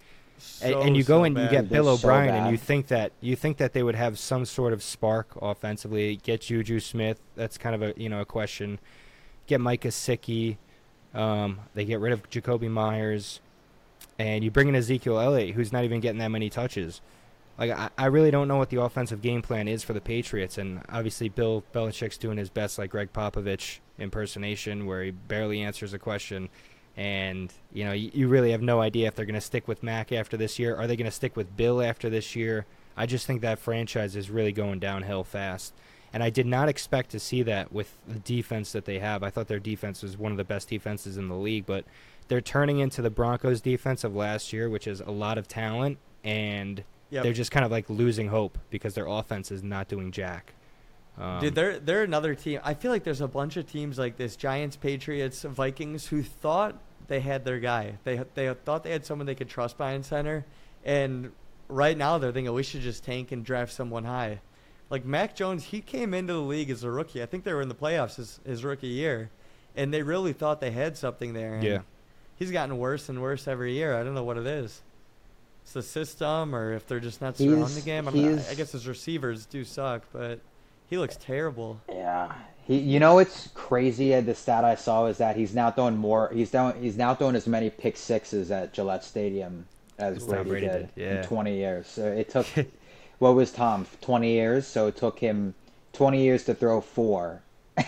and, 0.62 0.72
So, 0.72 0.82
and 0.82 0.96
you 0.96 1.02
go 1.02 1.20
so 1.20 1.24
and 1.24 1.36
you 1.36 1.48
get 1.48 1.68
Bill 1.68 1.84
so 1.84 1.92
O'Brien, 1.94 2.34
and 2.34 2.50
you 2.50 2.56
think 2.56 2.88
that 2.88 3.12
you 3.20 3.34
think 3.34 3.56
that 3.56 3.72
they 3.72 3.82
would 3.82 3.94
have 3.94 4.18
some 4.18 4.44
sort 4.44 4.72
of 4.72 4.82
spark 4.82 5.36
offensively. 5.40 6.16
Get 6.16 6.42
Juju 6.42 6.80
Smith, 6.80 7.20
that's 7.34 7.58
kind 7.58 7.74
of 7.74 7.82
a 7.82 8.00
you 8.00 8.08
know 8.08 8.20
a 8.20 8.24
question. 8.24 8.78
Get 9.46 9.60
Mike 9.60 9.82
Gesicki. 9.82 10.56
Um, 11.14 11.60
they 11.74 11.84
get 11.84 12.00
rid 12.00 12.12
of 12.12 12.28
Jakobi 12.30 12.70
Meyers, 12.70 13.40
and 14.18 14.44
you 14.44 14.50
bring 14.50 14.68
in 14.68 14.74
Ezekiel 14.74 15.18
Elliott, 15.18 15.54
who's 15.54 15.72
not 15.72 15.84
even 15.84 16.00
getting 16.00 16.18
that 16.18 16.28
many 16.28 16.50
touches. 16.50 17.00
Like 17.58 17.72
I, 17.72 17.90
I 17.98 18.06
really 18.06 18.30
don't 18.30 18.48
know 18.48 18.56
what 18.56 18.70
the 18.70 18.80
offensive 18.80 19.20
game 19.20 19.42
plan 19.42 19.68
is 19.68 19.82
for 19.82 19.92
the 19.92 20.00
Patriots, 20.00 20.58
and 20.58 20.82
obviously 20.88 21.28
Bill 21.28 21.64
Belichick's 21.74 22.18
doing 22.18 22.38
his 22.38 22.50
best, 22.50 22.78
like 22.78 22.90
Gregg 22.90 23.12
Popovich 23.12 23.80
impersonation, 23.98 24.86
where 24.86 25.02
he 25.02 25.10
barely 25.10 25.60
answers 25.60 25.92
a 25.92 25.98
question 25.98 26.48
and 26.98 27.52
you 27.72 27.84
know 27.84 27.92
you, 27.92 28.10
you 28.12 28.28
really 28.28 28.50
have 28.50 28.60
no 28.60 28.80
idea 28.80 29.06
if 29.06 29.14
they're 29.14 29.24
going 29.24 29.34
to 29.34 29.40
stick 29.40 29.68
with 29.68 29.84
Mac 29.84 30.12
after 30.12 30.36
this 30.36 30.58
year. 30.58 30.76
Are 30.76 30.86
they 30.86 30.96
going 30.96 31.06
to 31.06 31.12
stick 31.12 31.36
with 31.36 31.56
Bill 31.56 31.80
after 31.80 32.10
this 32.10 32.34
year? 32.34 32.66
I 32.96 33.06
just 33.06 33.24
think 33.24 33.40
that 33.42 33.60
franchise 33.60 34.16
is 34.16 34.28
really 34.28 34.50
going 34.50 34.80
downhill 34.80 35.22
fast, 35.22 35.72
and 36.12 36.24
I 36.24 36.30
did 36.30 36.46
not 36.46 36.68
expect 36.68 37.10
to 37.10 37.20
see 37.20 37.44
that 37.44 37.72
with 37.72 37.96
the 38.06 38.18
defense 38.18 38.72
that 38.72 38.84
they 38.84 38.98
have. 38.98 39.22
I 39.22 39.30
thought 39.30 39.46
their 39.46 39.60
defense 39.60 40.02
was 40.02 40.18
one 40.18 40.32
of 40.32 40.38
the 40.38 40.44
best 40.44 40.68
defenses 40.68 41.16
in 41.16 41.28
the 41.28 41.36
league, 41.36 41.66
but 41.66 41.84
they're 42.26 42.40
turning 42.40 42.80
into 42.80 43.00
the 43.00 43.10
Broncos 43.10 43.60
defense 43.60 44.02
of 44.02 44.16
last 44.16 44.52
year, 44.52 44.68
which 44.68 44.88
is 44.88 45.00
a 45.00 45.12
lot 45.12 45.38
of 45.38 45.46
talent, 45.46 45.98
and 46.24 46.82
Yep. 47.10 47.22
they're 47.22 47.32
just 47.32 47.50
kind 47.50 47.64
of 47.64 47.70
like 47.72 47.88
losing 47.88 48.28
hope 48.28 48.58
because 48.70 48.94
their 48.94 49.06
offense 49.06 49.50
is 49.50 49.62
not 49.62 49.88
doing 49.88 50.12
jack. 50.12 50.52
Um, 51.18 51.40
Dude, 51.40 51.54
they're 51.54 51.78
they're 51.78 52.02
another 52.04 52.34
team. 52.34 52.60
I 52.62 52.74
feel 52.74 52.92
like 52.92 53.02
there's 53.02 53.20
a 53.20 53.28
bunch 53.28 53.56
of 53.56 53.66
teams 53.66 53.98
like 53.98 54.16
this: 54.16 54.36
Giants, 54.36 54.76
Patriots, 54.76 55.42
Vikings, 55.42 56.06
who 56.06 56.22
thought 56.22 56.78
they 57.08 57.20
had 57.20 57.44
their 57.44 57.58
guy. 57.58 57.98
They 58.04 58.22
they 58.34 58.52
thought 58.64 58.84
they 58.84 58.92
had 58.92 59.04
someone 59.04 59.26
they 59.26 59.34
could 59.34 59.48
trust 59.48 59.78
behind 59.78 60.04
center, 60.06 60.44
and 60.84 61.32
right 61.68 61.96
now 61.96 62.18
they're 62.18 62.30
thinking 62.30 62.52
we 62.54 62.62
should 62.62 62.82
just 62.82 63.04
tank 63.04 63.32
and 63.32 63.44
draft 63.44 63.72
someone 63.72 64.04
high. 64.04 64.40
Like 64.90 65.04
Mac 65.04 65.34
Jones, 65.34 65.64
he 65.64 65.80
came 65.80 66.14
into 66.14 66.32
the 66.34 66.40
league 66.40 66.70
as 66.70 66.84
a 66.84 66.90
rookie. 66.90 67.22
I 67.22 67.26
think 67.26 67.44
they 67.44 67.52
were 67.52 67.62
in 67.62 67.68
the 67.68 67.74
playoffs 67.74 68.16
his, 68.16 68.40
his 68.46 68.64
rookie 68.64 68.86
year, 68.86 69.30
and 69.76 69.92
they 69.92 70.02
really 70.02 70.32
thought 70.32 70.60
they 70.60 70.70
had 70.70 70.96
something 70.96 71.34
there. 71.34 71.60
Yeah. 71.62 71.80
he's 72.36 72.50
gotten 72.50 72.78
worse 72.78 73.08
and 73.08 73.20
worse 73.20 73.46
every 73.48 73.74
year. 73.74 73.94
I 73.98 74.02
don't 74.02 74.14
know 74.14 74.24
what 74.24 74.38
it 74.38 74.46
is. 74.46 74.82
It's 75.68 75.74
the 75.74 75.82
system, 75.82 76.54
or 76.54 76.72
if 76.72 76.86
they're 76.86 76.98
just 76.98 77.20
not 77.20 77.36
He's- 77.36 77.52
surrounding 77.52 77.82
him. 77.84 78.08
I, 78.08 78.10
mean, 78.10 78.38
I 78.50 78.54
guess 78.54 78.72
his 78.72 78.88
receivers 78.88 79.44
do 79.44 79.64
suck, 79.64 80.02
but 80.14 80.40
he 80.88 80.96
looks 80.96 81.18
terrible. 81.20 81.78
Yeah. 81.90 82.32
He, 82.66 82.78
you 82.78 82.98
know 82.98 83.16
what's 83.16 83.48
crazy? 83.48 84.14
uh, 84.14 84.22
The 84.22 84.34
stat 84.34 84.64
I 84.64 84.76
saw 84.76 85.04
is 85.08 85.18
that 85.18 85.36
he's 85.36 85.54
now 85.54 85.70
throwing 85.70 85.98
more. 85.98 86.30
He's 86.32 86.50
down. 86.50 86.80
He's 86.80 86.96
now 86.96 87.14
throwing 87.14 87.36
as 87.36 87.46
many 87.46 87.68
pick 87.68 87.98
sixes 87.98 88.50
at 88.50 88.72
Gillette 88.72 89.04
Stadium 89.04 89.66
as 89.98 90.16
As 90.16 90.24
Brady, 90.24 90.48
Brady 90.48 90.66
did, 90.68 90.94
did, 90.94 91.02
yeah. 91.02 91.20
in 91.20 91.26
20 91.26 91.54
years. 91.54 91.86
So 91.86 92.06
it 92.06 92.30
took. 92.30 92.46
what 93.18 93.34
was 93.34 93.52
Tom? 93.52 93.86
20 94.00 94.30
years. 94.32 94.66
So 94.66 94.86
it 94.86 94.96
took 94.96 95.18
him 95.18 95.54
20 95.92 96.22
years 96.22 96.44
to 96.44 96.54
throw 96.54 96.80
four, 96.80 97.42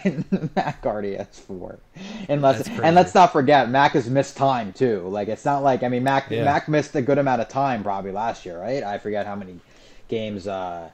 and 0.04 0.50
Mac 0.56 0.84
already 0.86 1.16
has 1.16 1.38
four. 1.38 1.78
And 2.28 2.42
let's 2.42 2.68
and 2.68 2.94
let's 2.94 3.14
not 3.14 3.32
forget 3.32 3.70
Mac 3.70 3.92
has 3.92 4.08
missed 4.08 4.36
time 4.36 4.72
too. 4.72 5.00
Like 5.08 5.28
it's 5.28 5.44
not 5.44 5.62
like 5.62 5.82
I 5.82 5.88
mean 5.88 6.04
Mac 6.04 6.30
Yeah. 6.30 6.44
Mac 6.44 6.68
missed 6.68 6.94
a 6.96 7.02
good 7.02 7.18
amount 7.18 7.40
of 7.42 7.48
time 7.48 7.82
probably 7.82 8.12
last 8.12 8.44
year, 8.46 8.58
right? 8.60 8.82
I 8.82 8.98
forget 8.98 9.26
how 9.26 9.36
many 9.36 9.60
games. 10.08 10.46
uh 10.46 10.90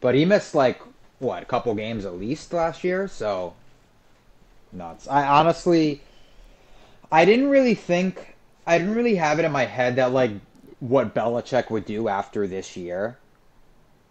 but 0.00 0.14
he 0.14 0.24
missed 0.24 0.54
like 0.54 0.80
what 1.18 1.42
a 1.42 1.46
couple 1.46 1.74
games 1.74 2.04
at 2.04 2.18
least 2.18 2.52
last 2.52 2.84
year. 2.84 3.08
So 3.08 3.54
nuts. 4.72 5.08
I 5.08 5.26
honestly, 5.26 6.02
I 7.10 7.24
didn't 7.24 7.48
really 7.48 7.74
think, 7.74 8.36
I 8.66 8.78
didn't 8.78 8.94
really 8.94 9.16
have 9.16 9.38
it 9.38 9.44
in 9.44 9.52
my 9.52 9.64
head 9.64 9.96
that 9.96 10.12
like 10.12 10.32
what 10.80 11.14
Belichick 11.14 11.70
would 11.70 11.84
do 11.86 12.08
after 12.08 12.46
this 12.46 12.76
year 12.76 13.18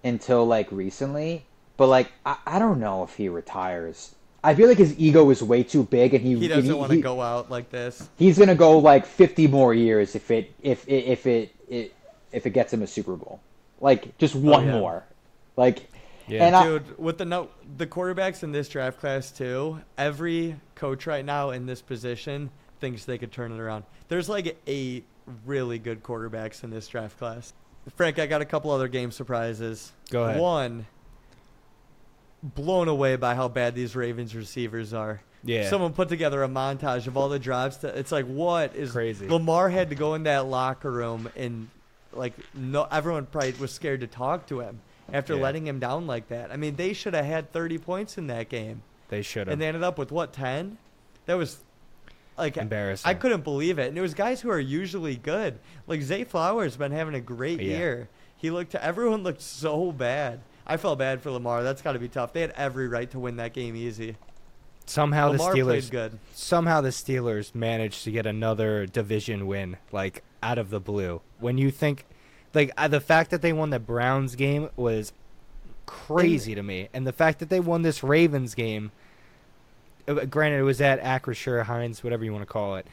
until 0.04 0.46
like 0.46 0.72
recently. 0.72 1.46
But 1.78 1.88
like 1.88 2.12
I, 2.26 2.38
I 2.46 2.60
don't 2.60 2.80
know 2.80 3.04
if 3.04 3.16
he 3.16 3.30
retires. 3.30 4.15
I 4.46 4.54
feel 4.54 4.68
like 4.68 4.78
his 4.78 4.98
ego 5.00 5.30
is 5.32 5.42
way 5.42 5.64
too 5.64 5.84
big, 5.84 6.14
and 6.14 6.24
he 6.24 6.38
He 6.38 6.48
doesn't 6.48 6.78
want 6.78 6.92
to 6.92 7.02
go 7.02 7.20
out 7.20 7.50
like 7.50 7.72
this. 7.72 8.08
He's 8.18 8.38
gonna 8.38 8.56
go 8.56 8.78
like 8.78 9.06
fifty 9.06 9.48
more 9.48 9.74
years 9.74 10.16
if 10.16 10.30
it 10.30 10.54
if 10.62 10.88
it 10.88 11.06
if 11.06 11.26
it, 11.26 11.56
it 11.68 11.96
if 12.32 12.46
it 12.46 12.52
gets 12.52 12.72
him 12.72 12.84
a 12.84 12.88
Super 12.88 13.16
Bowl, 13.16 13.42
like 13.82 14.16
just 14.20 14.36
oh, 14.36 14.40
one 14.40 14.64
Oh, 14.64 14.66
yeah. 14.68 14.80
more, 14.80 15.04
like. 15.58 15.90
Yeah. 16.28 16.48
And 16.48 16.56
I, 16.56 16.64
Dude, 16.64 16.98
with 16.98 17.20
the 17.20 17.26
no, 17.26 17.50
the 17.78 17.86
quarterbacks 17.86 18.42
in 18.42 18.52
this 18.52 18.68
draft 18.68 19.00
class 19.00 19.32
too, 19.32 19.80
every 19.96 20.56
coach 20.74 21.06
right 21.06 21.24
now 21.24 21.52
in 21.52 21.68
this 21.68 21.84
position 21.84 22.50
thinks 22.80 23.06
they 23.06 23.20
could 23.20 23.32
turn 23.32 23.52
it 23.52 23.60
around. 23.60 23.84
There's 24.08 24.28
like 24.28 24.58
eight 24.66 25.06
really 25.46 25.78
good 25.78 26.02
quarterbacks 26.02 26.64
in 26.64 26.72
this 26.72 26.88
draft 26.88 27.20
class. 27.20 27.54
Frank, 27.96 28.18
I 28.18 28.26
got 28.26 28.42
a 28.42 28.46
couple 28.46 28.72
other 28.72 28.88
game 28.88 29.12
surprises. 29.12 29.94
Go 30.10 30.24
ahead. 30.24 30.42
One, 30.42 30.88
blown 32.54 32.88
away 32.88 33.16
by 33.16 33.36
how 33.36 33.48
bad 33.48 33.74
these 33.76 33.96
Ravens 33.96 34.36
receivers 34.36 34.94
are. 34.94 35.22
Yeah. 35.44 35.70
Someone 35.70 35.94
put 35.94 36.10
together 36.10 36.44
a 36.44 36.48
montage 36.48 37.08
of 37.08 37.18
all 37.18 37.30
the 37.30 37.40
drives. 37.40 37.78
To, 37.78 37.88
it's 37.88 38.12
like, 38.12 38.26
what 38.26 38.76
is 38.76 38.92
Crazy. 38.92 39.28
Lamar 39.28 39.70
had 39.70 39.90
to 39.90 39.96
go 39.96 40.14
in 40.16 40.24
that 40.24 40.46
locker 40.48 40.92
room 40.92 41.30
and 41.36 41.70
like 42.14 42.34
no, 42.54 42.88
everyone 42.92 43.26
probably 43.26 43.52
was 43.54 43.72
scared 43.72 44.00
to 44.02 44.08
talk 44.08 44.48
to 44.48 44.60
him 44.62 44.80
after 45.12 45.36
Yeah. 45.36 45.42
letting 45.44 45.68
him 45.68 45.80
down 45.80 46.08
like 46.08 46.30
that. 46.30 46.52
I 46.52 46.56
mean, 46.58 46.76
they 46.76 46.94
should 46.94 47.14
have 47.14 47.26
had 47.26 47.52
30 47.52 47.78
points 47.78 48.18
in 48.18 48.28
that 48.28 48.50
game, 48.50 48.82
they 49.10 49.22
should 49.22 49.48
have. 49.48 49.54
and 49.54 49.62
they 49.62 49.68
ended 49.68 49.84
up 49.84 49.98
with 49.98 50.12
what 50.12 50.34
10. 50.34 50.78
That 51.28 51.36
was 51.36 51.60
like 52.38 52.58
Embarrassing. 52.58 53.08
I 53.10 53.14
couldn't 53.14 53.44
believe 53.44 53.78
it. 53.80 53.88
And 53.90 53.98
it 53.98 54.02
was 54.02 54.14
guys 54.14 54.42
who 54.42 54.50
are 54.50 54.60
usually 54.60 55.16
good. 55.16 55.60
Like 55.88 56.02
Zay 56.02 56.24
Flowers 56.24 56.76
been 56.78 56.92
having 56.92 57.14
a 57.16 57.22
great 57.22 57.62
Yeah. 57.62 57.78
year. 57.78 58.10
He 58.38 58.50
looked 58.50 58.74
everyone 58.76 59.24
looked 59.24 59.42
so 59.42 59.92
bad. 59.92 60.40
I 60.68 60.78
felt 60.78 60.98
bad 61.00 61.22
for 61.22 61.32
Lamar. 61.32 61.64
That's 61.64 61.82
got 61.82 61.94
to 61.94 62.00
be 62.00 62.08
tough. 62.08 62.34
They 62.34 62.42
had 62.42 62.52
every 62.52 62.88
right 62.88 63.10
to 63.12 63.20
win 63.20 63.38
that 63.38 63.54
game 63.54 63.76
easy. 63.76 64.18
Somehow 64.88 65.32
Lamar 65.32 65.54
the 65.54 65.60
Steelers 65.60 65.90
good. 65.90 66.20
somehow 66.34 66.82
the 66.82 66.90
Steelers 66.90 67.56
managed 67.56 68.04
to 68.04 68.12
get 68.12 68.26
another 68.26 68.86
division 68.86 69.48
win, 69.48 69.78
like 69.92 70.24
out 70.44 70.58
of 70.58 70.70
the 70.70 70.80
blue. 70.80 71.22
When 71.40 71.58
you 71.58 71.72
think, 71.72 72.06
like 72.54 72.72
uh, 72.78 72.88
the 72.88 73.02
fact 73.02 73.32
that 73.32 73.42
they 73.42 73.52
won 73.52 73.72
the 73.72 73.80
Browns 73.80 74.36
game 74.36 74.70
was 74.76 75.12
crazy 75.88 76.54
to 76.56 76.62
me, 76.64 76.90
and 76.94 77.06
the 77.06 77.14
fact 77.14 77.40
that 77.40 77.50
they 77.50 77.60
won 77.60 77.82
this 77.82 78.04
Ravens 78.04 78.54
game. 78.54 78.92
uh, 80.08 80.26
Granted, 80.26 80.60
it 80.60 80.64
was 80.64 80.82
at 80.82 81.02
Acrisure 81.02 81.64
Heinz, 81.64 82.04
whatever 82.04 82.24
you 82.24 82.32
want 82.32 82.44
to 82.44 82.52
call 82.52 82.76
it, 82.76 82.86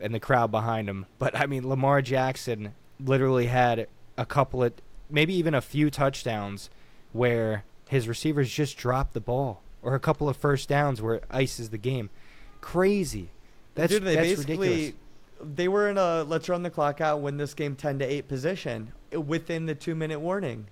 and 0.00 0.14
the 0.14 0.20
crowd 0.20 0.50
behind 0.52 0.88
him. 0.88 1.06
But 1.18 1.36
I 1.36 1.46
mean, 1.46 1.68
Lamar 1.68 2.02
Jackson 2.02 2.74
literally 3.00 3.46
had 3.46 3.88
a 4.16 4.24
couple 4.26 4.62
of, 4.62 4.72
maybe 5.10 5.34
even 5.34 5.54
a 5.54 5.60
few 5.60 5.90
touchdowns, 5.90 6.70
where 7.12 7.64
his 7.88 8.08
receivers 8.08 8.50
just 8.50 8.76
dropped 8.76 9.12
the 9.14 9.20
ball, 9.20 9.62
or 9.82 9.94
a 9.94 10.00
couple 10.00 10.28
of 10.28 10.36
first 10.36 10.68
downs 10.68 11.00
where 11.02 11.14
it 11.16 11.24
ices 11.30 11.70
the 11.70 11.78
game. 11.78 12.10
Crazy. 12.60 13.30
That's 13.74 13.92
Dude, 13.92 14.04
they 14.04 14.14
that's 14.16 14.28
basically 14.28 14.68
ridiculous. 14.68 14.94
they 15.40 15.68
were 15.68 15.88
in 15.88 15.98
a 15.98 16.22
let's 16.24 16.48
run 16.48 16.62
the 16.62 16.70
clock 16.70 17.00
out, 17.00 17.20
win 17.20 17.36
this 17.36 17.54
game 17.54 17.74
ten 17.76 17.98
to 17.98 18.04
eight 18.04 18.28
position 18.28 18.92
uh, 19.14 19.20
within 19.20 19.66
the 19.66 19.74
two 19.74 19.94
minute 19.94 20.20
warning. 20.20 20.66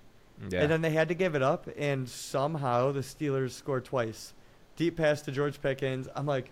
Yeah. 0.50 0.62
And 0.62 0.70
then 0.72 0.80
they 0.82 0.90
had 0.90 1.08
to 1.08 1.14
give 1.14 1.34
it 1.34 1.42
up, 1.42 1.68
and 1.76 2.08
somehow 2.08 2.92
the 2.92 3.00
Steelers 3.00 3.50
scored 3.50 3.84
twice. 3.84 4.32
Deep 4.76 4.96
pass 4.96 5.20
to 5.22 5.32
George 5.32 5.60
Pickens. 5.60 6.08
I'm 6.16 6.24
like, 6.24 6.50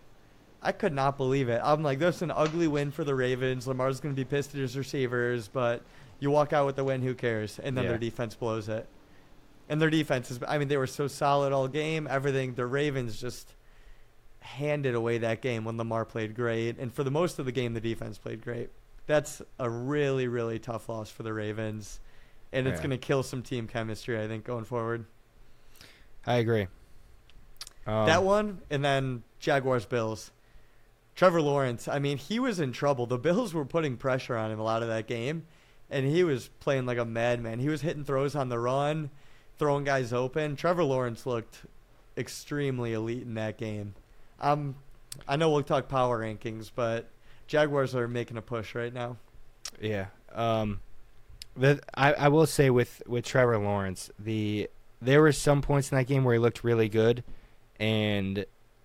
I 0.62 0.72
could 0.72 0.92
not 0.92 1.16
believe 1.16 1.48
it. 1.48 1.60
I'm 1.64 1.82
like, 1.82 1.98
this 1.98 2.16
is 2.16 2.22
an 2.22 2.30
ugly 2.30 2.68
win 2.68 2.90
for 2.90 3.04
the 3.04 3.14
Ravens. 3.14 3.66
Lamar's 3.66 4.00
going 4.00 4.14
to 4.14 4.20
be 4.20 4.26
pissed 4.26 4.54
at 4.54 4.60
his 4.60 4.76
receivers, 4.76 5.48
but 5.48 5.80
you 6.20 6.30
walk 6.30 6.52
out 6.52 6.66
with 6.66 6.76
the 6.76 6.84
win, 6.84 7.00
who 7.00 7.14
cares? 7.14 7.58
And 7.58 7.74
then 7.76 7.84
Yeah. 7.84 7.90
their 7.90 7.98
defense 7.98 8.34
blows 8.34 8.68
it. 8.68 8.86
And 9.68 9.80
their 9.80 9.90
defense 9.90 10.30
is, 10.30 10.40
I 10.46 10.58
mean, 10.58 10.68
they 10.68 10.76
were 10.78 10.86
so 10.86 11.08
solid 11.08 11.52
all 11.52 11.68
game, 11.68 12.06
everything. 12.10 12.54
The 12.54 12.66
Ravens 12.66 13.20
just 13.20 13.54
handed 14.40 14.94
away 14.94 15.18
that 15.18 15.42
game 15.42 15.64
when 15.64 15.76
Lamar 15.76 16.04
played 16.04 16.34
great. 16.34 16.78
And 16.78 16.92
for 16.92 17.04
the 17.04 17.10
most 17.10 17.38
of 17.38 17.44
the 17.44 17.52
game, 17.52 17.74
the 17.74 17.80
defense 17.80 18.16
played 18.16 18.42
great. 18.42 18.70
That's 19.06 19.42
a 19.58 19.68
really, 19.68 20.26
really 20.26 20.58
tough 20.58 20.88
loss 20.88 21.10
for 21.10 21.22
the 21.22 21.32
Ravens. 21.34 22.00
And 22.52 22.66
it's 22.66 22.78
Yeah. 22.78 22.86
going 22.86 22.98
to 22.98 23.06
kill 23.06 23.22
some 23.22 23.42
team 23.42 23.66
chemistry, 23.68 24.18
I 24.22 24.26
think, 24.26 24.44
going 24.44 24.64
forward. 24.64 25.04
I 26.26 26.36
agree. 26.36 26.66
Um, 27.86 28.06
that 28.06 28.22
one, 28.22 28.60
and 28.70 28.84
then 28.84 29.22
Jaguars 29.38 29.86
Bills. 29.86 30.30
Trevor 31.14 31.42
Lawrence, 31.42 31.88
I 31.88 31.98
mean, 31.98 32.16
he 32.16 32.38
was 32.38 32.60
in 32.60 32.70
trouble. 32.72 33.06
The 33.06 33.18
Bills 33.18 33.52
were 33.52 33.64
putting 33.64 33.96
pressure 33.96 34.36
on 34.36 34.50
him 34.52 34.60
a 34.60 34.62
lot 34.62 34.82
of 34.82 34.88
that 34.88 35.06
game, 35.06 35.46
and 35.90 36.06
he 36.06 36.22
was 36.22 36.48
playing 36.60 36.86
like 36.86 36.98
a 36.98 37.04
madman. 37.04 37.58
He 37.58 37.68
was 37.68 37.80
hitting 37.82 38.04
throws 38.04 38.36
on 38.36 38.50
the 38.50 38.58
run, 38.58 39.10
throwing 39.58 39.84
guys 39.84 40.12
open. 40.12 40.56
Trevor 40.56 40.84
Lawrence 40.84 41.26
looked 41.26 41.62
extremely 42.16 42.92
elite 42.92 43.22
in 43.22 43.34
that 43.34 43.56
game. 43.56 43.94
Um, 44.40 44.76
I 45.26 45.36
know 45.36 45.50
we'll 45.50 45.62
talk 45.62 45.88
power 45.88 46.20
rankings, 46.20 46.70
but 46.74 47.08
Jaguars 47.46 47.94
are 47.94 48.08
making 48.08 48.36
a 48.36 48.42
push 48.42 48.74
right 48.74 48.92
now. 48.92 49.16
Yeah. 49.80 50.06
Um, 50.32 50.80
the 51.56 51.80
I, 51.94 52.12
I 52.14 52.28
will 52.28 52.46
say 52.46 52.70
with 52.70 53.02
with 53.06 53.24
Trevor 53.24 53.58
Lawrence, 53.58 54.10
the 54.18 54.68
there 55.00 55.20
were 55.20 55.32
some 55.32 55.62
points 55.62 55.90
in 55.90 55.98
that 55.98 56.06
game 56.06 56.24
where 56.24 56.34
he 56.34 56.38
looked 56.38 56.64
really 56.64 56.88
good, 56.88 57.24
and 57.80 58.44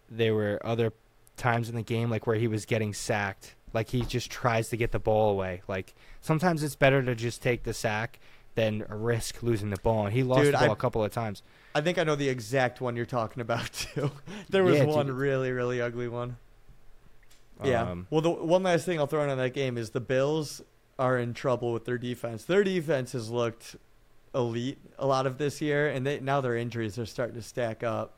there 0.10 0.34
were 0.34 0.60
other 0.64 0.94
times 1.38 1.70
in 1.70 1.76
the 1.76 1.84
game 1.84 2.10
like 2.10 2.28
where 2.28 2.36
he 2.36 2.48
was 2.48 2.66
getting 2.66 2.94
sacked. 2.94 3.56
Like 3.74 3.90
he 3.90 4.02
just 4.02 4.30
tries 4.32 4.70
to 4.70 4.78
get 4.78 4.92
the 4.92 5.00
ball 5.00 5.32
away. 5.32 5.62
Like 5.68 5.94
sometimes 6.22 6.64
it's 6.64 6.76
better 6.76 7.02
to 7.04 7.16
just 7.16 7.42
take 7.42 7.64
the 7.64 7.74
sack 7.74 8.20
than 8.56 8.86
risk 8.90 9.42
losing 9.44 9.70
the 9.70 9.78
ball. 9.82 10.06
And 10.06 10.14
he 10.14 10.24
lost 10.24 10.44
Dude, 10.44 10.54
the 10.54 10.58
ball 10.60 10.70
I- 10.70 10.74
a 10.74 10.76
couple 10.76 11.04
of 11.04 11.12
times. 11.12 11.42
I 11.76 11.82
think 11.82 11.98
I 11.98 12.04
know 12.04 12.16
the 12.16 12.30
exact 12.30 12.82
one 12.82 12.96
you're 12.96 13.06
talking 13.06 13.42
about 13.42 13.72
too. 13.74 14.12
there 14.50 14.64
was 14.64 14.76
Yeah, 14.78 14.84
one 14.86 15.08
dude. 15.08 15.16
really, 15.16 15.52
really 15.52 15.82
ugly 15.82 16.08
one. 16.08 16.38
Yeah. 17.64 17.84
Um, 17.90 18.08
well, 18.10 18.22
the 18.22 18.30
one 18.30 18.64
last 18.64 18.86
thing 18.86 19.00
I'll 19.00 19.08
throw 19.08 19.24
in 19.24 19.30
on 19.30 19.38
that 19.38 19.54
game 19.54 19.78
is 19.78 19.92
the 19.92 20.00
Bills 20.02 20.62
are 21.00 21.18
in 21.18 21.34
trouble 21.34 21.74
with 21.74 21.86
their 21.86 21.98
defense. 21.98 22.44
Their 22.46 22.64
defense 22.64 23.14
has 23.14 23.30
looked 23.30 23.76
elite 24.36 24.78
a 25.00 25.06
lot 25.08 25.26
of 25.26 25.38
this 25.38 25.62
year, 25.62 25.88
and 25.90 26.06
they, 26.06 26.20
now 26.20 26.42
their 26.42 26.56
injuries 26.58 26.98
are 27.00 27.06
starting 27.06 27.36
to 27.36 27.42
stack 27.42 27.84
up. 27.84 28.14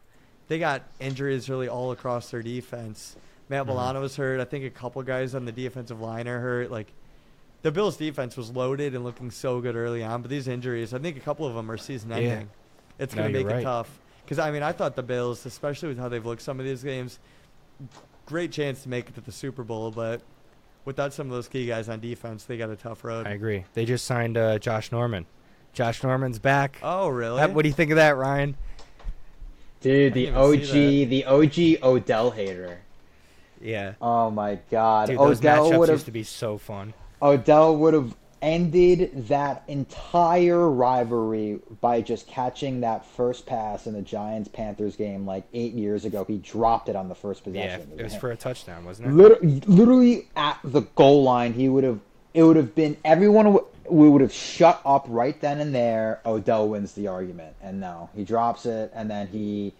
They 0.48 0.60
got 0.60 0.84
injuries 1.00 1.50
really 1.50 1.68
all 1.68 1.92
across 1.92 2.32
their 2.32 2.42
defense. 2.42 3.16
Matt 3.50 3.64
Mhm. 3.64 3.68
Milano's 3.68 4.16
hurt. 4.16 4.40
I 4.40 4.46
think 4.46 4.66
a 4.66 4.70
couple 4.70 5.02
guys 5.04 5.36
on 5.36 5.46
the 5.46 5.52
defensive 5.52 6.02
line 6.02 6.28
are 6.28 6.40
hurt. 6.40 6.72
Like 6.72 6.92
the 7.66 7.72
Bills' 7.72 7.98
defense 7.98 8.38
was 8.38 8.52
loaded 8.52 8.94
and 8.94 9.04
looking 9.04 9.32
so 9.32 9.60
good 9.60 9.76
early 9.76 10.04
on, 10.04 10.22
but 10.22 10.30
these 10.30 10.48
injuries, 10.48 10.94
I 10.94 11.00
think 11.00 11.18
a 11.18 11.20
couple 11.20 11.48
of 11.48 11.56
them 11.56 11.72
are 11.72 11.78
season 11.78 12.12
Yeah. 12.12 12.18
ending. 12.18 12.50
It's 13.00 13.16
going 13.16 13.34
to 13.34 13.40
you're 13.40 13.48
make 13.48 13.52
right. 13.52 13.62
it 13.62 13.64
tough. 13.64 13.90
Because 14.24 14.38
I 14.38 14.52
mean, 14.52 14.62
I 14.62 14.72
thought 14.72 14.96
the 14.96 15.02
Bills, 15.02 15.48
especially 15.48 15.90
with 15.90 15.98
how 15.98 16.08
they've 16.08 16.24
looked 16.24 16.44
some 16.44 16.60
of 16.60 16.66
these 16.68 16.84
games, 16.84 17.18
great 18.28 18.52
chance 18.52 18.84
to 18.84 18.90
make 18.90 19.10
it 19.10 19.16
to 19.16 19.22
the 19.22 19.32
Super 19.32 19.64
Bowl, 19.64 19.90
but 19.90 20.22
without 20.86 21.12
some 21.12 21.26
of 21.26 21.34
those 21.34 21.48
key 21.48 21.66
guys 21.66 21.90
on 21.90 22.00
defense, 22.00 22.44
they 22.44 22.56
got 22.56 22.70
a 22.70 22.76
tough 22.76 23.04
road. 23.04 23.26
I 23.26 23.32
agree. 23.32 23.66
They 23.74 23.86
just 23.86 24.06
signed 24.06 24.38
uh, 24.38 24.60
Josh 24.60 24.92
Norman. 24.92 25.26
Josh 25.74 26.04
Norman's 26.04 26.38
back. 26.38 26.78
oh, 26.84 27.08
really? 27.08 27.42
Uh, 27.42 27.48
what 27.48 27.64
do 27.64 27.68
you 27.70 27.74
think 27.74 27.90
of 27.90 27.96
that, 27.98 28.16
Ryan? 28.16 28.56
Dude, 29.82 30.14
the 30.14 30.26
didn't 30.28 30.54
even 30.54 30.66
see 30.68 31.04
OG, 31.04 31.10
the 31.10 31.26
OG 31.82 31.84
Odell 31.84 32.30
hater. 32.30 32.82
Yeah. 33.60 33.96
Oh 34.00 34.30
my 34.30 34.60
God, 34.70 35.08
Dude, 35.08 35.18
those 35.18 35.40
Odell 35.40 35.72
matchups 35.72 35.80
would 35.80 35.90
used 35.90 36.02
have 36.02 36.06
to 36.06 36.12
be 36.12 36.22
so 36.22 36.60
fun. 36.60 36.94
Odell 37.22 37.76
would 37.78 37.94
have 37.94 38.16
ended 38.42 39.28
that 39.28 39.64
entire 39.68 40.70
rivalry 40.70 41.60
by 41.82 42.00
just 42.02 42.28
catching 42.28 42.82
that 42.82 43.04
first 43.04 43.46
pass 43.46 43.88
in 43.88 43.94
the 43.94 44.02
Giants 44.02 44.50
Panthers 44.50 44.96
game 44.96 45.26
like 45.26 45.46
eight 45.54 45.74
years 45.74 46.06
ago. 46.06 46.24
He 46.26 46.38
dropped 46.38 46.88
it 46.90 46.96
on 46.96 47.10
the 47.10 47.16
first 47.16 47.44
possession. 47.44 47.88
Yeah, 47.96 48.02
it 48.02 48.04
was 48.04 48.16
for 48.16 48.32
a 48.32 48.36
touchdown, 48.36 48.86
wasn't 48.86 49.08
it? 49.08 49.14
literally, 49.14 49.62
literally 49.66 50.28
at 50.36 50.60
the 50.64 50.82
goal 50.82 51.24
line. 51.24 51.54
He 51.54 51.70
would 51.70 51.84
have. 51.84 52.00
It 52.34 52.44
would 52.44 52.58
have 52.58 52.76
been 52.76 52.98
everyone. 53.04 53.58
We 53.90 54.10
would 54.10 54.22
have 54.22 54.34
shut 54.34 54.82
up 54.86 55.06
right 55.08 55.40
then 55.40 55.60
and 55.60 55.74
there. 55.74 56.20
Odell 56.26 56.68
wins 56.68 56.92
the 56.94 57.08
argument, 57.08 57.56
and 57.62 57.80
no, 57.80 58.10
he 58.16 58.24
drops 58.24 58.66
it, 58.66 58.92
and 58.94 59.10
then 59.10 59.28
he. 59.28 59.74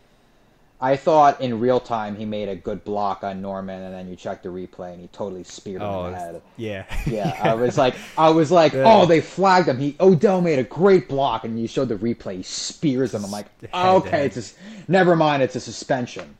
I 0.82 0.98
thought 0.98 1.40
in 1.40 1.60
real 1.60 1.80
time 1.80 2.16
he 2.18 2.26
made 2.26 2.50
a 2.50 2.56
good 2.56 2.84
block 2.84 3.24
on 3.24 3.42
Norman, 3.42 3.82
and 3.82 3.94
then 3.94 4.10
you 4.10 4.16
check 4.16 4.44
the 4.44 4.50
replay, 4.50 4.92
and 4.92 5.02
he 5.02 5.08
totally 5.08 5.44
speared 5.44 5.82
him 5.82 5.88
Oh, 5.88 6.06
in 6.08 6.12
the 6.12 6.18
head. 6.20 6.42
yeah. 6.58 6.84
Yeah, 7.08 7.38
I 7.42 7.54
was 7.56 7.78
like, 7.78 7.96
I 8.18 8.30
was 8.30 8.52
like, 8.52 8.74
Yeah. 8.74 8.84
oh, 8.86 9.06
they 9.06 9.22
flagged 9.22 9.70
him. 9.70 9.78
He 9.80 9.96
Odell 10.02 10.42
made 10.42 10.60
a 10.60 10.64
great 10.64 11.08
block, 11.08 11.46
and 11.46 11.60
you 11.60 11.68
showed 11.68 11.88
the 11.88 11.96
replay. 11.96 12.38
He 12.38 12.44
spears 12.44 13.14
him. 13.14 13.24
I'm 13.24 13.32
like, 13.32 13.48
oh, 13.74 13.98
okay, 13.98 14.26
it's 14.26 14.54
a, 14.54 14.92
never 14.92 15.16
mind. 15.16 15.42
It's 15.44 15.56
a 15.56 15.62
suspension. 15.62 16.38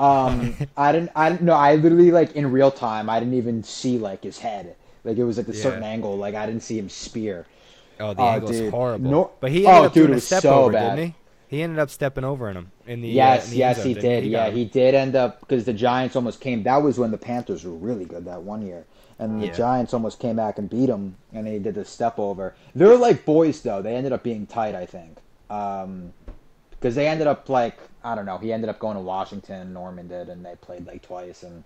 Um, 0.00 0.56
I 0.76 0.92
didn't, 0.92 1.12
I 1.14 1.30
didn't 1.30 1.42
know. 1.42 1.54
I 1.54 1.76
literally 1.76 2.10
like 2.10 2.34
in 2.34 2.50
real 2.50 2.70
time. 2.72 3.08
I 3.08 3.20
didn't 3.20 3.34
even 3.34 3.62
see 3.62 3.98
like 3.98 4.24
his 4.24 4.38
head. 4.38 4.74
Like 5.04 5.16
it 5.16 5.24
was 5.24 5.38
at 5.38 5.48
a 5.48 5.54
certain 5.54 5.84
angle. 5.84 6.16
Like 6.16 6.34
I 6.34 6.44
didn't 6.44 6.62
see 6.64 6.76
him 6.78 6.88
spear. 6.88 7.46
Oh, 8.00 8.12
the 8.12 8.20
Oh, 8.20 8.26
angle's 8.26 8.50
dude. 8.50 8.70
horrible. 8.72 9.10
Nor- 9.10 9.30
but 9.40 9.52
he 9.52 9.64
Oh, 9.64 9.70
ended 9.70 9.84
up 9.86 9.92
dude, 9.94 10.06
doing 10.08 10.18
a 10.18 10.20
step 10.20 10.42
so 10.42 10.64
over, 10.64 10.72
bad. 10.72 10.96
didn't 10.96 11.10
he? 11.10 11.14
He 11.48 11.62
ended 11.62 11.78
up 11.78 11.90
stepping 11.90 12.24
over 12.24 12.50
in 12.50 12.56
him 12.56 12.72
in 12.86 13.02
the 13.02 13.10
uh, 13.10 13.14
yes, 13.14 13.44
in 13.44 13.50
the 13.52 13.56
yes, 13.56 13.76
zone, 13.76 13.86
he 13.86 13.94
didn't. 13.94 14.24
He 14.24 14.30
yeah, 14.30 14.50
he 14.50 14.64
did 14.64 14.94
end 14.94 15.14
up 15.14 15.40
because 15.40 15.64
the 15.64 15.72
Giants 15.72 16.16
almost 16.16 16.40
came. 16.40 16.62
That 16.64 16.82
was 16.82 16.98
when 16.98 17.10
the 17.10 17.18
Panthers 17.18 17.64
were 17.64 17.72
really 17.72 18.04
good 18.04 18.24
that 18.24 18.42
one 18.42 18.66
year, 18.66 18.84
and 19.18 19.40
the 19.40 19.46
Yeah. 19.46 19.52
Giants 19.52 19.94
almost 19.94 20.18
came 20.18 20.36
back 20.36 20.58
and 20.58 20.68
beat 20.68 20.86
them, 20.86 21.16
and 21.32 21.46
they 21.46 21.58
did 21.58 21.74
the 21.74 21.84
step 21.84 22.18
over. 22.18 22.54
They're 22.74 22.96
like 22.96 23.24
boys 23.24 23.60
though. 23.62 23.80
They 23.80 23.94
ended 23.94 24.12
up 24.12 24.22
being 24.22 24.46
tight, 24.46 24.74
I 24.74 24.86
think, 24.86 25.18
because 25.48 26.94
they 26.94 27.06
ended 27.06 27.26
up 27.26 27.48
like 27.48 27.78
I 28.02 28.14
don't 28.14 28.26
know. 28.26 28.38
He 28.38 28.52
ended 28.52 28.70
up 28.70 28.78
going 28.78 28.96
to 28.96 29.02
Washington. 29.02 29.72
Norman 29.72 30.08
did, 30.08 30.28
and 30.28 30.44
they 30.44 30.54
played 30.60 30.86
like 30.86 31.02
twice 31.02 31.42
and 31.42 31.64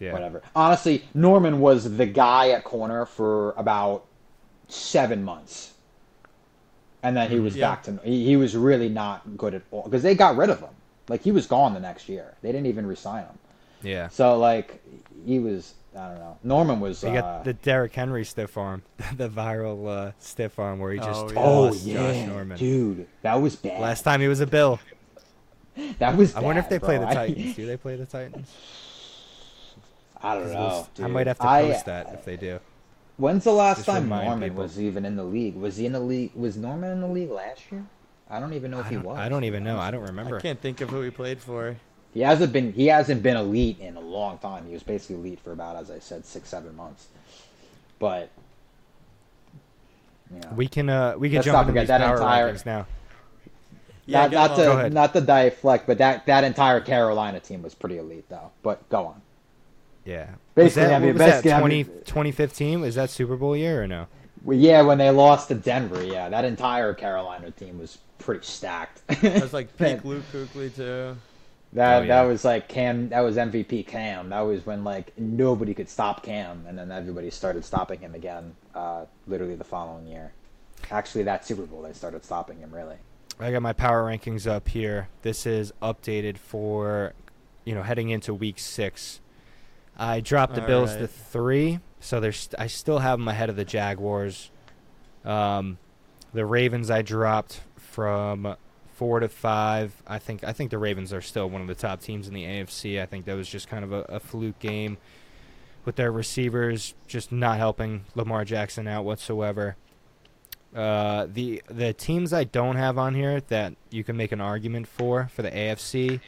yeah. 0.00 0.12
whatever. 0.12 0.42
Honestly, 0.56 1.04
Norman 1.14 1.60
was 1.60 1.96
the 1.96 2.06
guy 2.06 2.50
at 2.50 2.64
corner 2.64 3.06
for 3.06 3.52
about 3.52 4.04
seven 4.68 5.22
months. 5.22 5.73
And 7.04 7.16
then 7.16 7.30
he 7.30 7.38
was 7.38 7.54
Yeah. 7.54 7.68
back 7.70 7.82
to 7.84 8.00
he, 8.02 8.24
he 8.24 8.36
was 8.36 8.56
really 8.56 8.88
not 8.88 9.36
good 9.36 9.54
at 9.54 9.62
all 9.70 9.82
because 9.82 10.02
they 10.02 10.14
got 10.14 10.36
rid 10.36 10.50
of 10.50 10.58
him. 10.60 10.70
Like 11.08 11.22
he 11.22 11.30
was 11.32 11.46
gone 11.46 11.74
the 11.74 11.80
next 11.80 12.08
year. 12.08 12.34
They 12.42 12.50
didn't 12.50 12.66
even 12.66 12.86
resign 12.86 13.24
him. 13.24 13.38
Yeah. 13.82 14.08
So 14.08 14.38
like 14.38 14.82
he 15.26 15.38
was 15.38 15.74
I 15.96 16.08
don't 16.08 16.18
know. 16.18 16.38
Norman 16.42 16.80
was 16.80 17.00
He 17.02 17.08
uh, 17.08 17.20
got 17.20 17.44
the 17.44 17.52
Derrick 17.52 17.94
Henry 17.94 18.24
stiff 18.24 18.56
arm, 18.56 18.82
the 19.16 19.28
viral 19.28 19.86
uh, 20.08 20.12
stiff 20.18 20.58
arm 20.58 20.80
where 20.80 20.92
he 20.92 20.98
just 20.98 21.08
Oh, 21.26 21.30
yeah. 21.32 21.38
Oh 21.40 21.68
tossed 21.68 21.84
yeah, 21.84 21.94
Josh 22.22 22.26
Norman. 22.28 22.58
dude, 22.58 23.06
that 23.22 23.34
was 23.40 23.54
bad. 23.54 23.80
Last 23.80 24.02
time 24.02 24.20
he 24.20 24.26
was 24.26 24.40
a 24.40 24.46
Bill. 24.46 24.80
that 25.98 26.16
was. 26.16 26.34
I 26.34 26.40
wonder 26.40 26.60
if 26.60 26.68
bad, 26.70 26.80
they 26.80 26.84
play 26.84 26.98
the 26.98 27.04
Titans. 27.14 27.54
Do 27.54 27.66
they 27.66 27.76
play 27.76 27.96
the 27.96 28.06
Titans? 28.06 28.50
I, 30.22 30.34
don't 30.36 30.52
know. 30.52 30.86
those- 30.96 31.04
I 31.04 31.08
might 31.08 31.26
have 31.26 31.38
to 31.38 31.46
I- 31.46 31.62
post 31.70 31.84
that 31.86 32.14
if 32.14 32.24
they 32.24 32.36
do. 32.38 32.58
When's 33.16 33.44
the 33.44 33.52
last 33.52 33.78
Just 33.78 33.88
time 33.88 34.08
Norman 34.08 34.50
people. 34.50 34.62
was 34.64 34.80
even 34.80 35.04
in 35.04 35.14
the 35.16 35.24
league? 35.24 35.54
Was 35.54 35.76
he 35.76 35.86
in 35.86 35.92
the 35.92 36.00
league? 36.00 36.32
Was 36.34 36.56
Norman 36.56 36.90
in 36.90 37.00
the 37.00 37.06
league 37.06 37.30
last 37.30 37.62
year? 37.70 37.84
I 38.28 38.40
don't 38.40 38.54
even 38.54 38.70
know 38.70 38.80
if 38.80 38.88
he 38.88 38.96
was. 38.96 39.16
I 39.18 39.28
don't 39.28 39.44
even 39.44 39.62
know. 39.62 39.78
I 39.78 39.90
don't 39.90 40.02
remember. 40.02 40.38
I 40.38 40.40
can't 40.40 40.60
think 40.60 40.80
of 40.80 40.90
who 40.90 41.00
he 41.02 41.10
played 41.10 41.38
for. 41.40 41.76
He 42.12 42.20
hasn't 42.20 42.52
been 42.52 42.72
he 42.72 42.86
hasn't 42.86 43.22
been 43.22 43.36
elite 43.36 43.78
in 43.80 43.96
a 43.96 44.00
long 44.00 44.38
time. 44.38 44.66
He 44.66 44.72
was 44.72 44.82
basically 44.82 45.16
elite 45.16 45.40
for 45.40 45.52
about, 45.52 45.76
as 45.76 45.90
I 45.90 45.98
said, 45.98 46.24
six 46.24 46.48
seven 46.48 46.74
months. 46.76 47.06
But 47.98 48.30
you 50.32 50.40
know, 50.40 50.48
We 50.56 50.66
can 50.68 50.88
uh 50.88 51.14
we 51.18 51.28
can 51.28 51.36
Let's 51.36 51.46
jump 51.46 51.54
not 51.54 51.60
into 51.62 51.70
forget 51.72 51.82
these 51.82 51.88
that 51.88 52.00
power 52.00 52.16
entire- 52.16 52.52
rankings 52.52 52.66
now. 52.66 52.86
Yeah, 54.06 54.22
not, 54.22 54.30
get 54.30 54.36
not 54.36 54.50
on. 54.50 54.84
To 54.84 54.90
not 54.90 55.12
to 55.14 55.20
deflect, 55.20 55.86
but 55.86 55.98
that 55.98 56.26
that 56.26 56.44
entire 56.44 56.80
Carolina 56.80 57.40
team 57.40 57.62
was 57.62 57.74
pretty 57.74 57.98
elite 57.98 58.28
though. 58.28 58.50
But 58.62 58.86
go 58.88 59.06
on. 59.06 59.22
Yeah. 60.04 60.34
Basically, 60.54 60.62
was 60.64 60.74
that, 60.74 60.92
I 60.94 60.98
mean, 60.98 61.06
what 61.08 61.12
was 61.14 61.18
that 61.20 61.30
basically, 61.30 61.52
I 61.52 61.58
20, 61.60 61.74
mean- 61.76 61.86
2015? 62.04 62.80
Was 62.80 62.94
that 62.96 63.10
Super 63.10 63.36
Bowl 63.36 63.56
year 63.56 63.82
or 63.82 63.86
no? 63.86 64.06
Well, 64.42 64.58
yeah, 64.58 64.82
when 64.82 64.98
they 64.98 65.10
lost 65.10 65.48
to 65.48 65.54
Denver, 65.54 66.04
yeah, 66.04 66.28
that 66.28 66.44
entire 66.44 66.92
Carolina 66.92 67.50
team 67.50 67.78
was 67.78 67.98
pretty 68.18 68.44
stacked. 68.44 69.00
That 69.22 69.40
was 69.42 69.52
like 69.54 69.68
Man, 69.80 69.96
peak 69.96 70.04
Luke 70.04 70.24
Kuechly 70.32 70.74
too. 70.74 71.16
That 71.72 71.96
Oh, 71.96 72.00
yeah. 72.02 72.06
that 72.08 72.22
was 72.28 72.44
like 72.44 72.68
Cam. 72.68 73.08
That 73.08 73.20
was 73.20 73.36
MVP 73.36 73.86
Cam. 73.86 74.28
That 74.28 74.40
was 74.42 74.64
when 74.66 74.84
like 74.84 75.12
nobody 75.18 75.72
could 75.74 75.88
stop 75.88 76.22
Cam, 76.22 76.64
and 76.68 76.78
then 76.78 76.92
everybody 76.92 77.30
started 77.30 77.64
stopping 77.64 78.00
him 78.00 78.14
again. 78.14 78.54
Uh, 78.74 79.06
literally 79.26 79.56
the 79.56 79.64
following 79.64 80.06
year. 80.06 80.32
Actually, 80.90 81.24
that 81.24 81.44
Super 81.46 81.62
Bowl 81.62 81.80
they 81.82 81.92
started 81.94 82.22
stopping 82.24 82.58
him. 82.58 82.70
Really. 82.72 82.96
I 83.40 83.50
got 83.50 83.62
my 83.62 83.72
power 83.72 84.04
rankings 84.04 84.46
up 84.46 84.68
here. 84.68 85.08
This 85.22 85.46
is 85.46 85.72
updated 85.82 86.36
for, 86.38 87.14
you 87.64 87.74
know, 87.74 87.82
heading 87.82 88.10
into 88.10 88.32
week 88.34 88.58
six. 88.60 89.20
I 89.96 90.20
dropped 90.20 90.54
the 90.54 90.62
All 90.62 90.66
Bills 90.66 90.96
to 90.96 91.06
three, 91.06 91.78
so 92.00 92.20
there's 92.20 92.48
I 92.58 92.66
still 92.66 92.98
have 92.98 93.18
them 93.18 93.28
ahead 93.28 93.50
of 93.50 93.56
the 93.56 93.64
Jaguars. 93.64 94.50
Um, 95.24 95.78
the 96.32 96.44
Ravens 96.44 96.90
I 96.90 97.02
dropped 97.02 97.60
from 97.76 98.56
four 98.94 99.20
to 99.20 99.28
five. 99.28 100.02
I 100.06 100.18
think 100.18 100.44
I 100.44 100.52
think 100.52 100.70
the 100.70 100.78
Ravens 100.78 101.12
are 101.12 101.20
still 101.20 101.48
one 101.48 101.60
of 101.60 101.68
the 101.68 101.74
top 101.74 102.00
teams 102.00 102.26
in 102.28 102.34
the 102.34 102.44
AFC. 102.44 103.00
I 103.00 103.06
think 103.06 103.24
that 103.26 103.34
was 103.34 103.48
just 103.48 103.68
kind 103.68 103.84
of 103.84 103.92
a, 103.92 104.02
a 104.02 104.20
fluke 104.20 104.58
game 104.58 104.98
with 105.84 105.96
their 105.96 106.10
receivers 106.10 106.94
just 107.06 107.30
not 107.30 107.58
helping 107.58 108.04
Lamar 108.14 108.44
Jackson 108.44 108.88
out 108.88 109.04
whatsoever. 109.04 109.76
Uh, 110.74 111.26
the 111.32 111.62
the 111.68 111.92
teams 111.92 112.32
I 112.32 112.44
don't 112.44 112.76
have 112.76 112.98
on 112.98 113.14
here 113.14 113.40
that 113.42 113.74
you 113.90 114.02
can 114.02 114.16
make 114.16 114.32
an 114.32 114.40
argument 114.40 114.88
for 114.88 115.28
for 115.32 115.42
the 115.42 115.50
AFC 115.50 116.20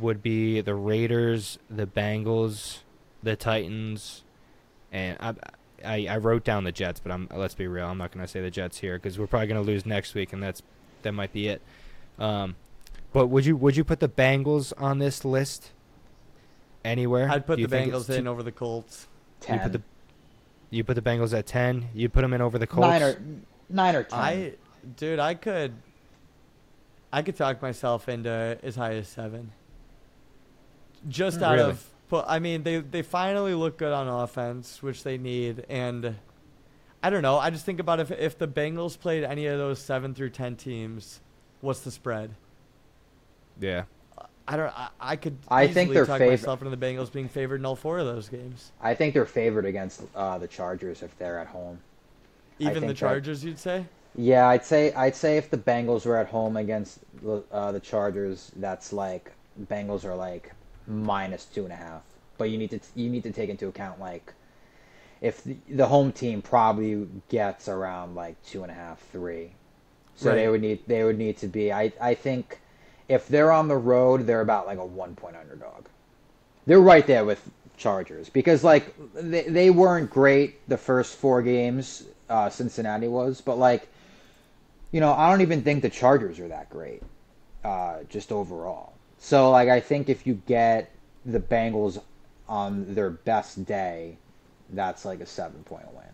would 0.00 0.22
be 0.22 0.60
the 0.60 0.74
Raiders, 0.74 1.58
the 1.70 1.86
Bengals, 1.86 2.78
the 3.22 3.36
Titans, 3.36 4.22
and 4.92 5.16
I, 5.20 5.34
I 5.84 6.06
I 6.08 6.16
wrote 6.18 6.44
down 6.44 6.64
the 6.64 6.72
Jets, 6.72 7.00
but 7.00 7.12
I'm 7.12 7.28
let's 7.34 7.54
be 7.54 7.66
real, 7.66 7.86
I'm 7.86 7.98
not 7.98 8.12
gonna 8.12 8.28
say 8.28 8.40
the 8.40 8.50
Jets 8.50 8.78
here 8.78 8.96
because 8.96 9.18
we're 9.18 9.26
probably 9.26 9.46
gonna 9.48 9.62
lose 9.62 9.86
next 9.86 10.14
week, 10.14 10.32
and 10.32 10.42
that's 10.42 10.62
that 11.02 11.12
might 11.12 11.32
be 11.32 11.48
it. 11.48 11.62
Um, 12.18 12.56
but 13.12 13.28
would 13.28 13.46
you 13.46 13.56
would 13.56 13.76
you 13.76 13.84
put 13.84 14.00
the 14.00 14.08
Bengals 14.08 14.72
on 14.78 14.98
this 14.98 15.24
list 15.24 15.72
anywhere? 16.84 17.28
I'd 17.30 17.46
put 17.46 17.56
the 17.58 17.66
Bengals 17.66 18.06
too- 18.06 18.14
in 18.14 18.26
over 18.26 18.42
the 18.42 18.52
Colts. 18.52 19.06
You 19.42 19.46
Ten. 19.46 19.60
put 19.60 19.72
the 19.72 19.82
you 20.70 20.84
put 20.84 20.94
the 20.94 21.02
Bengals 21.02 21.36
at 21.36 21.46
ten. 21.46 21.88
You 21.94 22.08
put 22.08 22.22
them 22.22 22.32
in 22.32 22.40
over 22.40 22.58
the 22.58 22.66
Colts. 22.66 22.88
nine 22.88 23.02
or 23.02 23.16
nine 23.68 23.94
or 23.96 24.02
ten. 24.02 24.18
I, 24.18 24.52
dude, 24.96 25.18
I 25.20 25.34
could, 25.34 25.74
I 27.12 27.22
could 27.22 27.36
talk 27.36 27.62
myself 27.62 28.08
into 28.08 28.58
as 28.62 28.74
high 28.76 28.94
as 28.94 29.08
seven. 29.08 29.52
Just 31.08 31.42
out 31.42 31.56
Really? 31.56 31.70
of, 31.70 31.84
but 32.08 32.24
I 32.28 32.38
mean, 32.38 32.62
they 32.62 32.78
they 32.80 33.02
finally 33.02 33.54
look 33.54 33.78
good 33.78 33.92
on 33.92 34.08
offense, 34.08 34.82
which 34.82 35.02
they 35.04 35.18
need, 35.18 35.64
and 35.68 36.16
I 37.02 37.10
don't 37.10 37.22
know. 37.22 37.38
I 37.38 37.50
just 37.50 37.64
think 37.64 37.80
about 37.80 38.00
if 38.00 38.10
if 38.10 38.38
the 38.38 38.48
Bengals 38.48 38.98
played 38.98 39.22
any 39.24 39.46
of 39.46 39.58
those 39.58 39.78
seven 39.78 40.14
through 40.14 40.30
ten 40.30 40.56
teams, 40.56 41.20
what's 41.60 41.80
the 41.80 41.90
spread? 41.90 42.30
Yeah. 43.60 43.84
I 44.48 44.56
don't. 44.56 44.72
I, 44.78 44.88
I 45.00 45.16
could. 45.16 45.36
I 45.48 45.66
think 45.66 45.92
they're 45.92 46.06
talk 46.06 46.20
fav- 46.20 46.28
myself 46.28 46.62
into 46.62 46.74
the 46.74 46.86
Bengals 46.86 47.10
being 47.12 47.28
favored 47.28 47.60
in 47.60 47.66
all 47.66 47.74
four 47.74 47.98
of 47.98 48.06
those 48.06 48.28
games. 48.28 48.70
I 48.80 48.94
think 48.94 49.12
they're 49.12 49.24
favored 49.26 49.64
against 49.66 50.02
uh, 50.14 50.38
the 50.38 50.46
Chargers 50.46 51.02
if 51.02 51.16
they're 51.18 51.40
at 51.40 51.48
home. 51.48 51.78
Even 52.60 52.74
the 52.74 52.80
think 52.80 52.88
that- 52.90 52.96
Chargers, 52.96 53.44
you'd 53.44 53.58
say. 53.58 53.84
Yeah, 54.14 54.46
I'd 54.48 54.64
say 54.64 54.92
I'd 54.94 55.16
say 55.16 55.36
if 55.36 55.50
the 55.50 55.58
Bengals 55.58 56.06
were 56.06 56.16
at 56.16 56.28
home 56.28 56.56
against 56.56 57.00
the- 57.22 57.42
uh, 57.50 57.72
the 57.72 57.80
Chargers, 57.80 58.52
that's 58.56 58.92
like 58.92 59.32
Bengals 59.64 60.04
are 60.04 60.14
like 60.14 60.52
minus 60.86 61.44
two 61.44 61.64
and 61.64 61.72
a 61.72 61.76
half. 61.76 62.02
But 62.38 62.50
you 62.50 62.58
need 62.58 62.70
to 62.70 62.80
you 62.94 63.08
need 63.08 63.22
to 63.22 63.32
take 63.32 63.50
into 63.50 63.68
account 63.68 64.00
like 64.00 64.32
if 65.20 65.42
the, 65.44 65.56
the 65.68 65.86
home 65.86 66.12
team 66.12 66.42
probably 66.42 67.08
gets 67.28 67.68
around 67.68 68.14
like 68.14 68.42
two 68.44 68.62
and 68.62 68.70
a 68.70 68.74
half, 68.74 69.00
three. 69.12 69.52
So 70.16 70.34
they 70.34 70.48
would 70.48 70.62
need 70.62 70.80
they 70.86 71.04
would 71.04 71.18
need 71.18 71.36
to 71.38 71.46
be. 71.46 71.72
I 71.72 71.92
I 72.00 72.14
think 72.14 72.60
if 73.08 73.28
they're 73.28 73.52
on 73.52 73.68
the 73.68 73.76
road, 73.76 74.26
they're 74.26 74.40
about 74.40 74.66
like 74.66 74.78
a 74.78 74.84
one 74.84 75.14
point 75.14 75.36
underdog. 75.36 75.86
They're 76.66 76.80
right 76.80 77.06
there 77.06 77.24
with 77.24 77.42
Chargers 77.76 78.30
because 78.30 78.64
like 78.64 78.94
they 79.14 79.42
they 79.42 79.70
weren't 79.70 80.10
great 80.10 80.66
the 80.68 80.78
first 80.78 81.16
four 81.16 81.42
games. 81.42 82.04
Uh, 82.28 82.48
Cincinnati 82.48 83.08
was, 83.08 83.40
but 83.40 83.58
like 83.58 83.88
you 84.90 85.00
know, 85.00 85.12
I 85.12 85.30
don't 85.30 85.42
even 85.42 85.62
think 85.62 85.82
the 85.82 85.90
Chargers 85.90 86.40
are 86.40 86.48
that 86.48 86.70
great, 86.70 87.02
uh, 87.64 87.98
just 88.08 88.32
overall. 88.32 88.95
So, 89.26 89.50
like, 89.50 89.68
I 89.68 89.80
think 89.80 90.08
if 90.08 90.24
you 90.24 90.40
get 90.46 90.92
the 91.24 91.40
Bengals 91.40 92.00
on 92.48 92.94
their 92.94 93.10
best 93.10 93.64
day, 93.64 94.18
that's 94.70 95.04
like 95.04 95.18
a 95.18 95.26
seven 95.26 95.64
point 95.64 95.92
win 95.92 96.04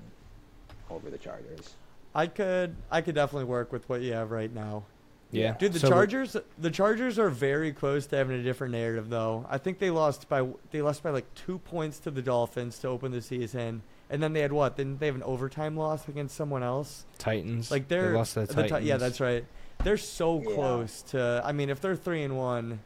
over 0.88 1.10
the 1.10 1.18
Chargers. 1.18 1.74
I 2.14 2.26
could. 2.26 2.74
I 2.90 3.02
could 3.02 3.14
definitely 3.14 3.44
work 3.44 3.70
with 3.70 3.86
what 3.90 4.00
you 4.00 4.14
have 4.14 4.30
right 4.30 4.50
now. 4.50 4.84
Yeah. 5.30 5.56
Dude, 5.58 5.74
the 5.74 5.80
So 5.80 5.90
Chargers, 5.90 6.38
the 6.58 6.70
Chargers 6.70 7.18
are 7.18 7.28
very 7.28 7.70
close 7.70 8.06
to 8.06 8.16
having 8.16 8.40
a 8.40 8.42
different 8.42 8.72
narrative, 8.72 9.10
though. 9.10 9.44
I 9.50 9.58
think 9.58 9.78
they 9.78 9.90
lost 9.90 10.30
by 10.30 10.48
they 10.70 10.80
lost 10.80 11.02
by 11.02 11.10
like 11.10 11.26
two 11.34 11.58
points 11.58 11.98
to 12.00 12.10
the 12.10 12.22
Dolphins 12.22 12.78
to 12.78 12.88
open 12.88 13.12
the 13.12 13.20
season, 13.20 13.82
and 14.08 14.22
then 14.22 14.32
they 14.32 14.40
had 14.40 14.54
what? 14.54 14.78
Then 14.78 14.96
they 14.96 15.04
have 15.04 15.16
an 15.16 15.22
overtime 15.22 15.76
loss 15.76 16.08
against 16.08 16.34
someone 16.34 16.62
else. 16.62 17.04
Titans. 17.18 17.70
Like 17.70 17.88
They 17.88 17.96
they're 17.96 18.14
lost 18.14 18.32
to 18.34 18.46
the 18.46 18.54
the 18.54 18.82
yeah, 18.82 18.96
that's 18.96 19.20
right. 19.20 19.44
They're 19.84 19.98
so 19.98 20.40
Yeah. 20.40 20.54
close 20.54 21.02
to. 21.10 21.42
I 21.44 21.52
mean, 21.52 21.68
if 21.68 21.82
they're 21.82 21.94
three 21.94 22.22
and 22.22 22.38
one, 22.38 22.80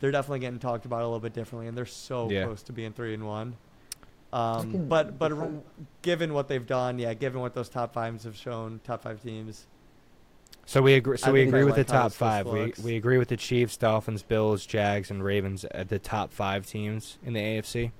they're 0.00 0.10
definitely 0.10 0.40
getting 0.40 0.58
talked 0.58 0.84
about 0.86 1.02
a 1.02 1.04
little 1.04 1.20
bit 1.20 1.32
differently, 1.34 1.68
and 1.68 1.76
they're 1.76 1.86
so 1.86 2.28
Yeah. 2.30 2.44
close 2.46 2.62
to 2.64 2.72
being 2.72 2.92
three 2.92 3.14
and 3.14 3.26
one. 3.26 3.56
Um, 4.32 4.86
but 4.88 5.18
but 5.18 5.32
if 5.32 5.38
I- 5.38 5.42
r- 5.42 5.50
given 6.02 6.32
what 6.34 6.48
they've 6.48 6.66
done, 6.66 6.98
yeah, 6.98 7.14
given 7.14 7.40
what 7.40 7.54
those 7.54 7.68
top 7.68 7.92
fives 7.92 8.24
have 8.24 8.36
shown, 8.36 8.80
top 8.84 9.02
five 9.02 9.22
teams, 9.22 9.66
So 10.66 10.80
we 10.82 10.94
agree. 10.94 11.16
So 11.16 11.30
I 11.30 11.32
we 11.32 11.42
agree 11.42 11.64
with 11.64 11.76
like 11.76 11.86
the 11.86 11.92
top 11.92 12.12
five. 12.12 12.46
We 12.46 12.66
looks. 12.66 12.78
we 12.78 12.94
agree 12.96 13.18
with 13.18 13.26
the 13.28 13.36
Chiefs, 13.36 13.76
Dolphins, 13.76 14.22
Bills, 14.22 14.64
Jags, 14.66 15.10
and 15.10 15.24
Ravens 15.24 15.64
at 15.72 15.88
the 15.88 15.98
top 15.98 16.32
five 16.32 16.64
teams 16.64 17.18
in 17.24 17.32
the 17.32 17.40
AFC. 17.40 17.90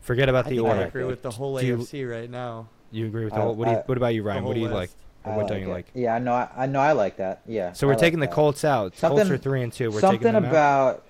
Forget 0.00 0.30
about 0.30 0.46
I 0.46 0.50
the 0.50 0.56
think 0.56 0.66
I 0.66 0.70
order. 0.70 0.84
agree 0.86 1.04
with 1.04 1.20
the 1.22 1.30
whole 1.32 1.58
Do 1.58 1.66
you- 1.66 1.76
AFC 1.76 2.04
right 2.10 2.30
now. 2.30 2.68
You 2.90 3.06
agree 3.06 3.24
with 3.24 3.34
the 3.34 3.40
whole? 3.40 3.54
What 3.54 3.66
do 3.66 3.70
you? 3.72 3.82
What 3.84 3.98
about 3.98 4.14
you, 4.14 4.22
Ryan? 4.22 4.44
What 4.44 4.54
do 4.54 4.60
you 4.60 4.68
like? 4.68 4.90
West. 5.24 5.26
Or 5.26 5.32
I 5.32 5.36
what 5.36 5.48
don't 5.48 5.60
you 5.60 5.68
it. 5.68 5.72
like? 5.72 5.86
Yeah, 5.94 6.14
I 6.14 6.18
know. 6.18 6.32
I, 6.32 6.48
I 6.56 6.66
know. 6.66 6.80
I 6.80 6.92
like 6.92 7.16
that. 7.18 7.42
Yeah. 7.46 7.72
So 7.72 7.86
we're 7.86 7.92
like 7.94 8.00
taking 8.00 8.20
the 8.20 8.26
that. 8.26 8.34
Colts 8.34 8.64
out. 8.64 8.82
Colts 8.92 9.00
Something- 9.00 9.30
are 9.32 9.38
three 9.38 9.62
and 9.62 9.72
two. 9.72 9.90
We're 9.90 10.00
taking 10.00 10.22
Something 10.22 10.32
them 10.32 10.44
out. 10.46 10.50
about 10.50 11.02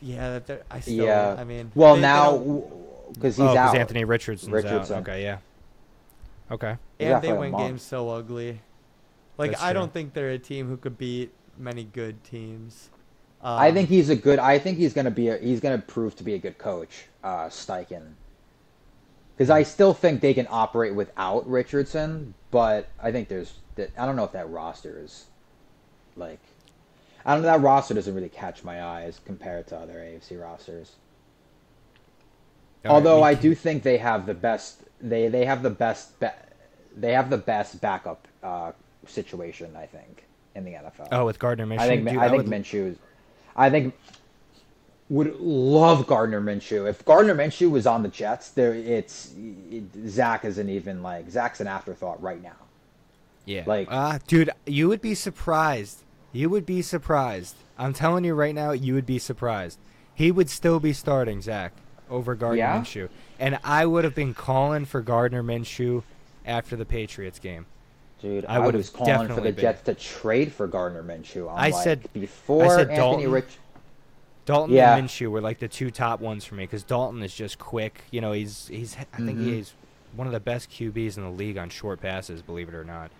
Yeah, 0.00 0.40
I 0.70 0.80
still. 0.80 1.04
yeah. 1.04 1.36
I 1.38 1.44
mean, 1.44 1.72
well, 1.74 1.94
they- 1.94 2.00
they 2.00 2.06
now 2.06 2.30
don't- 2.38 3.12
because 3.14 3.40
oh, 3.40 3.48
he's 3.48 3.56
'cause 3.56 3.74
out. 3.74 3.76
Anthony 3.76 4.04
Richardson's 4.04 4.52
Richardson. 4.52 4.96
out. 4.96 5.02
Okay, 5.02 5.22
yeah. 5.24 5.38
Okay. 6.50 6.76
And 7.00 7.12
out 7.14 7.22
they 7.22 7.32
win 7.32 7.56
games 7.56 7.82
so 7.82 8.08
ugly. 8.10 8.60
Like 9.38 9.52
That's 9.52 9.62
I 9.62 9.72
true. 9.72 9.80
don't 9.80 9.92
think 9.92 10.14
they're 10.14 10.30
a 10.30 10.38
team 10.38 10.68
who 10.68 10.76
could 10.76 10.98
beat 10.98 11.32
many 11.58 11.84
good 11.84 12.22
teams. 12.24 12.90
Um, 13.42 13.58
I 13.58 13.72
think 13.72 13.88
he's 13.88 14.10
a 14.10 14.16
good. 14.16 14.38
I 14.38 14.58
think 14.58 14.76
he's 14.78 14.92
gonna 14.92 15.10
be. 15.10 15.28
A, 15.28 15.38
he's 15.38 15.60
gonna 15.60 15.78
prove 15.78 16.14
to 16.16 16.24
be 16.24 16.34
a 16.34 16.38
good 16.38 16.58
coach, 16.58 17.06
uh, 17.24 17.46
Steichen. 17.46 18.12
Because 19.34 19.48
I 19.48 19.62
still 19.62 19.94
think 19.94 20.20
they 20.20 20.34
can 20.34 20.46
operate 20.50 20.94
without 20.94 21.48
Richardson, 21.48 22.34
but 22.50 22.88
I 23.02 23.12
think 23.12 23.28
there's. 23.28 23.52
That 23.76 23.90
I 23.98 24.06
don't 24.06 24.16
know 24.16 24.24
if 24.24 24.32
that 24.32 24.50
roster 24.50 25.00
is, 25.02 25.26
like, 26.16 26.40
I 27.24 27.34
don't 27.34 27.42
know. 27.42 27.48
That 27.48 27.60
roster 27.60 27.94
doesn't 27.94 28.14
really 28.14 28.28
catch 28.28 28.64
my 28.64 28.82
eyes 28.82 29.20
compared 29.24 29.66
to 29.68 29.76
other 29.76 29.94
AFC 29.94 30.40
rosters. 30.40 30.92
All 32.84 32.90
right, 32.90 32.94
Although 32.96 33.18
we 33.18 33.28
I 33.28 33.34
do 33.34 33.54
think 33.54 33.82
they 33.82 33.98
have 33.98 34.26
the 34.26 34.34
best. 34.34 34.82
They 35.00 35.28
they 35.28 35.44
have 35.44 35.62
the 35.62 35.70
best. 35.70 36.18
Ba- 36.20 36.34
they 36.96 37.12
have 37.12 37.30
the 37.30 37.38
best 37.38 37.80
backup 37.80 38.26
uh, 38.42 38.72
situation. 39.06 39.76
I 39.76 39.86
think 39.86 40.24
in 40.54 40.64
the 40.64 40.72
NFL. 40.72 41.08
Oh, 41.12 41.26
with 41.26 41.38
Gardner 41.38 41.66
Minshew. 41.66 41.78
I 41.78 41.88
think 41.88 42.08
Dude, 42.08 42.18
I 42.18 42.28
think 42.28 42.42
would- 42.44 42.52
Minshew. 42.52 42.96
I 43.56 43.70
think 43.70 43.94
would 45.10 45.38
love 45.40 46.06
Gardner 46.06 46.40
Minshew. 46.40 46.88
If 46.88 47.04
Gardner 47.04 47.34
Minshew 47.34 47.70
was 47.70 47.86
on 47.86 48.02
the 48.02 48.08
Jets, 48.08 48.50
there 48.50 48.72
it's 48.74 49.32
it, 49.70 49.82
Zach 50.08 50.44
isn't 50.44 50.68
even 50.68 51.02
like 51.02 51.28
Zach's 51.28 51.60
an 51.60 51.66
afterthought 51.66 52.22
right 52.22 52.42
now. 52.42 52.56
Yeah. 53.44 53.64
Like- 53.66 53.88
ah, 53.90 54.18
dude, 54.26 54.50
you 54.66 54.88
would 54.88 55.02
be 55.02 55.14
surprised. 55.14 56.04
You 56.32 56.48
would 56.48 56.64
be 56.64 56.80
surprised. 56.80 57.56
I'm 57.76 57.92
telling 57.92 58.24
you 58.24 58.34
right 58.34 58.54
now, 58.54 58.70
you 58.70 58.94
would 58.94 59.06
be 59.06 59.18
surprised. 59.18 59.78
He 60.14 60.30
would 60.30 60.48
still 60.48 60.78
be 60.78 60.92
starting 60.92 61.42
Zach 61.42 61.72
over 62.08 62.34
Gardner 62.36 62.58
Yeah? 62.58 62.80
Minshew, 62.80 63.08
and 63.38 63.58
I 63.64 63.86
would 63.86 64.04
have 64.04 64.14
been 64.14 64.34
calling 64.34 64.84
for 64.84 65.00
Gardner 65.00 65.42
Minshew 65.42 66.02
after 66.46 66.76
the 66.76 66.84
Patriots 66.84 67.38
game. 67.38 67.66
Dude, 68.22 68.44
I 68.46 68.56
I, 68.56 68.58
would 68.60 68.74
was 68.76 68.90
have 68.90 68.96
calling 68.98 69.28
for 69.28 69.34
the 69.40 69.50
been. 69.52 69.56
Jets 69.56 69.82
to 69.84 69.94
trade 69.94 70.52
for 70.52 70.66
Gardner 70.68 71.02
Minshew. 71.02 71.50
I'm 71.50 71.58
I 71.58 71.70
like, 71.70 71.82
said- 71.82 72.12
before 72.12 72.64
I 72.66 72.68
said 72.68 72.78
Anthony 72.90 72.96
Dalton. 72.96 73.30
Rich. 73.30 73.58
Dalton 74.50 74.74
Yeah. 74.74 74.96
and 74.96 75.08
Minshew 75.08 75.30
were 75.30 75.40
like 75.40 75.58
the 75.58 75.68
two 75.68 75.90
top 75.90 76.20
ones 76.20 76.44
for 76.44 76.54
me 76.54 76.64
because 76.64 76.82
Dalton 76.82 77.22
is 77.22 77.34
just 77.34 77.58
quick. 77.58 78.02
You 78.10 78.20
know, 78.20 78.32
he's 78.32 78.68
he's 78.68 78.96
I 79.12 79.16
think 79.16 79.38
Mhm. 79.38 79.44
he's 79.44 79.74
one 80.14 80.26
of 80.26 80.32
the 80.32 80.40
best 80.40 80.70
QBs 80.70 81.16
in 81.16 81.22
the 81.24 81.30
league 81.30 81.56
on 81.56 81.68
short 81.70 82.00
passes. 82.00 82.42
Believe 82.42 82.68
it 82.68 82.74
or 82.74 82.84
not. 82.84 83.10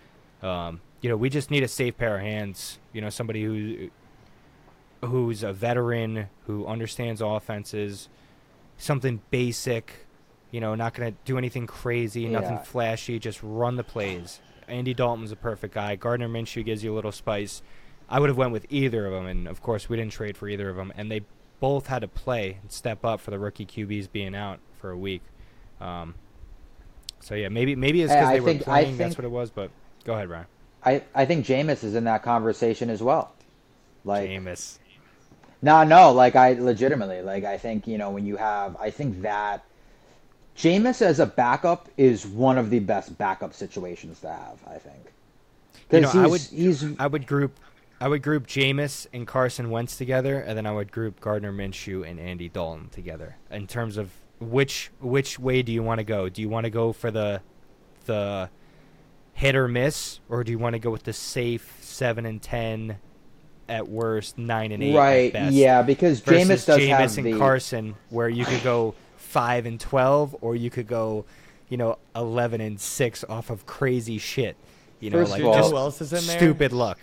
Um, 0.43 0.81
you 1.01 1.09
know, 1.09 1.17
we 1.17 1.31
just 1.31 1.51
need 1.51 1.63
a 1.63 1.69
safe 1.69 1.97
pair 1.97 2.17
of 2.17 2.21
hands. 2.23 2.79
You 2.93 3.01
know, 3.01 3.11
somebody 3.11 3.45
who 3.45 3.91
who's 5.05 5.43
a 5.43 5.53
veteran 5.53 6.27
who 6.47 6.67
understands 6.67 7.21
offenses, 7.21 8.09
something 8.77 9.21
basic. 9.31 10.07
You 10.51 10.61
know, 10.61 10.75
not 10.75 10.95
going 10.95 11.13
to 11.13 11.19
do 11.25 11.39
anything 11.39 11.67
crazy, 11.69 12.27
nothing 12.27 12.59
flashy. 12.59 13.21
Just 13.21 13.39
run 13.43 13.77
the 13.77 13.85
plays. 13.85 14.41
Andy 14.67 14.93
Dalton's 14.95 15.31
a 15.31 15.37
perfect 15.37 15.75
guy. 15.75 15.95
Gardner 15.97 16.29
Minshew 16.29 16.65
gives 16.65 16.83
you 16.83 16.93
a 16.93 16.97
little 16.97 17.13
spice. 17.13 17.63
I 18.11 18.19
would 18.21 18.29
have 18.29 18.37
went 18.37 18.53
with 18.53 18.67
either 18.71 19.07
of 19.07 19.13
them, 19.13 19.27
and 19.27 19.47
of 19.47 19.63
course 19.63 19.89
we 19.89 19.97
didn't 19.97 20.13
trade 20.13 20.37
for 20.37 20.49
either 20.49 20.69
of 20.69 20.77
them. 20.77 20.93
And 20.97 21.11
they 21.11 21.23
both 21.61 21.87
had 21.87 22.01
to 22.01 22.09
play 22.09 22.59
and 22.61 22.71
step 22.73 23.05
up 23.05 23.21
for 23.21 23.31
the 23.31 23.39
rookie 23.39 23.67
QBs 23.67 24.11
being 24.11 24.35
out 24.35 24.59
for 24.79 24.91
a 24.91 24.97
week. 24.97 25.23
Um, 25.81 26.15
so 27.21 27.35
yeah, 27.35 27.49
maybe 27.49 27.77
maybe 27.77 28.03
it's 28.03 28.13
because 28.13 28.29
I 28.29 28.33
they 28.35 28.41
were 28.41 28.47
think- 28.51 28.63
I 28.63 28.83
playing. 28.83 28.97
That's 28.97 29.17
what 29.17 29.25
it 29.25 29.31
was. 29.31 29.51
But 29.51 29.71
go 30.05 30.15
ahead, 30.15 30.29
Ryan. 30.29 30.47
I, 30.85 31.03
I 31.15 31.27
think 31.27 31.45
Jameis 31.47 31.85
is 31.85 31.95
in 31.95 32.05
that 32.05 32.23
conversation 32.23 32.89
as 32.91 33.03
well. 33.03 33.33
Like 34.05 34.29
Jameis. 34.29 34.79
No, 35.63 35.85
no, 35.85 36.11
like 36.13 36.37
I 36.37 36.55
legitimately, 36.55 37.21
like 37.21 37.45
I 37.45 37.59
think, 37.59 37.87
you 37.87 37.99
know, 37.99 38.11
when 38.11 38.25
you 38.25 38.37
have 38.37 38.77
I 38.81 38.91
think 38.91 39.21
that 39.23 39.63
Jameis 40.57 41.03
as 41.03 41.21
a 41.21 41.27
backup 41.27 41.89
is 41.99 42.27
one 42.27 42.57
of 42.57 42.71
the 42.71 42.79
best 42.79 43.17
backup 43.19 43.53
situations 43.53 44.21
to 44.21 44.29
have, 44.29 44.59
I 44.67 44.79
think. 44.79 45.05
You 45.05 46.01
Because 46.01 46.15
know, 46.15 46.23
I 46.23 46.27
would 46.27 46.41
he's 46.41 46.99
I 46.99 47.07
would 47.07 47.27
group 47.27 47.59
I 48.01 48.09
would 48.09 48.23
group 48.23 48.47
Jameis 48.47 49.07
and 49.13 49.27
Carson 49.27 49.71
Wentz 49.71 49.97
together, 49.97 50.39
and 50.41 50.57
then 50.57 50.67
I 50.67 50.73
would 50.73 50.91
group 50.91 51.21
Gardner 51.21 51.53
Minshew 51.53 52.09
and 52.09 52.19
Andy 52.19 52.49
Dalton 52.49 52.89
together 52.89 53.37
in 53.51 53.67
terms 53.67 53.97
of 53.99 54.11
which 54.39 54.91
which 55.01 55.39
way 55.39 55.63
do 55.63 55.71
you 55.71 55.83
want 55.83 55.99
to 55.99 56.05
go? 56.05 56.29
Do 56.31 56.41
you 56.41 56.49
want 56.49 56.65
to 56.65 56.71
go 56.71 56.93
for 56.93 57.11
the 57.11 57.43
the 58.07 58.49
hit 59.35 59.55
or 59.55 59.69
miss, 59.69 60.21
or 60.31 60.43
do 60.45 60.51
you 60.51 60.59
want 60.59 60.73
to 60.75 60.79
go 60.79 60.91
with 60.91 61.03
the 61.03 61.13
safe 61.13 61.77
seven 61.83 62.25
and 62.25 62.41
ten 62.41 62.97
at 63.69 63.87
worst, 63.89 64.39
nine 64.39 64.73
and 64.73 64.83
eight 64.83 64.97
right, 64.97 65.27
at 65.27 65.33
best? 65.35 65.55
yeah, 65.55 65.83
because 65.83 66.21
versus 66.21 66.49
Jameis 66.49 66.67
does 66.67 66.79
Jameis 66.81 66.89
have 66.89 67.19
and 67.19 67.27
the 67.27 67.39
Carson, 67.39 67.95
where 68.09 68.31
you 68.31 68.47
could 68.47 68.63
go 68.63 68.95
five 69.17 69.67
and 69.67 69.79
twelve, 69.79 70.35
or 70.41 70.57
you 70.57 70.71
could 70.71 70.87
go, 70.87 71.27
you 71.69 71.77
know, 71.77 71.99
eleven 72.17 72.63
and 72.63 72.81
six 72.81 73.25
off 73.29 73.51
of 73.51 73.67
crazy 73.67 74.17
shit. 74.17 74.57
You 75.01 75.11
know, 75.11 75.19
First 75.19 75.33
like 75.33 75.41
of 75.43 75.47
all- 75.49 75.55
just 75.55 75.71
who 75.71 75.77
else 75.77 76.01
is 76.01 76.13
in 76.15 76.27
there? 76.27 76.39
stupid 76.39 76.73
luck. 76.73 76.99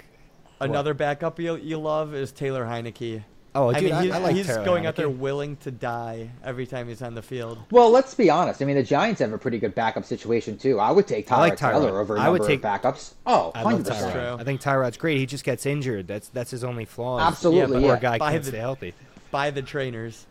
Another 0.59 0.93
backup 0.93 1.39
you, 1.39 1.55
you 1.57 1.77
love 1.77 2.13
is 2.15 2.31
Taylor 2.31 2.65
Heinicke. 2.65 3.23
Oh, 3.55 3.69
I 3.69 3.79
dude, 3.79 3.91
mean, 3.91 4.01
he's, 4.03 4.11
I 4.11 4.17
like 4.19 4.35
he's 4.35 4.45
Taylor 4.45 4.65
going 4.65 4.85
out 4.85 4.95
there 4.95 5.09
willing 5.09 5.55
to 5.57 5.71
die 5.71 6.29
every 6.43 6.67
time 6.67 6.87
he's 6.87 7.01
on 7.01 7.15
the 7.15 7.23
field. 7.23 7.57
Well, 7.71 7.89
let's 7.89 8.13
be 8.13 8.29
honest. 8.29 8.61
I 8.61 8.65
mean, 8.65 8.75
the 8.75 8.83
Giants 8.83 9.19
have 9.21 9.33
a 9.33 9.37
pretty 9.37 9.57
good 9.57 9.73
backup 9.73 10.05
situation 10.05 10.57
too. 10.57 10.79
I 10.79 10.91
would 10.91 11.07
take 11.07 11.31
I 11.31 11.39
like 11.39 11.53
Tyrod. 11.57 11.71
Taylor 11.71 11.99
over 11.99 12.15
a 12.15 12.19
I 12.19 12.25
number 12.25 12.39
would 12.39 12.47
take- 12.47 12.63
of 12.63 12.81
backups. 12.81 13.13
Oh, 13.25 13.51
I 13.55 13.63
love 13.63 13.81
100%. 13.81 13.85
That's 13.85 14.41
I 14.41 14.43
think 14.43 14.61
Tyrod's 14.61 14.97
great. 14.97 15.17
He 15.17 15.25
just 15.25 15.43
gets 15.43 15.65
injured. 15.65 16.07
That's 16.07 16.29
that's 16.29 16.51
his 16.51 16.63
only 16.63 16.85
flaw. 16.85 17.19
Absolutely, 17.19 17.77
the 17.79 17.81
yeah. 17.81 17.93
Poor 17.93 17.97
guy 17.97 18.17
By 18.19 18.31
can't 18.31 18.43
the- 18.43 18.49
stay 18.49 18.57
healthy. 18.59 18.93
By 19.31 19.49
the 19.49 19.61
trainers. 19.63 20.27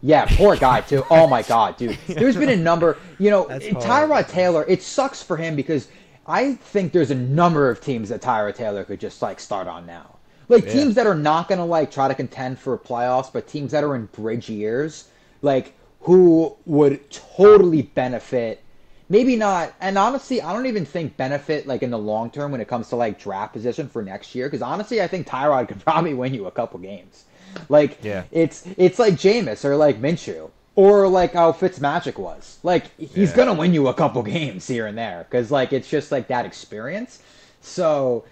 Yeah, 0.00 0.24
poor 0.30 0.56
guy 0.56 0.80
too. 0.80 1.04
Oh 1.10 1.26
my 1.26 1.42
god, 1.54 1.76
dude. 1.76 1.98
There's 2.06 2.36
been 2.36 2.48
a 2.50 2.56
number. 2.56 2.96
You 3.18 3.30
know, 3.30 3.44
Tyrod. 3.46 4.28
Taylor. 4.28 4.64
It 4.68 4.82
sucks 4.82 5.22
for 5.22 5.36
him 5.36 5.54
because 5.56 5.88
I 6.28 6.54
think 6.54 6.92
there's 6.92 7.10
a 7.10 7.14
number 7.14 7.70
of 7.70 7.80
teams 7.80 8.10
that 8.10 8.20
Tyrod 8.20 8.54
Taylor 8.54 8.84
could 8.84 9.00
just 9.00 9.22
like 9.22 9.40
start 9.40 9.66
on 9.66 9.86
now. 9.86 10.16
Like 10.48 10.66
Yeah. 10.66 10.72
teams 10.72 10.94
that 10.96 11.06
are 11.06 11.14
not 11.14 11.48
gonna 11.48 11.64
like 11.66 11.90
try 11.90 12.06
to 12.08 12.14
contend 12.14 12.58
for 12.58 12.76
playoffs, 12.76 13.32
but 13.32 13.48
teams 13.48 13.72
that 13.72 13.82
are 13.82 13.94
in 13.96 14.06
bridge 14.06 14.48
years, 14.50 15.08
like 15.42 15.74
who 16.00 16.54
would 16.66 17.10
totally 17.10 17.82
benefit. 17.82 18.62
Maybe 19.10 19.36
not, 19.36 19.72
and 19.80 19.96
honestly, 19.96 20.42
I 20.42 20.52
don't 20.52 20.66
even 20.66 20.84
think 20.84 21.16
benefit 21.16 21.66
like 21.66 21.82
in 21.82 21.90
the 21.90 21.98
long 21.98 22.30
term 22.30 22.52
when 22.52 22.60
it 22.60 22.68
comes 22.68 22.90
to 22.90 22.96
like 22.96 23.18
draft 23.18 23.54
position 23.54 23.88
for 23.88 24.02
next 24.02 24.34
year. 24.34 24.46
Because 24.48 24.60
honestly, 24.60 25.00
I 25.00 25.06
think 25.08 25.26
Tyrod 25.26 25.68
could 25.68 25.80
probably 25.84 26.12
win 26.12 26.34
you 26.34 26.46
a 26.46 26.50
couple 26.50 26.78
games. 26.78 27.24
Like, 27.70 27.98
Yeah. 28.04 28.24
it's 28.30 28.64
it's 28.76 28.98
like 28.98 29.14
Jameis 29.14 29.64
or 29.64 29.76
like 29.76 30.00
Minshew 30.00 30.50
or 30.78 31.08
like 31.08 31.32
how 31.32 31.50
Fitzmagic 31.50 32.18
was. 32.18 32.60
Like 32.62 32.96
he's 33.00 33.32
Yeah. 33.32 33.32
gonna 33.32 33.52
win 33.52 33.74
you 33.74 33.88
a 33.88 33.94
couple 33.94 34.22
games 34.36 34.68
here 34.68 34.86
and 34.86 34.96
there 34.96 35.26
because 35.28 35.50
like 35.50 35.72
it's 35.72 35.90
just 35.90 36.12
like 36.12 36.28
that 36.28 36.46
experience. 36.46 37.20
So 37.60 38.24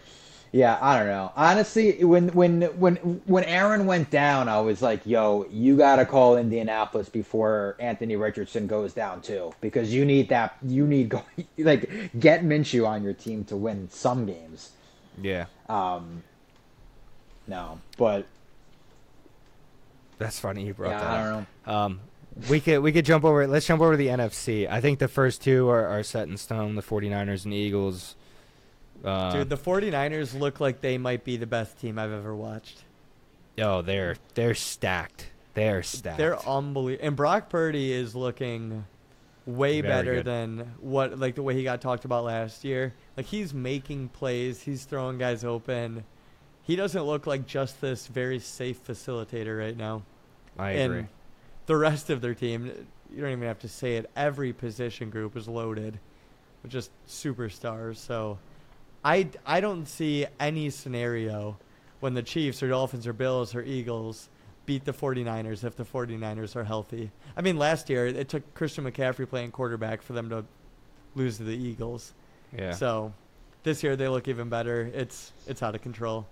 yeah, 0.53 0.79
I 0.81 0.97
don't 0.97 1.09
know. 1.09 1.33
Honestly, 1.37 2.05
when 2.05 2.29
when 2.29 2.63
when 2.79 2.97
when 3.27 3.43
Aaron 3.45 3.87
went 3.87 4.11
down, 4.11 4.49
I 4.49 4.61
was 4.61 4.81
like, 4.81 5.05
"Yo, 5.05 5.45
you 5.51 5.77
gotta 5.77 6.07
call 6.07 6.37
Indianapolis 6.37 7.09
before 7.09 7.75
Anthony 7.81 8.15
Richardson 8.15 8.69
goes 8.69 8.93
down 8.95 9.23
too, 9.23 9.53
because 9.61 9.93
you 9.93 10.05
need 10.05 10.29
that. 10.29 10.57
You 10.63 10.87
need 10.87 11.09
go 11.09 11.25
like 11.59 11.91
get 12.21 12.45
Minshew 12.45 12.87
on 12.87 13.03
your 13.03 13.13
team 13.15 13.45
to 13.47 13.57
win 13.57 13.89
some 13.91 14.25
games." 14.25 14.71
Yeah, 15.21 15.47
Um, 15.69 16.23
no, 17.47 17.81
but 17.97 18.27
that's 20.19 20.39
funny 20.39 20.67
you 20.67 20.75
brought 20.75 20.99
yeah, 20.99 21.01
that 21.01 21.13
I 21.13 21.19
up. 21.19 21.29
don't 21.31 21.47
know. 21.67 21.73
Um, 21.73 22.01
we 22.49 22.61
could 22.61 22.79
we 22.81 22.93
could 22.93 23.05
jump 23.05 23.25
over. 23.25 23.47
Let's 23.47 23.67
jump 23.67 23.81
over 23.83 23.93
to 23.93 23.97
the 23.97 24.09
NFC. 24.09 24.69
I 24.71 24.81
think 24.81 24.99
the 24.99 25.09
first 25.09 25.43
two 25.43 25.69
are, 25.69 25.87
are 25.87 26.03
set 26.03 26.29
in 26.29 26.37
stone. 26.37 26.75
The 26.75 26.83
49ers 26.83 27.45
and 27.45 27.55
Eagles. 27.55 28.15
Uh, 29.05 29.33
Dude, 29.33 29.51
the 29.51 29.57
49ers 29.57 30.39
look 30.39 30.59
like 30.61 30.81
they 30.81 30.99
might 30.99 31.23
be 31.25 31.37
the 31.37 31.47
best 31.47 31.79
team 31.79 31.99
I've 31.99 32.13
ever 32.13 32.35
watched. 32.35 32.83
oh, 33.61 33.83
they're 33.83 34.17
they're 34.35 34.55
stacked. 34.55 35.29
They're 35.55 35.83
stacked. 35.83 36.19
They're 36.19 36.39
unbelievable. 36.49 37.07
And 37.07 37.17
Brock 37.17 37.49
Purdy 37.49 37.93
is 37.93 38.15
looking 38.15 38.85
way 39.47 39.81
Very 39.81 39.93
better 39.93 40.15
good. 40.17 40.25
than 40.25 40.75
what 40.81 41.19
like 41.19 41.35
the 41.37 41.43
way 41.43 41.55
he 41.55 41.63
got 41.63 41.81
talked 41.81 42.05
about 42.05 42.25
last 42.25 42.65
year. 42.65 42.93
Like 43.17 43.27
he's 43.27 43.55
making 43.55 44.09
plays, 44.09 44.61
he's 44.61 44.85
throwing 44.85 45.19
guys 45.19 45.45
open. 45.45 46.05
He 46.63 46.75
doesn't 46.75 47.03
look 47.05 47.27
like 47.27 47.47
just 47.47 47.81
this 47.81 48.09
very 48.09 48.41
safe 48.41 48.85
facilitator 48.85 49.57
right 49.59 49.77
now. 49.77 50.03
I 50.59 50.73
and 50.73 50.93
agree. 50.93 51.07
The 51.67 51.77
rest 51.77 52.11
of 52.11 52.21
their 52.21 52.35
team, 52.35 52.67
you 53.13 53.21
don't 53.21 53.33
even 53.33 53.47
have 53.47 53.59
to 53.61 53.69
say 53.69 53.97
it. 53.97 54.11
Every 54.17 54.53
position 54.53 55.11
group 55.11 55.37
is 55.37 55.49
loaded 55.49 55.99
with 56.63 56.73
just 56.73 56.91
superstars. 57.09 57.97
So 57.97 58.39
I, 59.05 59.29
I 59.45 59.61
don't 59.61 59.87
see 59.87 60.27
any 60.41 60.71
scenario 60.71 61.59
when 62.01 62.15
the 62.15 62.23
Chiefs 62.23 62.63
or 62.63 62.69
Dolphins 62.69 63.07
or 63.07 63.13
Bills 63.13 63.55
or 63.55 63.63
Eagles 63.63 64.29
beat 64.67 64.85
the 64.85 64.93
49ers 64.93 65.65
if 65.65 65.77
the 65.77 65.85
49ers 65.85 66.57
are 66.57 66.65
healthy. 66.65 67.11
I 67.37 67.41
mean, 67.41 67.57
last 67.57 67.89
year 67.89 68.07
it 68.07 68.29
took 68.29 68.55
Christian 68.55 68.85
McCaffrey 68.85 69.29
playing 69.29 69.53
quarterback 69.53 70.03
for 70.03 70.13
them 70.13 70.29
to 70.31 70.45
lose 71.15 71.39
to 71.39 71.45
the 71.45 71.57
Eagles. 71.57 72.13
Yeah. 72.57 72.73
So 72.73 73.13
this 73.63 73.83
year 73.83 73.97
they 73.97 74.09
look 74.09 74.29
even 74.29 74.49
better. 74.49 74.91
It's 74.95 75.33
it's 75.47 75.63
out 75.63 75.75
of 75.75 75.83
control. 75.83 76.27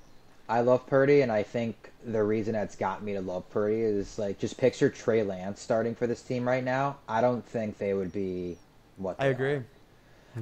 I 0.48 0.60
love 0.60 0.86
Purdy, 0.86 1.22
and 1.22 1.32
I 1.32 1.42
think 1.42 1.90
the 2.04 2.22
reason 2.22 2.52
that's 2.52 2.76
got 2.76 3.02
me 3.02 3.14
to 3.14 3.20
love 3.20 3.48
Purdy 3.50 3.80
is 3.80 4.18
like 4.18 4.38
just 4.38 4.58
picture 4.58 4.90
Trey 4.90 5.22
Lance 5.22 5.60
starting 5.60 5.94
for 5.94 6.06
this 6.06 6.22
team 6.22 6.46
right 6.46 6.62
now. 6.62 6.96
I 7.08 7.20
don't 7.20 7.44
think 7.44 7.78
they 7.78 7.94
would 7.94 8.12
be 8.12 8.58
what 8.96 9.16
I 9.18 9.26
agree. 9.26 9.54
are. 9.54 9.64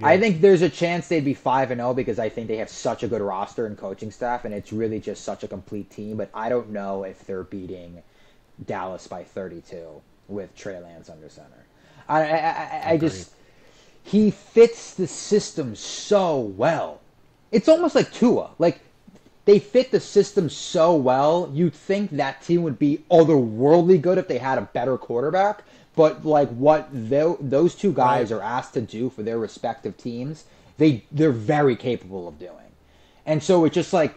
I 0.03 0.19
think 0.19 0.41
there's 0.41 0.63
a 0.63 0.69
chance 0.69 1.07
they'd 1.07 1.25
be 1.25 1.35
five 1.35 1.71
and 1.71 1.79
zero 1.79 1.95
because 1.95 2.19
I 2.19 2.29
think 2.29 2.49
they 2.49 2.57
have 2.57 2.69
such 2.69 3.03
a 3.03 3.09
good 3.09 3.21
roster 3.21 3.67
and 3.67 3.79
coaching 3.79 4.11
staff, 4.11 4.45
and 4.45 4.53
it's 4.53 4.73
really 4.73 4.99
just 4.99 5.23
such 5.23 5.45
a 5.45 5.49
complete 5.49 5.91
team. 5.91 6.17
But 6.17 6.31
I 6.35 6.49
don't 6.49 6.71
know 6.71 7.05
if 7.05 7.25
they're 7.27 7.45
beating 7.45 8.03
Dallas 8.67 9.07
by 9.07 9.23
32 9.23 10.03
with 10.29 10.55
Trey 10.57 10.81
Lance 10.81 11.11
under 11.11 11.29
center. 11.29 11.67
I 12.09 12.23
I, 12.23 12.37
I, 12.39 12.83
I 12.93 12.97
just 12.97 13.33
he 14.03 14.33
fits 14.33 14.95
the 14.95 15.07
system 15.07 15.77
so 15.77 16.41
well. 16.41 17.01
It's 17.53 17.69
almost 17.69 17.95
like 17.95 18.13
Tua. 18.13 18.51
Like 18.59 18.81
they 19.45 19.59
fit 19.59 19.91
the 19.91 20.01
system 20.01 20.49
so 20.49 20.95
well. 20.95 21.51
You'd 21.53 21.75
think 21.75 22.11
that 22.13 22.43
team 22.43 22.63
would 22.63 22.79
be 22.79 23.05
otherworldly 23.11 24.01
good 24.01 24.19
if 24.19 24.29
they 24.29 24.39
had 24.39 24.59
a 24.59 24.63
better 24.63 24.97
quarterback. 24.97 25.63
But 25.95 26.25
like 26.25 26.49
what 26.51 26.89
those 26.93 27.75
two 27.75 27.93
guys 27.93 28.31
Right. 28.33 28.39
are 28.39 28.43
asked 28.43 28.75
to 28.75 28.81
do 28.81 29.11
for 29.11 29.23
their 29.23 29.39
respective 29.39 29.97
teams, 29.97 30.45
they 30.79 31.05
they're 31.13 31.33
very 31.33 31.77
capable 31.77 32.27
of 32.29 32.39
doing. 32.39 32.53
And 33.27 33.43
so 33.43 33.65
it's 33.65 33.75
just 33.75 33.93
like 33.93 34.15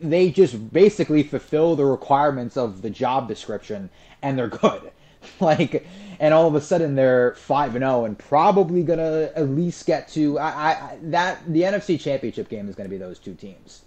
they 0.00 0.30
just 0.30 0.72
basically 0.72 1.22
fulfill 1.24 1.74
the 1.76 1.84
requirements 1.84 2.56
of 2.56 2.82
the 2.82 2.90
job 2.90 3.28
description 3.28 3.90
and 4.22 4.38
they're 4.38 4.48
good. 4.48 4.90
like 5.40 5.84
and 6.20 6.32
all 6.32 6.46
of 6.46 6.54
a 6.54 6.60
sudden 6.60 6.94
they're 6.94 7.34
5 7.34 7.74
and 7.74 7.82
0 7.82 8.04
and 8.04 8.16
probably 8.18 8.82
going 8.84 8.98
to 9.00 9.32
at 9.36 9.48
least 9.50 9.84
get 9.86 10.08
to 10.10 10.38
I, 10.38 10.48
I 10.50 10.70
I- 10.70 10.98
that 11.02 11.40
the 11.52 11.62
NFC 11.62 12.00
championship 12.00 12.48
game 12.48 12.68
is 12.68 12.74
going 12.74 12.88
to 12.88 12.90
be 12.90 12.96
those 12.98 13.18
two 13.18 13.34
teams. 13.34 13.82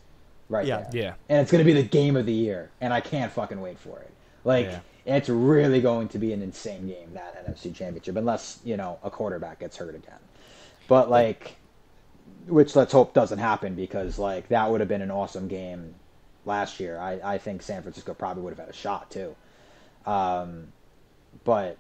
Right 0.52 0.66
Yeah. 0.68 0.78
there. 0.82 0.90
Yeah. 0.94 1.14
And 1.30 1.42
it's 1.42 1.52
going 1.52 1.66
to 1.66 1.66
be 1.66 1.80
the 1.80 1.88
game 1.88 2.16
of 2.18 2.26
the 2.26 2.34
year 2.34 2.70
and 2.82 2.94
I 2.94 3.00
can't 3.02 3.32
fucking 3.32 3.60
wait 3.62 3.80
for 3.80 4.00
it. 4.00 4.12
Like 4.44 4.66
Yeah. 4.66 4.80
it's 5.06 5.30
really 5.30 5.82
going 5.82 6.10
to 6.10 6.18
be 6.20 6.34
an 6.34 6.42
insane 6.42 6.88
game 6.88 7.14
that 7.14 7.48
NFC 7.48 7.74
championship 7.74 8.18
unless, 8.18 8.60
you 8.64 8.76
know, 8.78 9.00
a 9.04 9.10
quarterback 9.10 9.60
gets 9.60 9.78
hurt 9.78 9.96
again. 9.96 10.20
But 10.88 11.10
like 11.10 11.56
which 12.48 12.76
let's 12.76 12.92
hope 12.92 13.14
doesn't 13.14 13.40
happen 13.40 13.76
because 13.76 14.20
like 14.20 14.50
that 14.50 14.70
would 14.70 14.82
have 14.82 14.90
been 14.90 15.02
an 15.02 15.12
awesome 15.12 15.48
game 15.48 15.96
last 16.46 16.80
year. 16.80 17.00
I, 17.00 17.20
I 17.24 17.38
think 17.38 17.62
San 17.62 17.82
Francisco 17.82 18.14
probably 18.14 18.44
would 18.44 18.52
have 18.52 18.60
had 18.60 18.70
a 18.70 18.74
shot 18.74 19.10
too. 19.10 19.36
Um, 20.06 20.74
but 21.46 21.78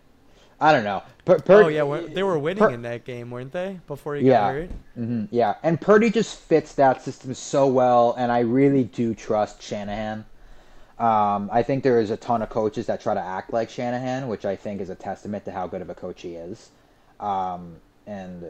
I 0.61 0.71
don't 0.71 0.83
know. 0.83 1.01
Pur- 1.25 1.39
Pur- 1.39 1.63
oh 1.63 1.67
yeah, 1.69 2.01
they 2.13 2.21
were 2.21 2.37
winning 2.37 2.69
in 2.71 2.83
that 2.83 3.03
game, 3.03 3.31
weren't 3.31 3.51
they? 3.51 3.79
Before 3.87 4.15
he 4.15 4.25
Yeah. 4.27 4.39
got 4.39 4.53
hurt. 4.53 4.69
hmm 4.93 5.25
yeah, 5.31 5.55
and 5.63 5.81
Purdy 5.81 6.11
just 6.11 6.37
fits 6.37 6.73
that 6.75 7.01
system 7.01 7.33
so 7.33 7.65
well, 7.67 8.13
and 8.17 8.31
I 8.31 8.39
really 8.41 8.83
do 8.83 9.15
trust 9.15 9.61
Shanahan. 9.61 10.23
Um, 10.99 11.49
I 11.51 11.63
think 11.63 11.83
there 11.83 11.99
is 11.99 12.11
a 12.11 12.17
ton 12.17 12.43
of 12.43 12.49
coaches 12.49 12.85
that 12.85 13.01
try 13.01 13.15
to 13.15 13.19
act 13.19 13.51
like 13.51 13.71
Shanahan, 13.71 14.27
which 14.27 14.45
I 14.45 14.55
think 14.55 14.81
is 14.81 14.91
a 14.91 14.95
testament 14.95 15.45
to 15.45 15.51
how 15.51 15.65
good 15.65 15.81
of 15.81 15.89
a 15.89 15.95
coach 15.95 16.21
he 16.21 16.35
is. 16.35 16.69
Um, 17.19 17.77
and 18.05 18.45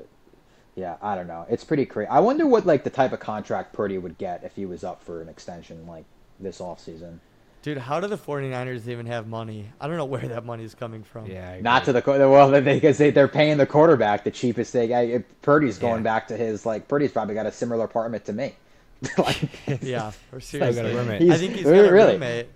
yeah, 0.75 0.97
I 1.01 1.15
don't 1.15 1.27
know. 1.27 1.45
It's 1.49 1.63
pretty 1.63 1.85
crazy. 1.85 2.09
I 2.09 2.19
wonder 2.19 2.45
what 2.45 2.65
like 2.65 2.83
the 2.83 2.89
type 2.89 3.13
of 3.13 3.21
contract 3.21 3.71
Purdy 3.71 3.97
would 3.97 4.17
get 4.17 4.43
if 4.43 4.53
he 4.55 4.65
was 4.65 4.83
up 4.83 5.01
for 5.01 5.21
an 5.21 5.29
extension 5.29 5.87
like 5.87 6.03
this 6.41 6.59
offseason. 6.59 7.19
Dude, 7.61 7.77
how 7.77 7.99
do 7.99 8.07
the 8.07 8.17
49ers 8.17 8.87
even 8.87 9.05
have 9.05 9.27
money? 9.27 9.67
I 9.79 9.87
don't 9.87 9.97
know 9.97 10.05
where 10.05 10.27
that 10.27 10.45
money 10.45 10.63
is 10.63 10.73
coming 10.73 11.03
from. 11.03 11.27
Yeah, 11.27 11.59
Not 11.61 11.85
to 11.85 11.93
the 11.93 12.01
co- 12.01 12.17
well, 12.31 12.49
because 12.61 12.97
they 12.97 13.11
they're 13.11 13.27
paying 13.27 13.57
the 13.57 13.67
quarterback 13.67 14.23
the 14.23 14.31
cheapest 14.31 14.71
thing. 14.71 14.93
I, 14.93 15.23
Purdy's 15.43 15.77
going 15.77 15.97
Yeah. 15.97 16.01
back 16.03 16.27
to 16.29 16.37
his 16.37 16.65
like 16.65 16.87
Purdy's 16.87 17.11
probably 17.11 17.35
got 17.35 17.45
a 17.45 17.51
similar 17.51 17.85
apartment 17.85 18.25
to 18.25 18.33
me. 18.33 18.55
like, 19.17 19.49
Yeah, 19.83 20.11
or 20.31 20.39
got 20.39 20.43
seriously. 20.43 20.91
a 20.91 20.95
roommate. 20.95 21.31
I 21.31 21.37
think 21.37 21.53
he's 21.53 21.63
got 21.65 21.73
a 21.75 21.91
really? 21.91 22.13
roommate. 22.13 22.47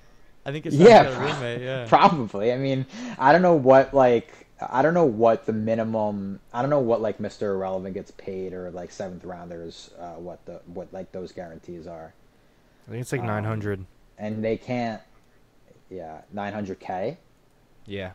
I 0.44 0.52
think 0.52 0.66
his 0.66 0.76
son's 0.76 0.90
Yeah, 0.90 1.04
got 1.04 1.14
a 1.14 1.20
roommate, 1.34 1.62
yeah. 1.62 1.86
Probably. 1.90 2.52
I 2.54 2.58
mean, 2.58 2.86
I 3.20 3.32
don't 3.32 3.42
know 3.44 3.56
what 3.56 3.94
like 3.94 4.32
I 4.60 4.82
don't 4.82 4.94
know 4.96 5.06
what 5.06 5.46
the 5.46 5.54
minimum. 5.54 6.40
I 6.52 6.62
don't 6.62 6.70
know 6.72 6.80
what 6.80 7.02
like 7.02 7.20
Mr. 7.20 7.44
Irrelevant 7.54 7.94
gets 7.94 8.10
paid 8.12 8.54
or 8.54 8.72
like 8.72 8.92
seventh 8.92 9.24
rounders. 9.24 9.92
Uh, 10.00 10.14
what 10.14 10.44
the 10.46 10.62
what 10.66 10.92
like 10.92 11.12
those 11.12 11.32
guarantees 11.32 11.86
are, 11.86 12.14
I 12.88 12.92
think 12.92 13.02
it's 13.02 13.12
like 13.12 13.22
Um, 13.22 13.28
900. 13.28 13.86
And 14.18 14.44
they 14.44 14.58
can't. 14.58 15.02
Yeah, 15.90 16.22
nine 16.34 16.54
hundred 16.54 16.80
k. 16.80 17.18
Yeah. 17.86 18.12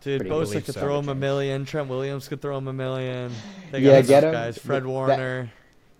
Dude, 0.00 0.20
pretty 0.20 0.30
Bosa 0.30 0.64
could 0.64 0.74
so. 0.74 0.80
throw 0.80 0.98
him 1.00 1.08
a 1.08 1.14
million. 1.14 1.64
Trent 1.64 1.88
Williams 1.88 2.28
could 2.28 2.40
throw 2.40 2.56
him 2.56 2.68
a 2.68 2.72
million. 2.72 3.32
They 3.72 3.80
Yeah, 3.80 4.00
get 4.02 4.20
those 4.20 4.24
him. 4.24 4.32
guys. 4.32 4.58
Fred 4.58 4.86
Warner. 4.86 5.50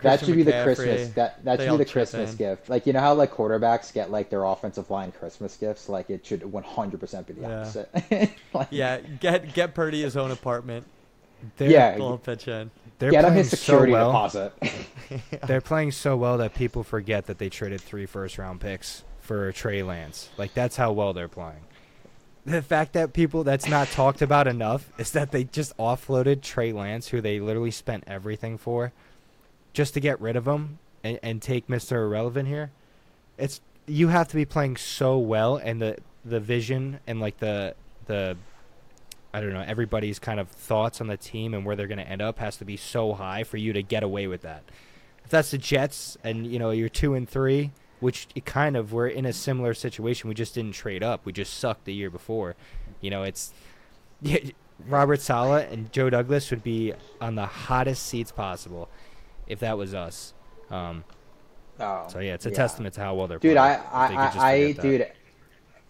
That 0.02 0.18
Christian 0.20 0.28
should 0.28 0.36
be 0.36 0.42
the 0.52 0.62
Christmas. 0.62 1.08
That 1.10 1.44
that 1.44 1.58
They 1.58 1.66
should 1.66 1.78
be 1.78 1.84
the 1.84 1.90
Christmas 1.90 2.30
in. 2.32 2.36
gift. 2.36 2.68
Like 2.68 2.86
you 2.86 2.92
know 2.92 3.00
how 3.00 3.14
like 3.14 3.32
quarterbacks 3.32 3.92
get 3.92 4.10
like 4.10 4.30
their 4.30 4.44
offensive 4.44 4.88
line 4.90 5.10
Christmas 5.12 5.56
gifts. 5.56 5.88
Like 5.88 6.10
it 6.10 6.24
should 6.24 6.44
one 6.50 6.62
hundred 6.62 7.00
percent 7.00 7.26
be 7.26 7.34
the 7.34 7.40
Yeah. 7.42 7.60
opposite. 7.60 8.30
Like, 8.54 8.68
Yeah, 8.70 8.98
get 9.00 9.52
get 9.52 9.74
Purdy 9.74 10.02
his 10.02 10.16
own 10.16 10.30
apartment. 10.30 10.86
They're, 11.56 11.70
Yeah. 11.70 12.16
Pitch 12.22 12.46
in. 12.48 12.70
They're 13.02 13.10
get 13.10 13.24
him 13.24 13.32
playing 13.32 13.38
his 13.38 13.58
security 13.58 13.92
so 13.92 13.98
well. 13.98 14.08
deposit. 14.12 14.52
They're 15.48 15.60
playing 15.60 15.90
so 15.90 16.16
well 16.16 16.38
that 16.38 16.54
people 16.54 16.84
forget 16.84 17.26
that 17.26 17.38
they 17.38 17.48
traded 17.48 17.80
three 17.80 18.06
first 18.06 18.38
round 18.38 18.60
picks 18.60 19.02
for 19.20 19.50
Trey 19.50 19.82
Lance. 19.82 20.30
Like 20.38 20.54
that's 20.54 20.76
how 20.76 20.92
well 20.92 21.12
they're 21.12 21.26
playing. 21.26 21.64
The 22.46 22.62
fact 22.62 22.92
that 22.92 23.12
people 23.12 23.42
that's 23.42 23.68
not 23.68 23.88
talked 23.88 24.22
about 24.22 24.46
enough 24.46 24.88
is 24.98 25.10
that 25.12 25.32
they 25.32 25.42
just 25.42 25.76
offloaded 25.78 26.42
Trey 26.42 26.72
Lance, 26.72 27.08
who 27.08 27.20
they 27.20 27.40
literally 27.40 27.72
spent 27.72 28.04
everything 28.06 28.56
for, 28.56 28.92
just 29.72 29.94
to 29.94 30.00
get 30.00 30.20
rid 30.20 30.36
of 30.36 30.46
him 30.46 30.78
and, 31.02 31.18
and 31.24 31.42
take 31.42 31.66
Mr. 31.66 32.04
Irrelevant 32.04 32.46
here. 32.46 32.70
It's 33.36 33.60
you 33.86 34.08
have 34.08 34.28
to 34.28 34.36
be 34.36 34.44
playing 34.44 34.76
so 34.76 35.18
well, 35.18 35.56
and 35.56 35.82
the 35.82 35.98
the 36.24 36.38
vision 36.38 37.00
and 37.08 37.18
like 37.18 37.38
the 37.38 37.74
the 38.06 38.36
I 39.34 39.40
don't 39.40 39.52
know 39.52 39.64
everybody's 39.66 40.18
kind 40.18 40.38
of 40.38 40.48
thoughts 40.48 41.00
on 41.00 41.06
the 41.06 41.16
team 41.16 41.54
and 41.54 41.64
where 41.64 41.74
they're 41.76 41.86
going 41.86 41.98
to 41.98 42.08
end 42.08 42.20
up 42.22 42.38
has 42.38 42.56
to 42.58 42.64
be 42.64 42.76
so 42.76 43.14
high 43.14 43.44
for 43.44 43.56
you 43.56 43.72
to 43.72 43.82
get 43.82 44.02
away 44.02 44.26
with 44.26 44.42
that. 44.42 44.62
If 45.24 45.30
that's 45.30 45.50
the 45.52 45.58
Jets 45.58 46.18
and 46.22 46.46
you 46.46 46.58
know 46.58 46.70
you're 46.70 46.88
two 46.88 47.14
and 47.14 47.28
three, 47.28 47.72
which 48.00 48.28
it 48.34 48.44
kind 48.44 48.76
of 48.76 48.92
we're 48.92 49.08
in 49.08 49.24
a 49.24 49.32
similar 49.32 49.74
situation. 49.74 50.28
We 50.28 50.34
just 50.34 50.54
didn't 50.54 50.72
trade 50.72 51.02
up. 51.02 51.24
We 51.24 51.32
just 51.32 51.54
sucked 51.54 51.84
the 51.84 51.94
year 51.94 52.10
before. 52.10 52.56
You 53.00 53.10
know, 53.10 53.22
it's 53.22 53.52
yeah, 54.20 54.38
Robert 54.86 55.20
Saleh 55.20 55.66
and 55.70 55.92
Joe 55.92 56.10
Douglas 56.10 56.50
would 56.50 56.62
be 56.62 56.92
on 57.20 57.34
the 57.36 57.46
hottest 57.46 58.04
seats 58.06 58.32
possible 58.32 58.88
if 59.46 59.60
that 59.60 59.78
was 59.78 59.94
us. 59.94 60.34
Um, 60.70 61.04
Oh, 61.80 62.04
so 62.08 62.20
yeah, 62.20 62.34
it's 62.34 62.46
a 62.46 62.50
yeah. 62.50 62.56
testament 62.56 62.94
to 62.94 63.00
how 63.00 63.14
well 63.14 63.26
they're 63.26 63.38
dude. 63.38 63.56
playing. 63.56 63.80
I, 63.90 64.04
If 64.04 64.08
they 64.10 64.16
could 64.16 64.40
I, 64.40 64.48
I, 64.48 64.52
I 64.52 64.72
dude, 64.72 65.12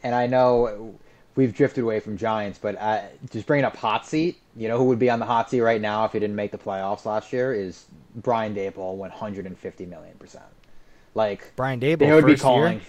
and 0.03 0.15
I 0.15 0.27
know 0.27 0.95
we've 1.37 1.55
drifted 1.55 1.83
away 1.83 2.01
from 2.01 2.17
Giants, 2.17 2.59
but 2.59 2.81
I, 2.81 3.09
just 3.31 3.47
bringing 3.47 3.65
up 3.65 3.77
hot 3.77 4.07
seat. 4.07 4.39
You 4.57 4.69
know 4.69 4.77
who 4.79 4.85
would 4.85 4.99
be 4.99 5.09
on 5.11 5.19
the 5.19 5.25
hot 5.27 5.49
seat 5.51 5.61
right 5.63 5.81
now 5.81 6.05
if 6.05 6.13
he 6.13 6.19
didn't 6.21 6.37
make 6.37 6.51
the 6.53 6.59
playoffs 6.59 7.05
last 7.07 7.33
year 7.33 7.55
is 7.55 7.87
Brian 8.17 8.55
Daboll, 8.55 8.95
one 8.97 9.11
hundred 9.11 9.47
and 9.47 9.57
fifty 9.59 9.87
million 9.87 10.15
percent. 10.19 10.45
Like 11.15 11.53
Brian 11.57 11.81
Daboll 11.81 11.99
they 11.99 12.13
would 12.13 12.27
be 12.27 12.33
first 12.33 12.43
calling. 12.43 12.73
year. 12.75 12.83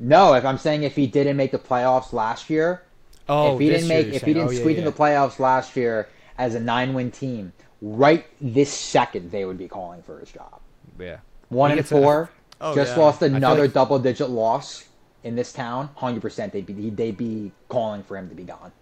No, 0.00 0.34
if 0.34 0.44
I'm 0.44 0.58
saying 0.58 0.84
if 0.84 0.94
he 0.94 1.06
didn't 1.06 1.36
make 1.36 1.50
the 1.50 1.58
playoffs 1.58 2.12
last 2.12 2.48
year, 2.50 2.82
Oh, 3.28 3.54
if 3.54 3.60
he 3.60 3.68
didn't 3.68 3.88
make, 3.88 4.06
if 4.08 4.22
he 4.22 4.32
didn't 4.32 4.48
Oh, 4.48 4.52
squeak 4.52 4.76
yeah. 4.76 4.80
in 4.80 4.84
the 4.84 4.92
playoffs 4.92 5.38
last 5.38 5.76
year 5.76 6.08
as 6.38 6.54
a 6.54 6.60
nine-win 6.60 7.10
team, 7.10 7.52
right 7.82 8.24
this 8.40 8.72
second 8.72 9.30
they 9.30 9.44
would 9.44 9.58
be 9.58 9.68
calling 9.68 10.02
for 10.02 10.18
his 10.20 10.30
job. 10.30 10.60
yeah. 10.98 11.18
One 11.48 11.70
He 11.70 11.78
and 11.78 11.80
a- 11.80 11.88
four. 11.88 12.30
Oh, 12.60 12.74
just 12.74 12.96
yeah. 12.96 13.02
lost 13.02 13.22
another 13.22 13.62
like- 13.62 13.72
double-digit 13.72 14.30
loss 14.30 14.84
in 15.28 15.36
this 15.36 15.52
town. 15.52 15.90
Hundred 15.94 16.22
percent, 16.22 16.52
they'd 16.52 16.66
be 16.66 16.90
they'd 16.90 17.16
be 17.16 17.52
calling 17.68 18.02
for 18.02 18.16
him 18.16 18.28
to 18.28 18.34
be 18.34 18.42
gone. 18.42 18.72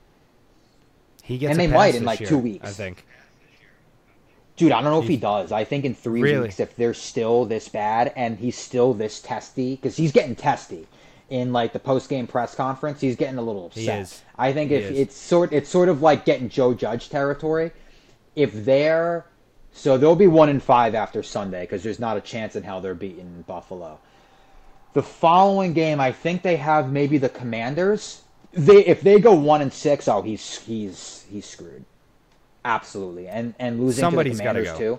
He 1.22 1.38
gets 1.38 1.50
And 1.50 1.60
they 1.60 1.66
might 1.66 1.96
in, 1.96 2.04
like, 2.04 2.20
year, 2.20 2.28
two 2.28 2.38
weeks. 2.38 2.66
I 2.66 2.70
think. 2.70 3.04
Dude, 4.56 4.72
I 4.72 4.80
don't 4.80 4.92
know 4.92 5.02
if 5.02 5.08
he 5.08 5.16
does. 5.16 5.52
I 5.52 5.64
think 5.64 5.84
in 5.84 5.94
three 5.94 6.22
Really? 6.22 6.42
weeks, 6.44 6.60
if 6.60 6.74
they're 6.76 6.94
still 6.94 7.44
this 7.44 7.68
bad 7.68 8.12
and 8.16 8.38
he's 8.38 8.56
still 8.56 8.94
this 8.94 9.20
testy, 9.20 9.74
because 9.74 9.96
he's 9.96 10.12
getting 10.12 10.34
testy 10.36 10.86
in 11.28 11.52
like 11.52 11.72
the 11.72 11.78
post-game 11.78 12.26
press 12.26 12.54
conference, 12.54 13.00
he's 13.00 13.16
getting 13.16 13.38
a 13.38 13.42
little 13.42 13.66
upset. 13.66 13.82
He 13.82 13.90
is. 13.90 14.22
I 14.38 14.52
think 14.52 14.70
if 14.70 14.90
it's 14.90 15.16
sort, 15.16 15.52
it's 15.52 15.68
sort 15.68 15.88
of 15.88 16.00
like 16.00 16.24
getting 16.24 16.48
Joe 16.48 16.72
Judge 16.72 17.10
territory. 17.10 17.72
If 18.34 18.64
they're 18.64 19.26
so 19.72 19.98
they'll 19.98 20.16
be 20.16 20.26
one 20.26 20.48
in 20.48 20.60
five 20.60 20.94
after 20.94 21.22
Sunday 21.22 21.62
because 21.62 21.82
there's 21.82 21.98
not 21.98 22.16
a 22.16 22.20
chance 22.20 22.56
in 22.56 22.62
hell 22.62 22.80
they're 22.80 22.94
beating 22.94 23.44
Buffalo. 23.46 23.98
The 24.96 25.02
following 25.02 25.74
game, 25.74 26.00
I 26.00 26.10
think 26.10 26.40
they 26.40 26.56
have 26.56 26.90
maybe 26.90 27.18
the 27.18 27.28
Commanders. 27.28 28.22
They 28.54 28.78
if 28.86 29.02
they 29.02 29.20
go 29.20 29.34
one 29.34 29.60
and 29.60 29.70
six, 29.70 30.08
oh, 30.08 30.22
he's 30.22 30.58
he's 30.60 31.26
he's 31.30 31.44
screwed. 31.44 31.84
Absolutely, 32.64 33.28
and 33.28 33.54
and 33.58 33.78
losing 33.78 34.00
Somebody's 34.00 34.38
to 34.38 34.38
the 34.38 34.42
Commanders 34.48 34.72
go. 34.72 34.78
too. 34.78 34.98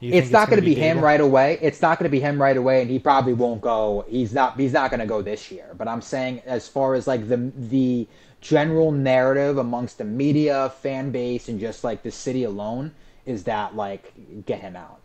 Think 0.00 0.14
It's 0.16 0.32
not 0.32 0.50
going 0.50 0.60
to 0.60 0.66
gonna 0.66 0.74
be 0.74 0.74
him 0.74 0.98
Daboll? 0.98 1.02
right 1.02 1.20
away. 1.20 1.58
It's 1.62 1.80
not 1.80 2.00
going 2.00 2.10
to 2.10 2.10
be 2.10 2.18
him 2.18 2.42
right 2.42 2.56
away, 2.56 2.82
and 2.82 2.90
he 2.90 2.98
probably 2.98 3.34
won't 3.34 3.60
go. 3.60 4.04
He's 4.08 4.32
not. 4.34 4.58
He's 4.58 4.72
not 4.72 4.90
going 4.90 4.98
to 4.98 5.06
go 5.06 5.22
this 5.22 5.52
year. 5.52 5.72
But 5.78 5.86
I'm 5.86 6.02
saying, 6.02 6.42
as 6.44 6.66
far 6.66 6.96
as 6.96 7.06
like 7.06 7.28
the 7.28 7.52
the 7.56 8.08
general 8.40 8.90
narrative 8.90 9.58
amongst 9.58 9.98
the 9.98 10.04
media, 10.04 10.72
fan 10.82 11.12
base, 11.12 11.48
and 11.48 11.60
just 11.60 11.84
like 11.84 12.02
the 12.02 12.10
city 12.10 12.42
alone, 12.42 12.96
is 13.26 13.44
that 13.44 13.76
like 13.76 14.12
get 14.44 14.60
him 14.60 14.74
out. 14.74 15.00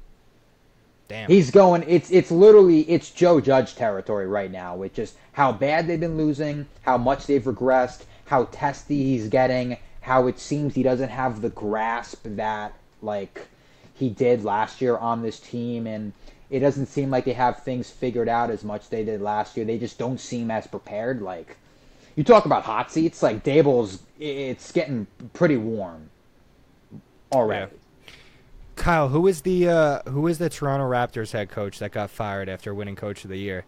Damn. 1.08 1.30
He's 1.30 1.52
going. 1.52 1.84
It's 1.88 2.10
it's 2.10 2.32
literally 2.32 2.82
it's 2.90 3.12
Joe 3.12 3.40
Judge 3.40 3.76
territory 3.76 4.28
right 4.28 4.52
now 4.52 4.76
with 4.76 4.94
just 4.94 5.16
how 5.34 5.52
bad 5.52 5.88
they've 5.88 6.00
been 6.00 6.18
losing, 6.18 6.68
how 6.82 6.98
much 6.98 7.28
they've 7.28 7.44
regressed, 7.44 8.06
how 8.26 8.46
testy 8.46 9.04
he's 9.04 9.28
getting, 9.28 9.78
how 10.02 10.28
it 10.28 10.40
seems 10.40 10.74
he 10.74 10.84
doesn't 10.84 11.10
have 11.10 11.42
the 11.42 11.50
grasp 11.50 12.22
that 12.24 12.74
like 13.02 13.48
he 13.94 14.10
did 14.10 14.44
last 14.44 14.82
year 14.82 14.98
on 14.98 15.22
this 15.22 15.40
team, 15.40 15.86
and 15.86 16.14
it 16.50 16.60
doesn't 16.60 16.88
seem 16.88 17.12
like 17.12 17.26
they 17.26 17.34
have 17.34 17.64
things 17.64 17.90
figured 17.90 18.30
out 18.30 18.50
as 18.50 18.64
much 18.64 18.90
they 18.90 19.04
did 19.04 19.22
last 19.22 19.56
year. 19.56 19.66
They 19.66 19.78
just 19.78 20.00
don't 20.00 20.20
seem 20.20 20.50
as 20.50 20.66
prepared. 20.66 21.22
Like 21.22 21.58
you 22.16 22.24
talk 22.24 22.46
about 22.46 22.64
hot 22.64 22.92
seats, 22.92 23.22
like 23.22 23.44
Daboll's, 23.44 24.00
it's 24.20 24.72
getting 24.72 25.06
pretty 25.34 25.58
warm 25.58 26.10
already. 27.32 27.72
Kyle, 28.76 29.10
who 29.10 29.28
is 29.28 29.42
the 29.42 29.70
uh, 29.70 30.02
who 30.10 30.28
is 30.28 30.38
the 30.38 30.50
Toronto 30.50 30.86
Raptors 30.90 31.32
head 31.32 31.50
coach 31.50 31.80
that 31.80 31.92
got 31.92 32.10
fired 32.10 32.50
after 32.50 32.74
winning 32.74 32.96
Coach 32.96 33.24
of 33.24 33.30
the 33.30 33.38
Year 33.38 33.66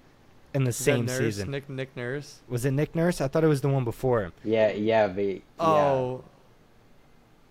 in 0.54 0.64
the 0.64 0.70
Is 0.70 0.78
that 0.80 0.84
same 0.84 1.06
Nurse? 1.06 1.18
season? 1.18 1.52
Nick 1.52 1.70
Nick 1.70 1.96
Nurse. 1.96 2.40
Was 2.48 2.66
it 2.66 2.72
Nick 2.72 2.94
Nurse? 2.96 3.22
I 3.22 3.28
thought 3.28 3.44
it 3.44 3.48
was 3.48 3.62
the 3.62 3.70
one 3.70 3.84
before 3.84 4.22
him. 4.24 4.34
Yeah, 4.44 4.72
yeah, 4.74 5.08
the 5.08 5.24
yeah. 5.34 5.40
Oh, 5.60 6.24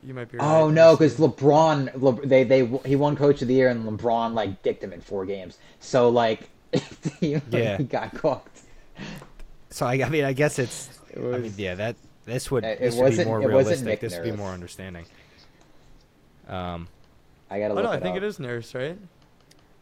you 0.02 0.14
might 0.14 0.30
be 0.30 0.38
right. 0.38 0.46
Oh 0.62 0.70
no, 0.70 0.94
because. 0.96 1.16
LeBron, 1.16 2.00
Le, 2.00 2.26
they 2.26 2.44
they 2.44 2.66
he 2.84 2.94
won 2.96 3.16
Coach 3.16 3.42
of 3.42 3.48
the 3.48 3.54
Year, 3.54 3.68
and 3.68 3.84
LeBron 3.84 4.34
like 4.34 4.62
dicked 4.62 4.84
him 4.84 4.92
in 4.92 5.00
four 5.00 5.24
games. 5.26 5.58
So 5.80 6.08
like, 6.10 6.48
he, 7.20 7.40
Yeah. 7.50 7.78
he 7.78 7.84
got 7.84 8.14
cooked. 8.14 8.60
So 9.70 9.86
I, 9.86 9.94
I 10.04 10.08
mean, 10.08 10.24
I 10.24 10.32
guess 10.32 10.58
it's. 10.58 10.88
It 11.10 11.18
I 11.18 11.38
mean, 11.38 11.54
yeah, 11.56 11.74
that 11.76 11.96
this 12.26 12.50
would 12.50 12.64
It- 12.64 12.78
it 12.78 12.80
this 12.80 12.94
would 12.96 13.00
be 13.00 13.08
wasn't- 13.10 13.28
more 13.28 13.40
it 13.40 13.52
wasn't 13.52 13.86
realistic. 13.86 14.00
This 14.00 14.14
would 14.14 14.24
be 14.24 14.32
more 14.32 14.50
understanding. 14.50 15.06
Um, 16.48 16.88
I 17.50 17.58
gotta 17.58 17.72
Oh 17.72 17.76
look 17.76 17.84
no, 17.84 17.90
I 17.90 18.00
think 18.00 18.16
up. 18.16 18.22
it 18.22 18.24
is 18.24 18.38
Nurse, 18.38 18.74
right? 18.74 18.98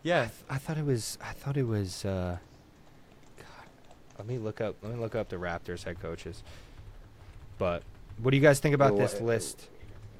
Yeah. 0.03 0.29
I 0.51 0.59
thought 0.59 0.77
it 0.79 0.85
was. 0.85 1.17
I 1.23 1.33
thought 1.33 1.57
it 1.57 1.67
was. 1.67 2.05
Uh, 2.05 2.37
God, 3.39 3.67
let 4.19 4.27
me 4.27 4.39
look 4.39 4.61
up. 4.61 4.77
Let 4.83 4.93
me 4.95 5.01
look 5.01 5.15
up 5.15 5.29
the 5.31 5.37
Raptors 5.37 5.85
head 5.85 6.01
coaches. 6.01 6.43
But 7.59 7.83
what 8.21 8.31
do 8.33 8.37
you 8.37 8.43
guys 8.43 8.61
think 8.61 8.75
about 8.75 8.93
It 8.95 8.99
this 8.99 9.21
wa- 9.21 9.27
list? 9.29 9.69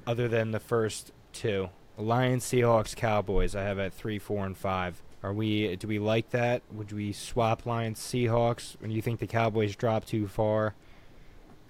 Other 0.07 0.27
than 0.27 0.51
the 0.51 0.59
first 0.59 1.11
two, 1.33 1.69
Lions, 1.97 2.43
Seahawks, 2.45 2.95
Cowboys, 2.95 3.55
I 3.55 3.63
have 3.63 3.79
at 3.79 3.93
three, 3.93 4.19
four, 4.19 4.45
and 4.45 4.57
five. 4.57 5.01
Are 5.23 5.33
we? 5.33 5.75
Do 5.75 5.87
we 5.87 5.97
like 5.99 6.29
that? 6.31 6.61
Would 6.71 6.91
we 6.91 7.11
swap 7.11 7.65
Lions 7.65 7.99
Seahawks? 7.99 8.75
When 8.79 8.91
you 8.91 9.01
think 9.01 9.19
the 9.19 9.27
Cowboys 9.27 9.75
drop 9.75 10.05
too 10.05 10.27
far? 10.27 10.73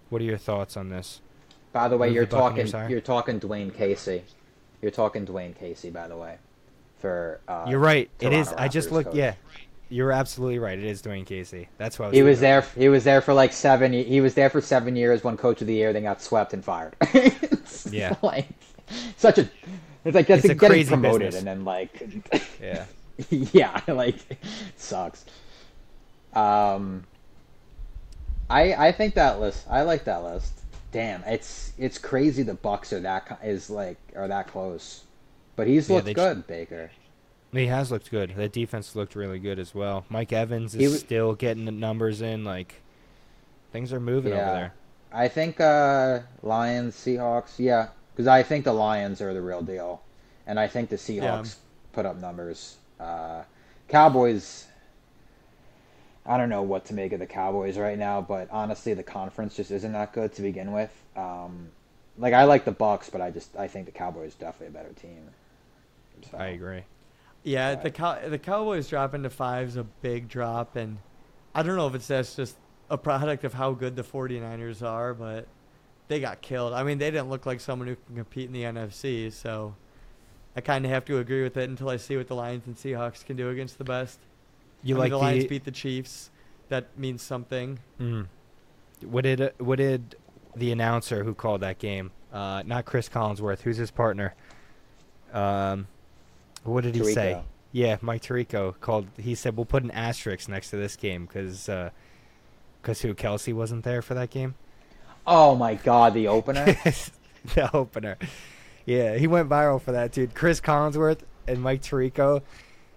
What 0.09 0.21
are 0.21 0.25
your 0.25 0.37
thoughts 0.37 0.77
on 0.77 0.89
this? 0.89 1.21
By 1.73 1.87
the 1.89 1.97
way, 1.97 2.07
Move 2.07 2.15
you're 2.15 2.25
the 2.25 2.35
talking 2.37 2.67
higher? 2.71 2.89
you're 2.89 3.01
talking 3.01 3.39
Dwane 3.39 3.73
Casey. 3.75 4.23
You're 4.85 4.91
talking 4.91 5.25
Dwane 5.25 5.57
Casey, 5.57 5.89
by 5.89 6.07
the 6.07 6.15
way. 6.15 6.37
For 6.99 7.39
uh, 7.47 7.65
You're 7.67 7.79
right. 7.79 8.07
It 8.19 8.31
is. 8.33 8.49
Toronto 8.49 8.63
I 8.63 8.67
just 8.67 8.89
Raptors 8.89 8.91
looked. 8.91 9.05
coach. 9.07 9.15
Yeah, 9.15 9.33
you're 9.89 10.11
absolutely 10.11 10.59
right. 10.59 10.77
It 10.77 10.85
is 10.85 11.01
Dwane 11.01 11.25
Casey. 11.25 11.69
That's 11.79 11.97
why 11.97 12.05
I 12.05 12.09
was 12.09 12.15
He 12.17 12.21
was 12.21 12.39
there. 12.39 12.61
He 12.77 12.87
was 12.87 13.03
there 13.03 13.19
for 13.19 13.33
like 13.33 13.51
seven. 13.51 13.91
He 13.93 14.21
was 14.21 14.35
there 14.35 14.51
for 14.51 14.61
seven 14.61 14.95
years. 14.95 15.23
Won 15.23 15.37
Coach 15.37 15.59
of 15.61 15.65
the 15.65 15.73
Year. 15.73 15.91
Then 15.91 16.03
got 16.03 16.21
swept 16.21 16.53
and 16.53 16.63
fired. 16.63 16.95
Yeah. 17.89 18.15
like 18.21 18.47
such 19.17 19.39
a. 19.39 19.49
It's 20.05 20.13
like 20.13 20.27
that's 20.27 20.45
It's 20.45 20.51
a 20.51 20.53
getting 20.55 20.69
crazy 20.69 20.89
promoted 20.89 21.31
business. 21.31 21.35
and 21.39 21.47
then 21.47 21.65
like, 21.65 22.07
Yeah. 22.61 22.85
yeah, 23.31 23.81
like 23.87 24.17
sucks. 24.77 25.25
Um, 26.35 27.05
I 28.51 28.75
I 28.75 28.91
think 28.91 29.15
that 29.15 29.39
list. 29.39 29.65
I 29.67 29.81
like 29.81 30.05
that 30.05 30.23
list. 30.23 30.53
Damn, 30.91 31.23
it's 31.23 31.73
it's 31.77 31.97
crazy. 31.97 32.43
The 32.43 32.53
Bucks 32.53 32.93
are 32.93 32.99
that 33.01 33.39
is 33.43 33.69
like 33.69 33.97
are 34.15 34.27
that 34.27 34.47
close, 34.47 35.03
but 35.55 35.67
he's 35.67 35.89
Yeah, 35.89 35.95
looked 35.97 36.13
good, 36.13 36.47
Baker. 36.47 36.91
He 37.51 37.67
has 37.67 37.91
looked 37.91 38.11
good. 38.11 38.35
That 38.35 38.51
defense 38.51 38.95
looked 38.95 39.15
really 39.15 39.39
good 39.39 39.59
as 39.59 39.73
well. 39.73 40.05
Mike 40.09 40.33
Evans 40.33 40.75
is 40.75 40.91
He 40.91 40.97
still 40.99 41.33
getting 41.35 41.65
the 41.65 41.71
numbers 41.71 42.21
in. 42.21 42.43
Like 42.43 42.81
things 43.71 43.93
are 43.93 43.99
moving 43.99 44.33
over 44.33 44.51
there. 44.51 44.73
I 45.11 45.27
think 45.29 45.59
uh, 45.61 46.21
Lions, 46.41 46.95
Seahawks, 46.95 47.53
yeah, 47.57 47.89
because 48.13 48.27
I 48.27 48.43
think 48.43 48.65
the 48.65 48.73
Lions 48.73 49.21
are 49.21 49.33
the 49.33 49.41
real 49.41 49.61
deal, 49.61 50.01
and 50.45 50.59
I 50.59 50.67
think 50.67 50.89
the 50.89 50.97
Seahawks 50.97 51.55
put 51.93 52.05
up 52.05 52.17
numbers. 52.17 52.77
Uh, 52.99 53.43
Cowboys, 53.87 54.67
I 56.25 56.37
don't 56.37 56.49
know 56.49 56.63
what 56.63 56.85
to 56.85 56.93
make 56.93 57.13
of 57.13 57.19
the 57.19 57.27
Cowboys 57.27 57.77
right 57.77 57.97
now, 57.97 58.21
but 58.21 58.49
honestly, 58.51 58.93
the 58.93 59.03
conference 59.03 59.55
just 59.55 59.69
isn't 59.71 59.91
that 59.91 60.13
good 60.13 60.33
to 60.33 60.41
begin 60.41 60.71
with. 60.71 60.91
Um, 61.15 61.69
like 62.17 62.33
I 62.33 62.45
like 62.45 62.65
the 62.65 62.71
Bucks, 62.71 63.09
but 63.09 63.21
I 63.21 63.29
just 63.29 63.55
I 63.55 63.67
think 63.67 63.85
the 63.85 63.91
Cowboys 63.91 64.33
definitely 64.35 64.67
a 64.67 64.83
better 64.83 64.93
team. 64.93 65.29
So, 66.31 66.37
I 66.37 66.47
agree. 66.47 66.83
Yeah, 67.43 67.75
the 67.75 67.91
cow- 67.91 68.27
the 68.27 68.39
Cowboys 68.39 68.87
dropping 68.87 69.23
to 69.23 69.29
five 69.29 69.67
is 69.67 69.77
a 69.77 69.83
big 69.83 70.27
drop, 70.27 70.75
and 70.75 70.97
I 71.53 71.61
don't 71.61 71.75
know 71.75 71.87
if 71.87 71.93
it's 71.93 72.07
that's 72.07 72.35
just 72.35 72.55
a 72.89 72.97
product 72.97 73.43
of 73.43 73.53
how 73.53 73.73
good 73.73 73.95
the 73.95 74.03
49ers 74.03 74.81
are, 74.81 75.13
but 75.13 75.47
they 76.07 76.19
got 76.19 76.41
killed. 76.41 76.73
I 76.73 76.83
mean, 76.83 76.97
they 76.97 77.11
didn't 77.11 77.29
look 77.29 77.45
like 77.45 77.59
someone 77.59 77.87
who 77.87 77.95
can 77.95 78.15
compete 78.15 78.47
in 78.47 78.53
the 78.53 78.63
NFC, 78.63 79.31
so 79.31 79.75
I 80.55 80.61
kind 80.61 80.85
of 80.85 80.91
have 80.91 81.05
to 81.05 81.19
agree 81.19 81.43
with 81.43 81.57
it 81.57 81.69
until 81.69 81.89
I 81.89 81.97
see 81.97 82.17
what 82.17 82.27
the 82.27 82.35
Lions 82.35 82.65
and 82.65 82.75
Seahawks 82.75 83.25
can 83.25 83.35
do 83.35 83.49
against 83.49 83.77
the 83.77 83.83
best. 83.83 84.19
You 84.85 84.93
I 84.93 84.97
mean, 84.97 84.99
like 84.99 85.11
the 85.11 85.17
Lions 85.17 85.43
the? 85.43 85.49
beat 85.49 85.65
the 85.65 85.71
Chiefs. 85.71 86.29
That 86.69 86.97
means 86.97 87.23
something. 87.23 87.79
Mm. 87.99 88.27
What 89.03 89.23
did 89.23 89.41
uh, 89.41 89.49
what 89.57 89.77
did 89.77 90.15
the 90.55 90.71
announcer 90.71 91.23
who 91.23 91.33
called 91.33 91.61
that 91.61 91.79
game? 91.79 92.11
Uh, 92.31 92.61
not 92.65 92.85
Chris 92.85 93.09
Collinsworth. 93.09 93.61
Who's 93.61 93.77
his 93.77 93.89
partner? 93.89 94.35
Um, 95.33 95.87
what 96.63 96.83
did 96.83 96.93
he 96.93 97.03
say? 97.03 97.41
Yeah, 97.71 97.97
Mike 98.01 98.21
Tirico 98.21 98.79
called. 98.79 99.07
He 99.17 99.33
said 99.33 99.57
we'll 99.57 99.65
put 99.65 99.83
an 99.83 99.91
asterisk 99.91 100.47
next 100.47 100.69
to 100.69 100.77
this 100.77 100.95
game 100.95 101.25
because 101.25 101.65
because 102.81 103.01
who 103.01 103.15
Kelce 103.15 103.53
wasn't 103.53 103.83
there 103.83 104.03
for 104.03 104.13
that 104.13 104.29
game. 104.29 104.53
Oh 105.25 105.55
my 105.55 105.73
God, 105.73 106.13
the 106.13 106.27
opener. 106.27 106.65
the 107.55 107.75
opener. 107.75 108.17
Yeah, 108.85 109.17
he 109.17 109.25
went 109.25 109.49
viral 109.49 109.81
for 109.81 109.93
that, 109.93 110.11
dude. 110.11 110.35
Chris 110.35 110.61
Collinsworth 110.61 111.21
and 111.47 111.59
Mike 111.59 111.81
Tirico. 111.81 112.43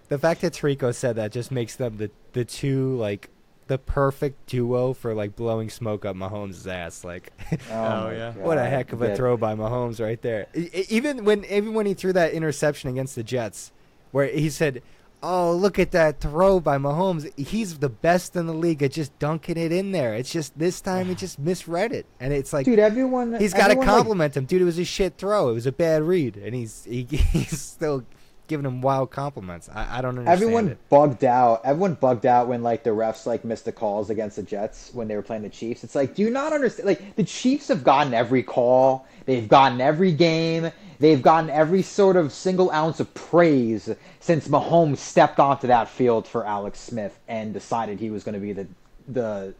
The 0.09 0.17
fact 0.17 0.41
that 0.41 0.53
Tirico 0.53 0.93
said 0.93 1.15
that 1.15 1.31
just 1.31 1.51
makes 1.51 1.75
them 1.75 1.97
the 1.97 2.11
the 2.33 2.43
two 2.45 2.95
like 2.97 3.29
the 3.67 3.77
perfect 3.77 4.47
duo 4.47 4.93
for 4.93 5.13
like 5.13 5.35
blowing 5.35 5.69
smoke 5.69 6.03
up 6.03 6.15
Mahomes' 6.15 6.67
ass. 6.67 7.03
Like, 7.03 7.31
oh, 7.51 7.57
oh, 7.71 8.03
my 8.05 8.13
yeah. 8.15 8.31
what 8.33 8.57
a 8.57 8.65
heck 8.65 8.91
of 8.91 9.01
a 9.03 9.09
Yeah. 9.09 9.15
throw 9.15 9.37
by 9.37 9.53
Mahomes 9.53 10.03
right 10.03 10.21
there. 10.21 10.47
Even 10.89 11.23
when 11.23 11.45
even 11.45 11.73
when 11.75 11.85
he 11.85 11.93
threw 11.93 12.11
that 12.13 12.33
interception 12.33 12.89
against 12.89 13.15
the 13.15 13.21
Jets, 13.23 13.71
where 14.11 14.25
he 14.25 14.49
said, 14.49 14.81
"Oh, 15.21 15.53
look 15.55 15.77
at 15.77 15.91
that 15.91 16.19
throw 16.19 16.59
by 16.59 16.79
Mahomes. 16.79 17.31
He's 17.37 17.77
the 17.77 17.89
best 17.89 18.35
in 18.35 18.47
the 18.47 18.53
league 18.55 18.81
at 18.81 18.93
just 18.93 19.17
dunking 19.19 19.57
it 19.57 19.71
in 19.71 19.91
there. 19.91 20.15
It's 20.15 20.31
just 20.31 20.57
this 20.57 20.81
time 20.81 21.05
he 21.05 21.13
just 21.13 21.37
misread 21.37 21.91
it, 21.91 22.07
and 22.19 22.33
it's 22.33 22.51
like." 22.51 22.65
Dude, 22.65 22.79
everyone. 22.79 23.35
He's 23.39 23.53
got 23.53 23.65
to 23.67 23.73
everyone, 23.73 23.85
like, 23.87 23.95
compliment 23.95 24.35
him, 24.35 24.45
dude. 24.45 24.63
It 24.63 24.65
was 24.65 24.79
a 24.79 24.85
shit 24.85 25.17
throw. 25.19 25.49
It 25.49 25.53
was 25.53 25.67
a 25.67 25.71
bad 25.71 26.01
read, 26.01 26.37
and 26.37 26.55
he's 26.55 26.85
he, 26.85 27.03
he's 27.09 27.61
still 27.61 28.03
giving 28.49 28.65
him 28.65 28.81
wild 28.81 29.09
compliments. 29.11 29.69
I, 29.73 29.99
I 29.99 30.01
don't 30.01 30.17
understand 30.19 30.27
Everyone 30.41 30.67
it. 30.69 30.89
bugged 30.89 31.23
out. 31.23 31.61
Everyone 31.63 31.93
bugged 31.93 32.25
out 32.25 32.49
when 32.49 32.61
like 32.61 32.83
the 32.83 32.89
refs 32.89 33.25
like 33.25 33.45
missed 33.45 33.63
the 33.63 33.71
calls 33.71 34.09
against 34.09 34.35
the 34.35 34.43
Jets 34.43 34.91
when 34.93 35.07
they 35.07 35.15
were 35.15 35.21
playing 35.21 35.43
the 35.43 35.49
Chiefs. 35.49 35.85
It's 35.85 35.95
like, 35.95 36.15
do 36.15 36.21
you 36.21 36.29
not 36.29 36.51
understand? 36.51 36.87
Like 36.87 37.15
the 37.15 37.23
Chiefs 37.23 37.69
have 37.69 37.83
gotten 37.85 38.13
every 38.13 38.43
call. 38.43 39.07
They've 39.25 39.47
gotten 39.47 39.79
every 39.79 40.11
game. 40.11 40.71
They've 40.99 41.21
gotten 41.21 41.49
every 41.49 41.81
sort 41.81 42.17
of 42.17 42.33
single 42.33 42.69
ounce 42.71 42.99
of 42.99 43.13
praise 43.13 43.89
since 44.19 44.49
Mahomes 44.49 44.97
stepped 44.97 45.39
onto 45.39 45.67
that 45.67 45.87
field 45.87 46.27
for 46.27 46.45
Alex 46.45 46.79
Smith 46.79 47.17
and 47.29 47.53
decided 47.53 47.99
he 48.01 48.09
was 48.09 48.25
going 48.25 48.33
to 48.33 48.39
be 48.41 48.51
the 48.51 48.67
the 49.07 49.53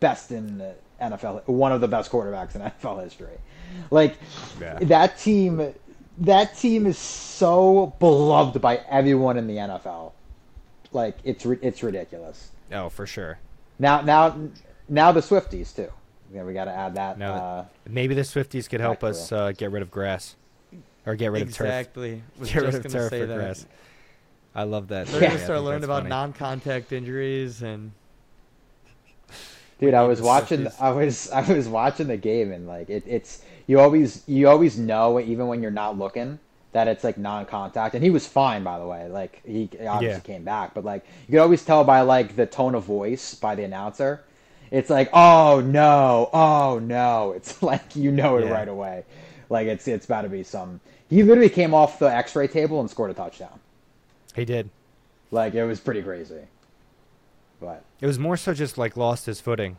best 0.00 0.32
in 0.32 0.58
the 0.58 0.74
NFL, 1.00 1.46
one 1.46 1.72
of 1.72 1.80
the 1.80 1.88
best 1.88 2.10
quarterbacks 2.10 2.54
in 2.54 2.60
NFL 2.60 3.02
history. 3.04 3.38
Like 3.90 4.16
Yeah. 4.60 4.78
that 4.80 5.18
team, 5.18 5.72
that 6.20 6.56
team 6.56 6.86
is 6.86 6.98
so 6.98 7.94
beloved 7.98 8.60
by 8.60 8.76
everyone 8.88 9.36
in 9.36 9.46
the 9.46 9.56
NFL. 9.56 10.12
Like 10.92 11.16
it's 11.24 11.44
it's 11.46 11.82
ridiculous. 11.82 12.50
Oh, 12.72 12.88
for 12.88 13.06
sure. 13.06 13.38
Now 13.78 14.00
now 14.00 14.36
now 14.88 15.12
the 15.12 15.20
Swifties 15.20 15.74
too. 15.74 15.88
Yeah, 16.32 16.44
we 16.44 16.52
got 16.52 16.66
to 16.66 16.72
add 16.72 16.94
that. 16.94 17.18
No, 17.18 17.32
uh, 17.32 17.64
Maybe 17.88 18.14
the 18.14 18.20
Swifties 18.22 18.68
could 18.68 18.80
help 18.80 19.02
us 19.02 19.32
uh, 19.32 19.50
get 19.56 19.72
rid 19.72 19.82
of 19.82 19.90
grass, 19.90 20.36
or 21.04 21.16
get 21.16 21.32
rid 21.32 21.42
of 21.42 21.48
turf. 21.52 21.66
exactly. 21.66 22.22
Get 22.44 22.54
rid 22.54 22.74
of 22.76 22.82
turf 22.92 23.10
say 23.10 23.20
for 23.20 23.26
that. 23.26 23.34
grass. 23.36 23.66
I 24.54 24.62
love 24.64 24.88
that. 24.88 25.06
They're 25.08 25.22
Yeah. 25.22 25.28
gonna 25.30 25.38
start 25.40 25.58
think 25.58 25.66
learning 25.66 25.84
about 25.84 25.98
funny. 26.02 26.08
non-contact 26.10 26.92
injuries 26.92 27.62
and 27.62 27.92
dude, 29.80 29.94
I 29.94 30.02
was 30.02 30.20
watching. 30.22 30.68
I 30.80 30.90
was 30.92 31.30
I 31.32 31.40
was 31.52 31.66
watching 31.68 32.06
the 32.08 32.16
game 32.16 32.52
and 32.52 32.66
like 32.66 32.88
it, 32.90 33.04
it's 33.06 33.42
you 33.66 33.80
always 33.80 34.22
you 34.26 34.48
always 34.48 34.78
know 34.78 35.18
even 35.20 35.46
when 35.48 35.62
you're 35.62 35.70
not 35.70 35.98
looking 35.98 36.38
that 36.72 36.86
it's 36.86 37.02
like 37.02 37.18
non-contact 37.18 37.96
and 37.96 38.04
he 38.04 38.10
was 38.10 38.28
fine 38.28 38.62
by 38.62 38.78
the 38.78 38.86
way 38.86 39.08
like 39.08 39.40
he 39.44 39.68
obviously 39.88 40.06
Yeah. 40.06 40.18
came 40.20 40.44
back 40.44 40.72
but 40.72 40.84
like 40.84 41.04
you 41.26 41.32
could 41.32 41.40
always 41.40 41.64
tell 41.64 41.82
by 41.82 42.02
like 42.02 42.36
the 42.36 42.46
tone 42.46 42.76
of 42.76 42.84
voice 42.84 43.34
by 43.34 43.56
the 43.56 43.64
announcer 43.64 44.22
it's 44.70 44.88
like 44.88 45.10
oh 45.12 45.60
no 45.60 46.30
oh 46.32 46.78
no 46.78 47.32
it's 47.36 47.60
like 47.60 47.96
you 47.96 48.12
know 48.12 48.36
it 48.36 48.44
Yeah. 48.44 48.52
right 48.52 48.68
away 48.68 49.04
like 49.48 49.66
it's 49.66 49.88
it's 49.88 50.06
got 50.06 50.22
to 50.22 50.28
be 50.28 50.44
some 50.44 50.78
he 51.08 51.24
literally 51.24 51.50
came 51.50 51.74
off 51.74 51.98
the 51.98 52.06
x-ray 52.14 52.46
table 52.46 52.78
and 52.80 52.88
scored 52.88 53.10
a 53.10 53.14
touchdown 53.14 53.58
He 54.36 54.44
did. 54.44 54.70
like 55.32 55.54
it 55.54 55.64
was 55.64 55.80
pretty 55.80 56.02
crazy 56.02 56.42
but 57.60 57.84
It 58.00 58.06
was 58.06 58.18
more 58.18 58.36
so 58.36 58.54
just 58.54 58.78
like 58.78 58.96
lost 58.96 59.26
his 59.26 59.40
footing. 59.40 59.76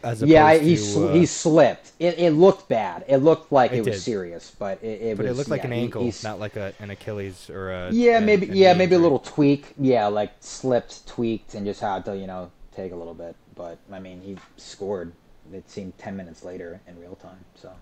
As 0.00 0.22
yeah 0.22 0.54
he 0.54 0.76
to, 0.76 0.80
sl- 0.80 1.08
uh, 1.08 1.12
he 1.12 1.26
slipped 1.26 1.90
it, 1.98 2.16
it 2.20 2.30
looked 2.30 2.68
bad 2.68 3.04
it 3.08 3.16
looked 3.16 3.50
like 3.50 3.72
It 3.72 3.78
it, 3.78 3.84
was 3.86 4.00
serious 4.04 4.54
but 4.56 4.80
it, 4.80 5.02
it 5.02 5.16
but 5.16 5.26
was 5.26 5.32
it 5.34 5.36
looked 5.38 5.50
like 5.50 5.62
yeah, 5.62 5.66
an 5.66 5.72
ankle, 5.72 6.02
he's- 6.04 6.22
not 6.22 6.38
like 6.38 6.54
a 6.54 6.72
an 6.78 6.90
Achilles 6.90 7.50
or 7.50 7.72
a. 7.72 7.90
Yeah, 7.90 8.18
an- 8.18 8.26
maybe. 8.26 8.48
a 8.48 8.54
Yeah, 8.54 8.74
maybe 8.74 8.94
a 8.94 8.98
little 9.00 9.18
tweak. 9.18 9.74
Yeah, 9.76 10.06
like 10.06 10.32
slipped, 10.38 11.04
tweaked, 11.08 11.54
and 11.54 11.66
just 11.66 11.80
had 11.80 12.04
to, 12.04 12.16
you 12.16 12.28
know, 12.28 12.52
take 12.76 12.92
a 12.92 12.96
little 12.96 13.14
bit. 13.14 13.34
But 13.56 13.78
I 13.90 13.98
mean, 13.98 14.20
he 14.20 14.36
scored. 14.56 15.12
It 15.52 15.68
seemed 15.68 15.98
ten 15.98 16.16
minutes 16.16 16.44
later 16.44 16.80
in 16.86 17.00
real 17.00 17.16
time. 17.16 17.44
So 17.56 17.72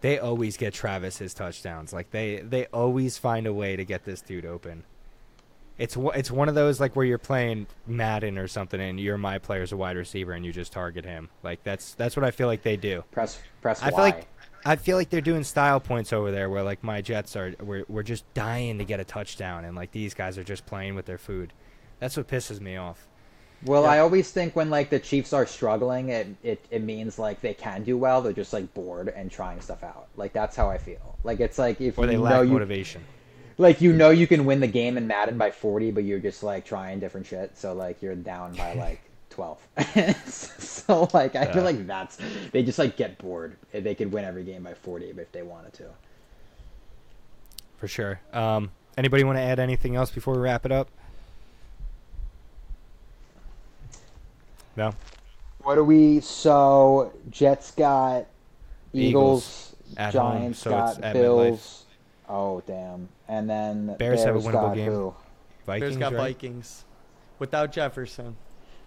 They 0.00 0.18
always 0.18 0.56
get 0.56 0.74
Travis 0.74 1.18
his 1.18 1.32
touchdowns. 1.32 1.92
Like 1.92 2.10
they 2.10 2.40
they 2.40 2.66
always 2.66 3.18
find 3.18 3.46
a 3.46 3.52
way 3.52 3.76
to 3.76 3.84
get 3.84 4.04
this 4.04 4.20
dude 4.20 4.44
open. 4.46 4.82
It's 5.78 5.96
one- 5.96 6.14
it's 6.18 6.30
one 6.30 6.48
of 6.48 6.54
those 6.54 6.80
like 6.80 6.96
where 6.96 7.04
you're 7.04 7.18
playing 7.18 7.66
Madden 7.86 8.38
or 8.38 8.48
something 8.48 8.80
and 8.80 8.98
you're 8.98 9.18
my 9.18 9.38
player's 9.38 9.72
a 9.72 9.76
wide 9.76 9.96
receiver 9.96 10.32
and 10.32 10.44
you 10.44 10.52
just 10.52 10.72
target 10.72 11.04
him. 11.04 11.28
Like 11.42 11.62
that's 11.64 11.92
that's 11.94 12.16
what 12.16 12.24
I 12.24 12.30
feel 12.30 12.46
like 12.46 12.62
they 12.62 12.76
do. 12.76 13.04
press 13.10 13.38
press 13.60 13.82
I 13.82 13.86
Y. 13.86 13.90
feel 13.90 13.98
like 14.00 14.26
I 14.64 14.76
feel 14.76 14.96
like 14.96 15.10
they're 15.10 15.20
doing 15.20 15.44
style 15.44 15.78
points 15.78 16.12
over 16.12 16.30
there 16.30 16.48
where 16.50 16.62
like 16.62 16.82
my 16.82 17.02
Jets 17.02 17.36
are 17.36 17.54
we're 17.60 17.84
we're 17.88 18.02
just 18.02 18.24
dying 18.34 18.78
to 18.78 18.84
get 18.84 19.00
a 19.00 19.04
touchdown 19.04 19.64
and 19.66 19.76
like 19.76 19.92
these 19.92 20.14
guys 20.14 20.38
are 20.38 20.44
just 20.44 20.64
playing 20.66 20.94
with 20.94 21.04
their 21.06 21.18
food. 21.18 21.52
That's 22.00 22.16
what 22.16 22.26
pisses 22.26 22.60
me 22.60 22.76
off. 22.76 23.06
well, 23.64 23.82
Yeah. 23.82 23.88
I 23.90 23.98
always 24.00 24.30
think 24.30 24.56
when 24.56 24.70
like 24.70 24.88
the 24.90 24.98
Chiefs 24.98 25.32
are 25.34 25.46
struggling, 25.46 26.08
it, 26.08 26.26
it 26.42 26.64
it 26.70 26.82
means 26.82 27.18
like 27.18 27.40
they 27.42 27.54
can 27.54 27.82
do 27.84 27.98
well. 27.98 28.22
They're 28.22 28.32
just 28.32 28.52
like 28.54 28.72
bored 28.74 29.08
and 29.14 29.30
trying 29.30 29.60
stuff 29.60 29.82
out. 29.84 30.08
Like 30.16 30.32
that's 30.32 30.56
how 30.56 30.70
I 30.70 30.78
feel. 30.78 31.18
Like 31.22 31.40
it's 31.40 31.58
like 31.58 31.80
if 31.82 31.98
Or 31.98 32.06
they 32.06 32.14
you 32.14 32.20
lack 32.20 32.32
know 32.32 32.42
you 32.42 32.52
motivation. 32.52 33.02
Like 33.58 33.80
you 33.80 33.92
know 33.92 34.10
you 34.10 34.26
can 34.26 34.44
win 34.44 34.60
the 34.60 34.66
game 34.66 34.96
in 34.96 35.06
Madden 35.06 35.38
by 35.38 35.50
forty, 35.50 35.90
but 35.90 36.04
you're 36.04 36.18
just 36.18 36.42
like 36.42 36.64
trying 36.64 37.00
different 37.00 37.26
shit. 37.26 37.56
So 37.56 37.72
like 37.72 38.02
you're 38.02 38.14
down 38.14 38.54
by 38.54 38.74
like. 38.78 39.00
12 39.30 39.60
so 40.26 41.08
like 41.12 41.36
i 41.36 41.44
Yeah. 41.44 41.52
feel 41.52 41.62
like 41.62 41.86
that's 41.86 42.16
they 42.52 42.62
just 42.62 42.78
like 42.78 42.96
get 42.96 43.18
bored 43.18 43.54
they 43.72 43.94
could 43.94 44.10
win 44.10 44.24
every 44.24 44.44
game 44.44 44.62
by 44.62 44.72
40 44.72 45.10
if 45.10 45.30
they 45.32 45.42
wanted 45.42 45.74
to 45.74 45.84
For 47.76 47.88
sure. 47.88 48.20
Um, 48.32 48.70
Anybody 48.96 49.24
want 49.24 49.36
to 49.36 49.42
add 49.42 49.58
anything 49.58 49.94
else 49.96 50.10
before 50.10 50.34
we 50.34 50.40
wrap 50.40 50.64
it 50.64 50.72
up? 50.72 50.88
No. 54.76 54.94
What 55.62 55.74
do 55.76 55.84
we? 55.84 56.20
So 56.20 57.12
Jets 57.30 57.70
got 57.72 58.26
Eagles, 58.92 59.74
At 59.96 60.14
home, 60.14 60.42
Giants 60.42 60.58
so 60.60 60.70
got 60.70 60.96
it's 60.96 60.98
at 61.02 61.12
Bills. 61.14 61.85
Oh 62.28 62.62
damn! 62.66 63.08
And 63.28 63.48
then 63.48 63.96
Bears 63.98 64.24
have 64.24 64.36
a 64.36 64.40
winnable 64.40 64.74
game. 64.74 64.90
Who? 64.90 65.14
Vikings 65.64 65.96
Bears 65.96 65.96
got 65.96 66.12
right? 66.12 66.34
Vikings 66.34 66.84
without 67.38 67.72
Jefferson. 67.72 68.36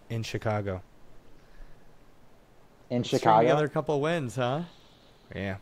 in 0.10 0.24
Chicago. 0.24 0.82
In 2.90 3.04
String 3.04 3.20
Chicago. 3.20 3.42
together 3.42 3.66
a 3.66 3.70
couple 3.70 4.02
wins, 4.02 4.36
huh? 4.36 4.64
Yeah. 5.36 5.58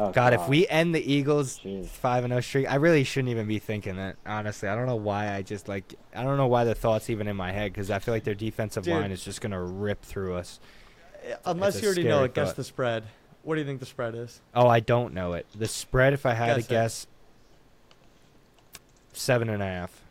Oh, 0.00 0.12
God, 0.12 0.32
if 0.32 0.48
we 0.48 0.68
end 0.68 0.94
the 0.94 1.12
Eagles 1.12 1.58
Jeez. 1.58 1.86
five 1.86 2.22
and 2.22 2.30
zero 2.30 2.40
streak, 2.40 2.70
I 2.70 2.76
really 2.76 3.02
shouldn't 3.02 3.30
even 3.30 3.48
be 3.48 3.58
thinking 3.58 3.96
that. 3.96 4.14
Honestly, 4.24 4.68
I 4.68 4.76
don't 4.76 4.86
know 4.86 4.94
why. 4.94 5.34
I 5.34 5.42
just 5.42 5.66
like 5.66 5.94
I 6.14 6.22
don't 6.22 6.36
know 6.36 6.46
why 6.46 6.62
the 6.62 6.74
thoughts 6.76 7.10
even 7.10 7.26
in 7.26 7.34
my 7.36 7.50
head 7.50 7.72
because 7.72 7.90
I 7.90 7.98
feel 7.98 8.14
like 8.14 8.22
their 8.22 8.36
defensive 8.36 8.84
Dude. 8.84 8.94
line 8.94 9.10
is 9.10 9.24
just 9.24 9.40
gonna 9.40 9.60
rip 9.60 10.02
through 10.02 10.36
us. 10.36 10.60
Unless 11.44 11.82
you 11.82 11.88
already 11.88 12.04
know 12.04 12.22
it, 12.22 12.32
guess 12.32 12.48
thought. 12.48 12.56
the 12.56 12.64
spread. 12.64 13.04
What 13.48 13.54
do 13.54 13.62
you 13.62 13.66
think 13.66 13.80
the 13.80 13.86
spread 13.86 14.14
is? 14.14 14.42
Oh, 14.54 14.68
I 14.68 14.80
don't 14.80 15.14
know 15.14 15.32
it. 15.32 15.46
The 15.54 15.66
spread, 15.66 16.12
if 16.12 16.26
I 16.26 16.34
had 16.34 16.48
Guess 16.48 16.54
to 16.56 16.60
it. 16.60 16.68
guess, 16.76 17.06
seven 19.14 19.48
and 19.48 19.62
a 19.62 19.66
half. 19.66 20.02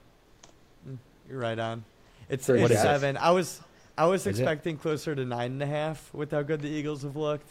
Mm, 0.90 0.98
you're 1.30 1.38
right 1.40 1.60
on. 1.60 1.84
It's, 2.30 2.50
it's 2.50 2.68
Jets? 2.70 2.82
seven. 2.82 3.16
I 3.16 3.30
was 3.30 3.62
I 3.96 4.06
was 4.08 4.22
Is 4.22 4.40
it? 4.40 4.42
expecting 4.42 4.78
closer 4.78 5.14
to 5.14 5.24
nine 5.24 5.52
and 5.52 5.62
a 5.62 5.68
half 5.68 6.12
with 6.16 6.32
how 6.32 6.42
good 6.42 6.62
the 6.62 6.68
Eagles 6.68 7.04
have 7.04 7.16
looked, 7.16 7.48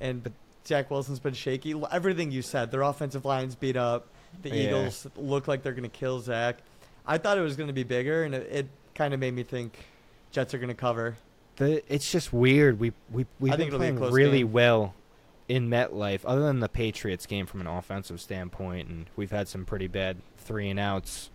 and 0.00 0.22
but 0.22 0.32
Zach 0.64 0.88
Wilson's 0.88 1.18
been 1.18 1.34
shaky. 1.34 1.74
Everything 1.90 2.30
you 2.30 2.40
said, 2.42 2.70
their 2.70 2.82
offensive 2.82 3.24
line's 3.24 3.56
beat 3.56 3.76
up. 3.76 4.06
The 4.42 4.50
Yeah. 4.50 4.54
Eagles 4.68 5.04
look 5.16 5.48
like 5.48 5.64
they're 5.64 5.72
going 5.72 5.82
to 5.82 5.88
kill 5.88 6.20
Zach. 6.20 6.58
I 7.06 7.18
thought 7.18 7.38
it 7.38 7.42
was 7.42 7.56
going 7.56 7.66
to 7.68 7.72
be 7.72 7.82
bigger, 7.82 8.22
and 8.22 8.36
it, 8.36 8.48
it 8.52 8.66
kind 8.94 9.12
of 9.14 9.18
made 9.20 9.34
me 9.34 9.42
think 9.42 9.76
Jets 10.30 10.54
are 10.54 10.58
going 10.58 10.68
to 10.68 10.74
cover. 10.74 11.16
The 11.56 11.82
it's 11.92 12.08
just 12.10 12.32
weird. 12.32 12.78
We 12.78 12.92
we 13.10 13.26
we've 13.40 13.52
I 13.52 13.56
been 13.56 13.66
it'll 13.66 13.80
be 13.80 13.90
playing 13.92 14.12
really 14.12 14.38
game. 14.38 14.52
well 14.52 14.94
in 15.48 15.68
MetLife, 15.68 16.20
other 16.24 16.42
than 16.42 16.60
the 16.60 16.68
Patriots 16.68 17.26
game 17.26 17.46
from 17.46 17.60
an 17.60 17.66
offensive 17.66 18.20
standpoint, 18.20 18.88
and 18.88 19.06
we've 19.16 19.30
had 19.30 19.48
some 19.48 19.64
pretty 19.64 19.86
bad 19.86 20.18
three 20.36 20.68
and 20.68 20.78
outs 20.78 21.30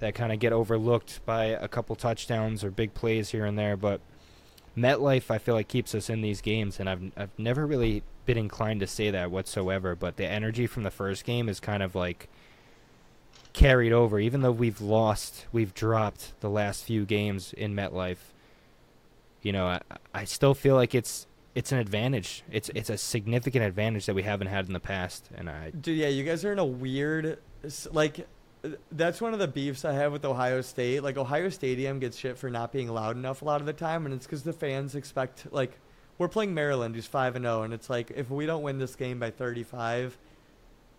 that 0.00 0.14
kind 0.14 0.32
of 0.32 0.38
get 0.38 0.52
overlooked 0.52 1.20
by 1.26 1.46
a 1.46 1.66
couple 1.66 1.96
touchdowns 1.96 2.62
or 2.62 2.70
big 2.70 2.94
plays 2.94 3.30
here 3.30 3.44
and 3.44 3.58
there. 3.58 3.76
But 3.76 4.00
MetLife, 4.76 5.30
I 5.30 5.38
feel 5.38 5.54
like 5.54 5.66
keeps 5.66 5.94
us 5.94 6.08
in 6.08 6.20
these 6.20 6.40
games, 6.40 6.78
and 6.78 6.88
I've 6.88 7.12
I've 7.16 7.36
never 7.36 7.66
really 7.66 8.02
been 8.26 8.38
inclined 8.38 8.80
to 8.80 8.86
say 8.86 9.10
that 9.10 9.30
whatsoever. 9.30 9.96
But 9.96 10.16
the 10.16 10.26
energy 10.26 10.66
from 10.66 10.84
the 10.84 10.90
first 10.90 11.24
game 11.24 11.48
is 11.48 11.58
kind 11.58 11.82
of 11.82 11.94
like 11.94 12.28
carried 13.52 13.92
over, 13.92 14.20
even 14.20 14.42
though 14.42 14.52
we've 14.52 14.80
lost, 14.80 15.46
we've 15.52 15.74
dropped 15.74 16.32
the 16.40 16.50
last 16.50 16.84
few 16.84 17.04
games 17.04 17.52
in 17.52 17.74
MetLife 17.74 18.18
you 19.42 19.52
know, 19.52 19.66
I, 19.66 19.80
I 20.14 20.24
still 20.24 20.54
feel 20.54 20.74
like 20.74 20.94
it's 20.94 21.26
it's 21.58 21.72
an 21.72 21.78
advantage. 21.78 22.44
It's 22.52 22.70
it's 22.72 22.88
a 22.88 22.96
significant 22.96 23.64
advantage 23.64 24.06
that 24.06 24.14
we 24.14 24.22
haven't 24.22 24.46
had 24.46 24.68
in 24.68 24.72
the 24.72 24.78
past, 24.78 25.28
and 25.34 25.50
I 25.50 25.70
Dude, 25.70 25.98
yeah, 25.98 26.06
you 26.06 26.22
guys 26.22 26.44
are 26.44 26.52
in 26.52 26.60
a 26.60 26.64
weird, 26.64 27.40
like, 27.90 28.28
uh, 28.64 28.68
that's 28.92 29.20
one 29.20 29.32
of 29.32 29.40
the 29.40 29.48
beefs 29.48 29.84
I 29.84 29.92
have 29.92 30.12
with 30.12 30.24
Ohio 30.24 30.60
State. 30.60 31.02
Like, 31.02 31.16
Ohio 31.16 31.48
Stadium 31.48 31.98
gets 31.98 32.16
shit 32.16 32.38
for 32.38 32.48
not 32.48 32.70
being 32.70 32.86
loud 32.86 33.16
enough 33.16 33.42
a 33.42 33.44
lot 33.44 33.60
of 33.60 33.66
the 33.66 33.72
time, 33.72 34.06
and 34.06 34.14
it's 34.14 34.24
because 34.24 34.44
the 34.44 34.52
fans 34.52 34.94
expect, 34.94 35.48
like, 35.50 35.72
we're 36.16 36.28
playing 36.28 36.54
Maryland, 36.54 36.94
who's 36.94 37.06
five 37.06 37.34
and 37.34 37.44
zero, 37.44 37.62
and 37.64 37.74
it's 37.74 37.90
like 37.90 38.12
if 38.12 38.30
we 38.30 38.46
don't 38.46 38.62
win 38.62 38.78
this 38.78 38.94
game 38.94 39.18
by 39.18 39.32
thirty-five, 39.32 40.16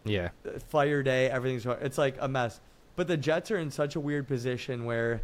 yeah 0.04 0.32
uh, 0.46 0.60
fire 0.68 1.02
day, 1.04 1.30
everything's. 1.30 1.66
It's 1.66 1.98
like 1.98 2.18
a 2.20 2.28
mess. 2.28 2.60
But 2.98 3.08
the 3.08 3.16
Jets 3.16 3.50
are 3.50 3.58
in 3.58 3.72
such 3.72 3.96
a 3.96 4.00
weird 4.02 4.28
position 4.28 4.84
where 4.84 5.22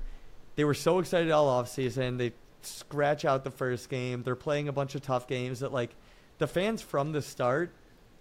they 0.56 0.64
were 0.64 0.74
so 0.74 1.00
excited 1.00 1.30
all 1.30 1.62
offseason. 1.62 2.20
They 2.20 2.32
scratch 2.66 3.26
out 3.26 3.44
the 3.44 3.52
first 3.52 3.90
game. 3.90 4.24
They're 4.24 4.36
playing 4.36 4.68
a 4.68 4.72
bunch 4.74 4.96
of 4.96 5.02
tough 5.02 5.28
games 5.28 5.60
that, 5.60 5.72
like, 5.72 5.96
the 6.38 6.48
fans 6.48 6.82
from 6.82 7.12
the 7.12 7.22
start, 7.22 7.72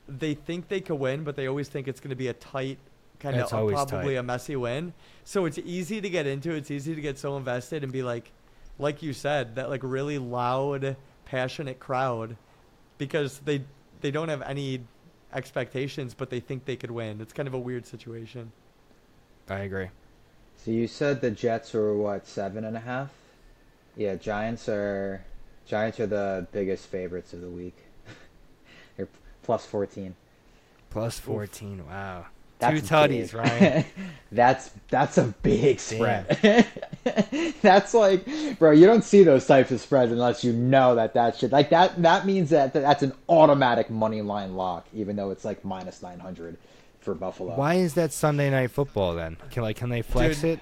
they 0.08 0.34
think 0.34 0.68
they 0.68 0.80
could 0.80 0.98
win, 0.98 1.24
but 1.24 1.36
they 1.36 1.46
always 1.46 1.68
think 1.68 1.88
it's 1.88 2.00
going 2.00 2.10
to 2.10 2.16
be 2.16 2.28
a 2.28 2.32
tight, 2.34 2.78
kind 3.18 3.36
It's 3.36 3.52
of 3.52 3.70
probably 3.70 4.14
tight. 4.14 4.18
a 4.18 4.22
messy 4.22 4.56
win. 4.56 4.92
So 5.24 5.46
it's 5.46 5.58
easy 5.58 6.00
to 6.00 6.08
get 6.08 6.26
into. 6.26 6.52
It's 6.52 6.70
easy 6.70 6.94
to 6.94 7.00
get 7.00 7.18
so 7.18 7.36
invested 7.36 7.82
and 7.82 7.92
be 7.92 8.02
like, 8.02 8.30
like 8.78 9.02
you 9.02 9.12
said, 9.12 9.54
that 9.56 9.70
like 9.70 9.82
really 9.82 10.18
loud, 10.18 10.96
passionate 11.24 11.80
crowd, 11.80 12.36
because 12.98 13.38
they 13.40 13.64
they 14.00 14.10
don't 14.10 14.28
have 14.28 14.42
any 14.42 14.80
expectations, 15.32 16.12
but 16.12 16.28
they 16.30 16.40
think 16.40 16.64
they 16.66 16.76
could 16.76 16.90
win. 16.90 17.20
It's 17.20 17.32
kind 17.32 17.48
of 17.48 17.54
a 17.54 17.58
weird 17.58 17.86
situation. 17.86 18.52
I 19.48 19.60
agree. 19.60 19.88
So 20.56 20.70
you 20.70 20.86
said 20.86 21.20
the 21.20 21.30
Jets 21.30 21.72
were 21.72 21.96
what 21.96 22.26
seven 22.26 22.64
and 22.64 22.76
a 22.76 22.80
half? 22.80 23.10
Yeah, 23.96 24.16
Giants 24.16 24.68
are 24.68 25.24
Giants 25.66 26.00
are 26.00 26.06
the 26.06 26.46
biggest 26.52 26.86
favorites 26.86 27.32
of 27.32 27.40
the 27.40 27.48
week. 27.48 27.76
They're 28.96 29.08
plus 29.42 29.64
fourteen. 29.66 30.14
Plus 30.90 31.18
fourteen. 31.18 31.86
Wow. 31.86 32.26
That's 32.58 32.80
Two 32.80 32.94
tutties, 32.94 33.32
big. 33.32 33.34
Ryan. 33.34 33.84
that's 34.32 34.70
that's 34.88 35.18
a 35.18 35.34
big 35.42 35.80
spread. 35.80 36.26
that's 37.62 37.94
like, 37.94 38.26
bro, 38.58 38.70
you 38.70 38.86
don't 38.86 39.02
see 39.02 39.24
those 39.24 39.46
types 39.46 39.70
of 39.70 39.80
spreads 39.80 40.12
unless 40.12 40.44
you 40.44 40.52
know 40.52 40.94
that 40.94 41.14
that 41.14 41.36
shit 41.36 41.52
like 41.52 41.70
that. 41.70 42.00
That 42.00 42.26
means 42.26 42.50
that 42.50 42.72
that's 42.72 43.02
an 43.02 43.12
automatic 43.28 43.90
money 43.90 44.22
line 44.22 44.54
lock, 44.54 44.86
even 44.94 45.16
though 45.16 45.30
it's 45.30 45.44
like 45.44 45.64
minus 45.64 46.00
nine 46.00 46.20
hundred 46.20 46.56
for 47.00 47.14
Buffalo. 47.14 47.54
Why 47.56 47.74
is 47.74 47.94
that 47.94 48.12
Sunday 48.12 48.50
night 48.50 48.70
football 48.70 49.14
then? 49.14 49.36
Can 49.50 49.62
like 49.62 49.76
can 49.76 49.90
they 49.90 50.02
flex 50.02 50.40
Dude. 50.40 50.58
it? 50.58 50.60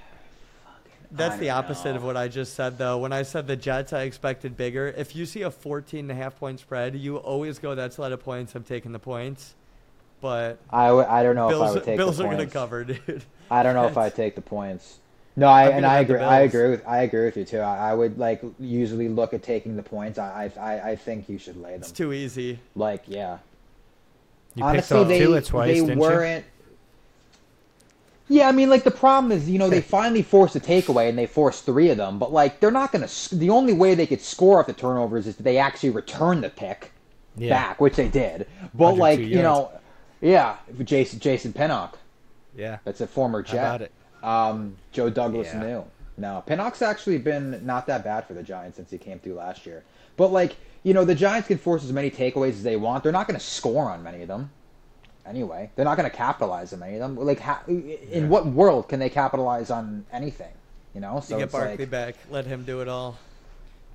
That's 1.13 1.35
I 1.35 1.39
the 1.39 1.47
don't 1.47 1.57
opposite 1.57 1.97
of 1.97 2.05
what 2.05 2.17
I 2.17 2.29
just 2.29 2.55
said, 2.55 2.79
though. 2.79 2.99
When 2.99 3.13
I 3.13 3.23
said 3.23 3.47
the 3.47 3.57
Jets, 3.57 3.93
I 3.93 4.03
expected 4.03 4.57
bigger. 4.57 4.89
If 4.97 5.15
you 5.15 5.27
see 5.27 5.43
a 5.43 5.51
14 5.51 6.01
and 6.01 6.11
a 6.11 6.15
half 6.15 6.39
point 6.39 6.61
spread, 6.61 6.97
you 6.97 7.19
always 7.19 7.59
go, 7.59 7.75
that's 7.75 7.99
a 7.99 8.01
lot 8.01 8.13
of 8.13 8.21
points. 8.21 8.55
I'm 8.55 8.65
taking 8.65 8.93
the 8.93 8.99
points. 8.99 9.55
But 10.23 10.59
I, 10.71 10.87
w- 10.89 11.07
I 11.07 11.23
don't 11.23 11.35
know 11.35 11.51
if 11.51 11.61
I 11.61 11.73
would 11.73 11.85
take 11.85 11.97
Bills 11.97 12.19
the 12.19 12.25
are 12.25 12.27
going 12.29 12.39
to 12.39 12.47
cover, 12.47 12.85
dude. 12.85 13.25
I 13.51 13.63
don't 13.63 13.75
know 13.75 13.87
if 13.87 13.99
I 13.99 14.09
take 14.11 14.37
the 14.37 14.41
points. 14.41 15.01
No, 15.35 15.47
I 15.49 15.69
and 15.71 15.87
I 15.87 16.01
agree. 16.01 16.21
I 16.21 16.41
agree 16.41 16.71
with 16.71 16.87
I 16.87 17.03
agree 17.03 17.25
with 17.25 17.37
you 17.39 17.45
too. 17.45 17.59
I, 17.59 17.91
I 17.91 17.95
would 17.95 18.19
like 18.19 18.43
usually 18.61 19.09
look 19.09 19.33
at 19.33 19.43
taking 19.43 19.77
the 19.77 19.83
points. 19.83 20.19
I 20.19 20.53
I 20.61 20.91
I 20.91 20.97
think 20.97 21.29
you 21.29 21.39
should 21.39 21.57
lay 21.57 21.73
them. 21.73 21.81
It's 21.81 21.91
too 21.91 22.13
easy. 22.13 22.59
Like 22.75 23.05
yeah. 23.07 23.39
You 24.55 24.65
Honestly, 24.65 24.95
picked 24.95 25.03
up 25.03 25.09
they 25.09 25.19
Tua 25.21 25.41
twice, 25.41 25.69
they 25.69 25.87
didn't 25.87 25.99
weren't. 25.99 26.45
Yeah, 28.29 28.49
I 28.49 28.53
mean, 28.53 28.71
like 28.71 28.85
the 28.85 28.91
problem 28.91 29.33
is, 29.33 29.49
you 29.51 29.59
know, 29.59 29.69
they 29.69 29.81
finally 29.81 30.23
forced 30.23 30.57
a 30.57 30.61
takeaway 30.61 31.09
and 31.09 31.19
they 31.19 31.27
forced 31.27 31.67
three 31.67 31.91
of 31.91 31.97
them, 31.97 32.19
but 32.19 32.33
like 32.33 32.61
they're 32.61 32.71
not 32.71 32.93
going 32.93 33.07
to. 33.07 33.35
The 33.35 33.51
only 33.51 33.73
way 33.73 33.95
they 33.95 34.07
could 34.07 34.21
score 34.21 34.61
off 34.61 34.67
the 34.67 34.73
turnovers 34.73 35.27
is 35.27 35.37
that 35.37 35.43
they 35.43 35.59
actually 35.59 35.91
return 35.91 36.41
the 36.41 36.49
pick 36.51 36.93
Yeah. 37.37 37.51
back, 37.51 37.81
which 37.81 37.97
they 37.97 38.09
did. 38.09 38.47
But 38.75 38.97
like 38.97 39.19
102 39.19 39.23
you 39.25 39.43
know, 39.43 39.71
yeah, 40.21 40.57
Jason 40.85 41.19
Jason 41.19 41.53
Pinnock, 41.53 41.99
Yeah. 42.57 42.79
that's 42.85 43.01
a 43.01 43.07
former 43.07 43.43
Jet. 43.43 43.91
Um, 44.23 44.77
Joe 44.93 45.11
Douglas 45.11 45.49
Yeah. 45.53 45.61
knew. 45.63 45.85
No, 46.17 46.43
Pinnock's 46.47 46.83
actually 46.83 47.19
been 47.19 47.65
not 47.67 47.87
that 47.87 48.05
bad 48.05 48.27
for 48.27 48.35
the 48.35 48.43
Giants 48.43 48.77
since 48.77 48.91
he 48.91 48.99
came 48.99 49.19
through 49.19 49.35
last 49.35 49.67
year. 49.67 49.83
But 50.17 50.31
like, 50.33 50.57
you 50.85 50.95
know, 50.95 51.05
the 51.05 51.15
Giants 51.15 51.49
can 51.49 51.59
force 51.59 51.85
as 51.85 51.93
many 51.93 52.11
takeaways 52.11 52.51
as 52.51 52.63
they 52.63 52.77
want. 52.77 53.03
They're 53.03 53.13
not 53.13 53.27
going 53.27 53.39
to 53.39 53.45
score 53.45 53.91
on 53.91 54.03
many 54.03 54.23
of 54.23 54.29
them. 54.29 54.51
Anyway, 55.27 55.71
they're 55.77 55.85
not 55.85 55.97
going 55.97 56.11
to 56.11 56.17
capitalize 56.17 56.73
on 56.73 56.83
any 56.83 56.95
of 56.97 57.01
them. 57.01 57.17
Like, 57.17 57.39
ha- 57.41 57.63
in 57.69 57.99
Yeah. 58.11 58.27
what 58.27 58.47
world 58.47 58.89
can 58.89 58.99
they 58.99 59.09
capitalize 59.09 59.71
on 59.71 60.05
anything? 60.13 60.53
You 60.95 61.01
know, 61.01 61.21
so 61.21 61.37
you 61.37 61.43
get 61.45 61.53
Barkley 61.53 61.77
like, 61.79 61.91
back. 61.91 62.15
Let 62.31 62.45
him 62.47 62.65
do 62.65 62.81
it 62.81 62.89
all. 62.89 63.17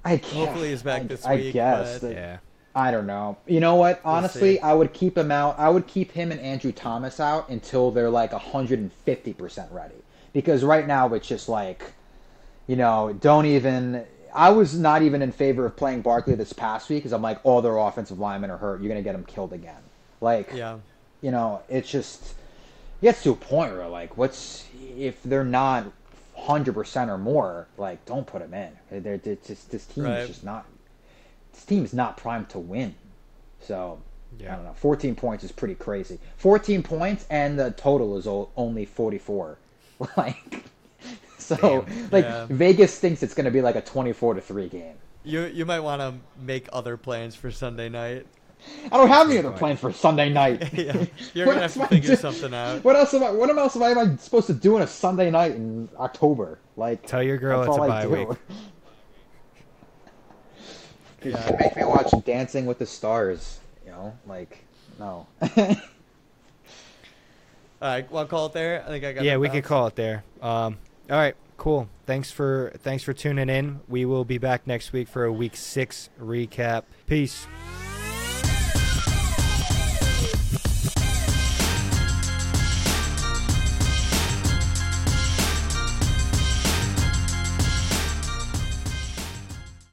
I 0.06 0.18
can't, 0.18 0.48
Hopefully 0.48 0.70
he's 0.70 0.84
back 0.84 1.02
I, 1.02 1.06
this 1.06 1.26
I 1.26 1.36
week, 1.36 1.54
guess. 1.54 2.00
but- 2.00 2.12
Yeah. 2.14 2.38
I 2.76 2.92
don't 2.92 3.08
know. 3.08 3.38
You 3.48 3.60
know 3.60 3.74
what? 3.76 4.06
We'll 4.06 4.14
Honestly. 4.14 4.60
I 4.62 4.72
would 4.72 4.94
keep 4.94 5.18
him 5.18 5.32
out. 5.32 5.58
I 5.58 5.68
would 5.68 5.88
keep 5.88 6.12
him 6.12 6.32
and 6.32 6.40
Andrew 6.40 6.72
Thomas 6.72 7.20
out 7.20 7.50
until 7.50 7.90
they're 7.90 8.10
like 8.12 8.32
150% 8.34 9.72
ready. 9.72 9.96
Because 10.34 10.64
right 10.64 10.86
now 10.86 11.12
it's 11.14 11.28
just 11.28 11.50
like, 11.50 11.84
you 12.68 12.76
know, 12.76 13.14
don't 13.20 13.46
even. 13.48 14.06
I 14.34 14.52
was 14.52 14.78
not 14.78 15.02
even 15.02 15.24
in 15.24 15.32
favor 15.32 15.66
of 15.66 15.76
playing 15.76 16.02
Barkley 16.02 16.36
this 16.36 16.54
past 16.54 16.88
week 16.90 17.00
because 17.00 17.14
I'm 17.14 17.22
like, 17.24 17.40
all 17.44 17.62
their 17.64 17.78
offensive 17.78 18.20
linemen 18.20 18.52
are 18.52 18.58
hurt. 18.58 18.82
You're 18.82 18.90
going 18.90 19.02
to 19.02 19.04
get 19.04 19.14
them 19.14 19.24
killed 19.26 19.54
again. 19.54 19.82
Like, 20.22 20.52
Yeah. 20.54 20.78
You 21.22 21.32
know, 21.32 21.62
it's 21.70 21.90
just 21.90 22.22
it 23.02 23.06
gets 23.06 23.24
to 23.24 23.32
a 23.32 23.36
point 23.36 23.74
where 23.74 23.88
like, 23.88 24.18
what's 24.18 24.66
if 24.98 25.22
they're 25.24 25.44
not 25.46 25.86
hundred 26.36 26.74
percent 26.74 27.10
or 27.10 27.18
more, 27.18 27.68
like, 27.78 28.06
don't 28.06 28.28
put 28.28 28.42
them 28.42 28.54
in. 28.54 29.02
They're, 29.04 29.18
they're 29.18 29.38
just 29.46 29.72
this 29.72 29.86
team 29.86 30.04
Right. 30.06 30.20
is 30.20 30.28
just 30.28 30.44
not. 30.44 30.66
This 31.54 31.66
team 31.66 31.84
is 31.84 31.94
not 31.94 32.18
primed 32.18 32.50
to 32.50 32.60
win. 32.60 32.94
So 33.62 34.00
yeah. 34.40 34.54
I 34.54 34.56
don't 34.56 34.66
know. 34.66 34.74
Fourteen 34.74 35.16
points 35.16 35.44
is 35.44 35.52
pretty 35.52 35.76
crazy. 35.76 36.20
Fourteen 36.38 36.84
points 36.84 37.26
and 37.30 37.58
the 37.60 37.72
total 37.72 38.18
is 38.18 38.28
only 38.56 38.86
forty-four. 38.86 39.58
Like, 40.16 40.64
so 41.40 41.56
Damn. 41.88 42.10
like 42.12 42.26
Yeah. 42.26 42.46
Vegas 42.50 43.00
thinks 43.00 43.24
it's 43.24 43.34
going 43.34 43.46
to 43.46 43.52
be 43.52 43.62
like 43.62 43.76
a 43.76 43.82
twenty-four 43.82 44.36
to 44.36 44.42
three 44.42 44.68
game. 44.68 44.94
You 45.24 45.46
you 45.46 45.66
might 45.66 45.80
want 45.80 46.02
to 46.02 46.14
make 46.40 46.68
other 46.72 46.98
plans 46.98 47.36
for 47.36 47.50
Sunday 47.50 47.90
night. 47.90 48.28
I 48.92 48.98
don't 48.98 49.10
have 49.10 49.30
any 49.30 49.40
other 49.40 49.52
plans 49.52 49.80
for 49.80 49.92
Sunday 49.92 50.30
night. 50.30 50.74
yeah, 50.74 51.06
you're 51.34 51.46
gonna 51.46 51.62
have 51.62 51.74
to 51.74 51.88
figure 51.88 52.10
do- 52.12 52.16
something 52.16 52.54
out. 52.54 52.84
What 52.84 52.96
else 52.96 53.14
am 53.14 53.24
I? 53.24 53.32
What 53.32 53.50
else 53.50 53.76
am 53.76 53.84
I 53.84 53.92
even 53.92 54.18
supposed 54.18 54.48
to 54.48 54.54
do 54.54 54.76
on 54.76 54.82
a 54.82 54.88
Sunday 54.88 55.30
night 55.30 55.52
in 55.52 55.90
October? 56.00 56.60
Like, 56.78 57.06
Tell 57.06 57.24
your 57.24 57.38
girl 57.38 57.60
that's 57.62 57.70
it's 57.70 57.86
a 57.86 57.88
bye 57.88 58.04
do. 58.04 58.10
week. 58.10 58.28
Yeah. 61.24 61.58
Make 61.60 61.76
me 61.76 61.84
watch 61.84 62.12
Dancing 62.26 62.66
with 62.68 62.78
the 62.80 62.86
Stars. 62.86 63.60
You 63.86 63.92
know, 63.92 64.18
like, 64.28 64.64
no. 65.00 65.26
All 65.42 65.48
right, 67.82 68.10
want 68.12 68.28
to 68.28 68.30
call 68.30 68.46
it 68.48 68.54
there? 68.54 68.84
I 68.84 68.88
think 68.88 69.04
I 69.04 69.14
got. 69.14 69.24
Yeah, 69.24 69.38
we 69.38 69.50
could 69.50 69.64
call 69.64 69.88
it 69.88 69.96
there. 69.96 70.24
Um, 70.42 70.78
all 71.10 71.18
right, 71.18 71.36
cool. 71.58 71.90
Thanks 72.06 72.32
for 72.32 72.74
thanks 72.82 73.04
for 73.04 73.14
tuning 73.14 73.50
in. 73.50 73.82
We 73.88 74.06
will 74.06 74.26
be 74.26 74.38
back 74.38 74.66
next 74.66 74.94
week 74.94 75.08
for 75.08 75.26
a 75.26 75.32
week 75.32 75.56
six 75.56 76.10
recap. 76.20 76.84
Peace. 77.08 77.46